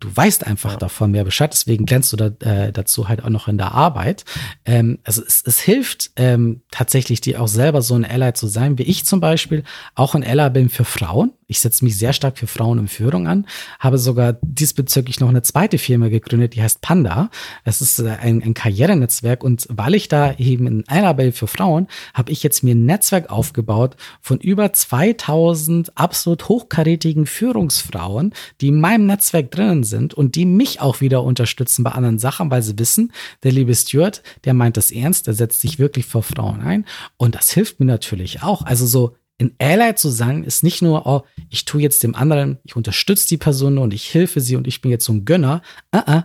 du 0.00 0.08
weißt 0.14 0.46
einfach 0.46 0.72
ja. 0.72 0.78
davon 0.78 1.12
mehr 1.12 1.24
Bescheid, 1.24 1.52
deswegen 1.52 1.86
glänzt 1.86 2.12
du 2.12 2.16
da, 2.16 2.26
äh, 2.40 2.72
dazu 2.72 3.08
halt 3.08 3.22
auch 3.24 3.30
noch 3.30 3.48
in 3.48 3.58
der 3.58 3.72
Arbeit. 3.72 4.24
Ähm, 4.64 4.98
also 5.04 5.22
es, 5.24 5.42
es 5.46 5.60
hilft 5.60 6.10
ähm, 6.16 6.62
tatsächlich 6.70 7.20
dir 7.20 7.40
auch 7.40 7.48
selber 7.48 7.82
so 7.82 7.94
ein 7.94 8.04
Ally 8.04 8.32
zu 8.32 8.46
sein, 8.46 8.78
wie 8.78 8.84
ich 8.84 9.04
zum 9.04 9.20
Beispiel 9.20 9.64
auch 9.94 10.14
ein 10.14 10.24
Ally 10.24 10.50
bin 10.50 10.68
für 10.68 10.84
Frauen. 10.84 11.32
Ich 11.52 11.60
setze 11.60 11.84
mich 11.84 11.98
sehr 11.98 12.14
stark 12.14 12.38
für 12.38 12.46
Frauen 12.46 12.78
in 12.78 12.88
Führung 12.88 13.26
an, 13.28 13.46
habe 13.78 13.98
sogar 13.98 14.38
diesbezüglich 14.40 15.20
noch 15.20 15.28
eine 15.28 15.42
zweite 15.42 15.76
Firma 15.76 16.08
gegründet, 16.08 16.54
die 16.54 16.62
heißt 16.62 16.80
Panda. 16.80 17.28
Es 17.62 17.82
ist 17.82 17.98
äh, 17.98 18.08
ein, 18.08 18.42
ein 18.42 18.54
Karrierenetzwerk 18.54 19.44
und 19.44 19.66
weil 19.68 19.94
ich 19.94 20.08
da 20.08 20.32
eben 20.38 20.66
ein 20.66 20.84
Ally 20.88 21.12
bin 21.12 21.32
für 21.34 21.46
Frauen, 21.46 21.88
habe 22.14 22.32
ich 22.32 22.42
jetzt 22.42 22.64
mir 22.64 22.74
ein 22.74 22.86
Netzwerk 22.86 23.28
aufgebaut 23.28 23.96
von 24.22 24.40
über 24.40 24.72
2000 24.72 25.94
absolut 25.94 26.48
hochkarätigen 26.48 27.26
Führungsfrauen, 27.26 28.32
die 28.62 28.68
in 28.68 28.80
meinem 28.80 29.04
Netzwerk 29.04 29.50
drinnen 29.50 29.84
sind 29.84 30.14
und 30.14 30.36
die 30.36 30.46
mich 30.46 30.80
auch 30.80 31.02
wieder 31.02 31.22
unterstützen 31.22 31.84
bei 31.84 31.90
anderen 31.90 32.18
Sachen, 32.18 32.50
weil 32.50 32.62
sie 32.62 32.78
wissen, 32.78 33.12
der 33.42 33.52
liebe 33.52 33.74
Stuart, 33.74 34.22
der 34.46 34.54
meint 34.54 34.78
das 34.78 34.90
ernst, 34.90 35.26
der 35.26 35.34
setzt 35.34 35.60
sich 35.60 35.78
wirklich 35.78 36.06
für 36.06 36.22
Frauen 36.22 36.62
ein. 36.62 36.86
Und 37.18 37.34
das 37.34 37.50
hilft 37.50 37.78
mir 37.78 37.84
natürlich 37.84 38.42
auch. 38.42 38.62
Also 38.62 38.86
so 38.86 39.16
ein 39.42 39.54
Ally 39.58 39.94
zu 39.94 40.08
sein, 40.08 40.44
ist 40.44 40.62
nicht 40.62 40.82
nur, 40.82 41.06
oh, 41.06 41.22
ich 41.50 41.64
tue 41.64 41.82
jetzt 41.82 42.02
dem 42.02 42.14
anderen, 42.14 42.58
ich 42.64 42.76
unterstütze 42.76 43.28
die 43.28 43.36
Person 43.36 43.78
und 43.78 43.92
ich 43.92 44.14
helfe 44.14 44.40
sie 44.40 44.56
und 44.56 44.66
ich 44.66 44.80
bin 44.80 44.90
jetzt 44.90 45.04
so 45.04 45.12
ein 45.12 45.24
Gönner. 45.24 45.62
Uh 45.94 45.98
-uh. 45.98 46.24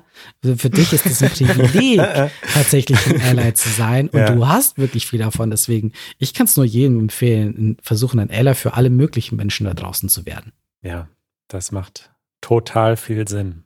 Für 0.58 0.70
dich 0.70 0.94
ist 0.94 1.06
es 1.06 1.22
ein 1.22 1.30
Privileg, 1.32 2.02
tatsächlich 2.54 3.00
ein 3.08 3.22
Ally 3.22 3.54
zu 3.54 3.70
sein 3.70 4.10
und 4.10 4.20
ja. 4.20 4.34
du 4.34 4.48
hast 4.48 4.78
wirklich 4.78 5.08
viel 5.08 5.20
davon. 5.20 5.50
Deswegen, 5.50 5.94
ich 6.18 6.34
kann 6.34 6.46
es 6.46 6.56
nur 6.56 6.66
jedem 6.66 7.00
empfehlen, 7.00 7.78
versuchen, 7.82 8.20
ein 8.20 8.32
Ally 8.32 8.56
für 8.56 8.74
alle 8.76 8.90
möglichen 8.90 9.36
Menschen 9.36 9.66
da 9.66 9.74
draußen 9.74 10.10
zu 10.10 10.26
werden. 10.26 10.54
Ja, 10.82 11.08
Das 11.48 11.72
macht 11.72 12.12
total 12.42 12.98
viel 12.98 13.28
Sinn. 13.28 13.64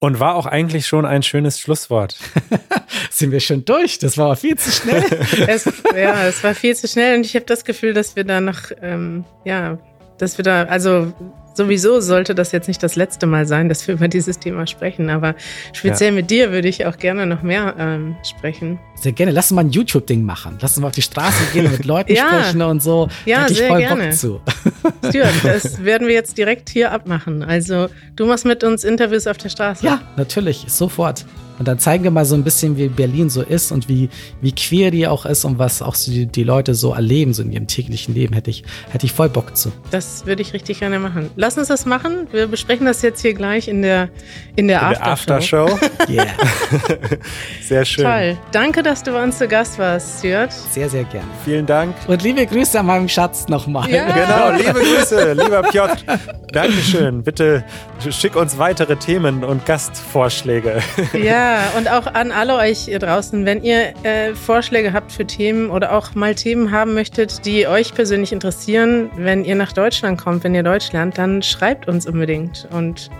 Und 0.00 0.20
war 0.20 0.36
auch 0.36 0.46
eigentlich 0.46 0.86
schon 0.86 1.04
ein 1.04 1.24
schönes 1.24 1.58
Schlusswort. 1.58 2.16
Sind 3.10 3.32
wir 3.32 3.40
schon 3.40 3.64
durch? 3.64 3.98
Das 3.98 4.16
war 4.16 4.36
viel 4.36 4.56
zu 4.56 4.70
schnell. 4.70 5.02
es, 5.48 5.64
ja, 5.96 6.26
es 6.26 6.44
war 6.44 6.54
viel 6.54 6.76
zu 6.76 6.86
schnell 6.86 7.16
und 7.16 7.26
ich 7.26 7.34
habe 7.34 7.46
das 7.46 7.64
Gefühl, 7.64 7.94
dass 7.94 8.14
wir 8.14 8.22
da 8.22 8.40
noch, 8.40 8.70
ähm, 8.80 9.24
ja, 9.44 9.78
dass 10.18 10.38
wir 10.38 10.44
da, 10.44 10.64
also 10.64 11.12
sowieso 11.58 12.00
sollte 12.00 12.34
das 12.34 12.52
jetzt 12.52 12.68
nicht 12.68 12.82
das 12.82 12.96
letzte 12.96 13.26
Mal 13.26 13.46
sein, 13.46 13.68
dass 13.68 13.86
wir 13.86 13.94
über 13.98 14.08
dieses 14.08 14.38
Thema 14.38 14.66
sprechen, 14.66 15.10
aber 15.10 15.34
speziell 15.74 16.10
ja. 16.10 16.14
mit 16.16 16.30
dir 16.30 16.50
würde 16.50 16.68
ich 16.68 16.86
auch 16.86 16.96
gerne 16.96 17.26
noch 17.26 17.42
mehr 17.42 17.74
ähm, 17.78 18.16
sprechen. 18.22 18.78
Sehr 18.94 19.12
gerne. 19.12 19.32
Lass 19.32 19.50
uns 19.50 19.56
mal 19.56 19.64
ein 19.64 19.70
YouTube-Ding 19.70 20.24
machen. 20.24 20.56
Lass 20.60 20.72
uns 20.72 20.80
mal 20.80 20.88
auf 20.88 20.94
die 20.94 21.02
Straße 21.02 21.52
gehen 21.52 21.66
und 21.66 21.72
mit 21.72 21.84
Leuten 21.84 22.12
ja. 22.14 22.26
sprechen 22.26 22.62
und 22.62 22.82
so. 22.82 23.08
Ja, 23.26 23.46
da 23.46 23.54
sehr 23.54 23.68
voll 23.68 23.80
gerne. 23.80 24.04
Bock 24.04 24.14
zu. 24.14 24.40
Stuart, 25.08 25.34
das 25.42 25.84
werden 25.84 26.08
wir 26.08 26.14
jetzt 26.14 26.38
direkt 26.38 26.70
hier 26.70 26.92
abmachen. 26.92 27.42
Also 27.42 27.88
du 28.16 28.26
machst 28.26 28.46
mit 28.46 28.64
uns 28.64 28.84
Interviews 28.84 29.26
auf 29.26 29.36
der 29.36 29.50
Straße. 29.50 29.84
Ja, 29.84 30.00
natürlich, 30.16 30.64
sofort. 30.68 31.26
Und 31.58 31.66
dann 31.66 31.78
zeigen 31.78 32.04
wir 32.04 32.10
mal 32.10 32.24
so 32.24 32.34
ein 32.34 32.44
bisschen, 32.44 32.76
wie 32.76 32.88
Berlin 32.88 33.30
so 33.30 33.42
ist 33.42 33.72
und 33.72 33.88
wie, 33.88 34.08
wie 34.40 34.52
queer 34.52 34.90
die 34.90 35.06
auch 35.06 35.26
ist 35.26 35.44
und 35.44 35.58
was 35.58 35.82
auch 35.82 35.94
so 35.94 36.10
die, 36.10 36.26
die 36.26 36.44
Leute 36.44 36.74
so 36.74 36.92
erleben, 36.92 37.34
so 37.34 37.42
in 37.42 37.52
ihrem 37.52 37.66
täglichen 37.66 38.14
Leben. 38.14 38.34
Hätte 38.34 38.50
ich, 38.50 38.64
hätte 38.90 39.06
ich 39.06 39.12
voll 39.12 39.28
Bock 39.28 39.56
zu. 39.56 39.72
Das 39.90 40.26
würde 40.26 40.42
ich 40.42 40.52
richtig 40.52 40.80
gerne 40.80 40.98
machen. 40.98 41.30
Lass 41.36 41.58
uns 41.58 41.68
das 41.68 41.86
machen. 41.86 42.28
Wir 42.30 42.46
besprechen 42.46 42.86
das 42.86 43.02
jetzt 43.02 43.22
hier 43.22 43.34
gleich 43.34 43.68
in 43.68 43.82
der, 43.82 44.08
in 44.56 44.68
der, 44.68 44.80
in 44.80 44.96
Aftershow. 45.02 45.66
Der 45.66 45.76
Aftershow. 45.76 46.08
yeah. 46.08 46.26
sehr 47.62 47.84
schön. 47.84 48.04
Toll. 48.04 48.38
Danke, 48.52 48.82
dass 48.82 49.02
du 49.02 49.12
bei 49.12 49.22
uns 49.22 49.38
zu 49.38 49.48
Gast 49.48 49.78
warst, 49.78 50.20
Stuart. 50.20 50.52
Sehr, 50.52 50.88
sehr 50.88 51.04
gerne. 51.04 51.26
Vielen 51.44 51.66
Dank. 51.66 51.94
Und 52.06 52.22
liebe 52.22 52.46
Grüße 52.46 52.78
an 52.78 52.86
meinem 52.86 53.08
Schatz 53.08 53.48
nochmal. 53.48 53.88
Ja. 53.90 54.06
Genau, 54.06 54.50
liebe 54.56 54.80
Grüße, 54.80 55.32
lieber 55.32 55.62
Piotr. 55.62 56.18
Dankeschön. 56.52 57.22
Bitte 57.22 57.64
schick 58.10 58.36
uns 58.36 58.58
weitere 58.58 58.96
Themen 58.96 59.44
und 59.44 59.66
Gastvorschläge. 59.66 60.80
Ja, 61.12 61.47
und 61.76 61.88
auch 61.88 62.06
an 62.06 62.32
alle 62.32 62.56
euch 62.56 62.80
hier 62.80 62.98
draußen, 62.98 63.44
wenn 63.44 63.62
ihr 63.62 63.94
äh, 64.04 64.34
Vorschläge 64.34 64.92
habt 64.92 65.12
für 65.12 65.26
Themen 65.26 65.70
oder 65.70 65.92
auch 65.92 66.14
mal 66.14 66.34
Themen 66.34 66.70
haben 66.72 66.94
möchtet, 66.94 67.44
die 67.44 67.66
euch 67.66 67.94
persönlich 67.94 68.32
interessieren, 68.32 69.10
wenn 69.16 69.44
ihr 69.44 69.54
nach 69.54 69.72
Deutschland 69.72 70.20
kommt, 70.20 70.44
wenn 70.44 70.54
ihr 70.54 70.62
Deutsch 70.62 70.92
lernt, 70.92 71.18
dann 71.18 71.42
schreibt 71.42 71.88
uns 71.88 72.06
unbedingt. 72.06 72.68
Und 72.72 73.10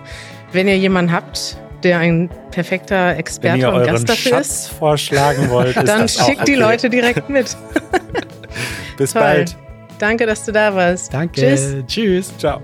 wenn 0.52 0.68
ihr 0.68 0.76
jemanden 0.78 1.12
habt, 1.12 1.56
der 1.82 1.98
ein 1.98 2.30
perfekter 2.50 3.16
Experte 3.16 3.70
und 3.70 3.84
Gast 3.84 4.08
dafür 4.08 4.30
Schatz 4.32 4.48
ist, 4.48 4.68
vorschlagen 4.68 5.48
wollt, 5.50 5.76
dann 5.86 6.08
schickt 6.08 6.42
okay. 6.42 6.44
die 6.46 6.54
Leute 6.54 6.90
direkt 6.90 7.28
mit. 7.28 7.56
Bis 8.96 9.12
Toll. 9.12 9.22
bald. 9.22 9.56
Danke, 9.98 10.26
dass 10.26 10.44
du 10.44 10.52
da 10.52 10.74
warst. 10.74 11.12
Danke. 11.12 11.40
Tschüss. 11.40 11.74
Tschüss. 11.86 12.38
Ciao. 12.38 12.60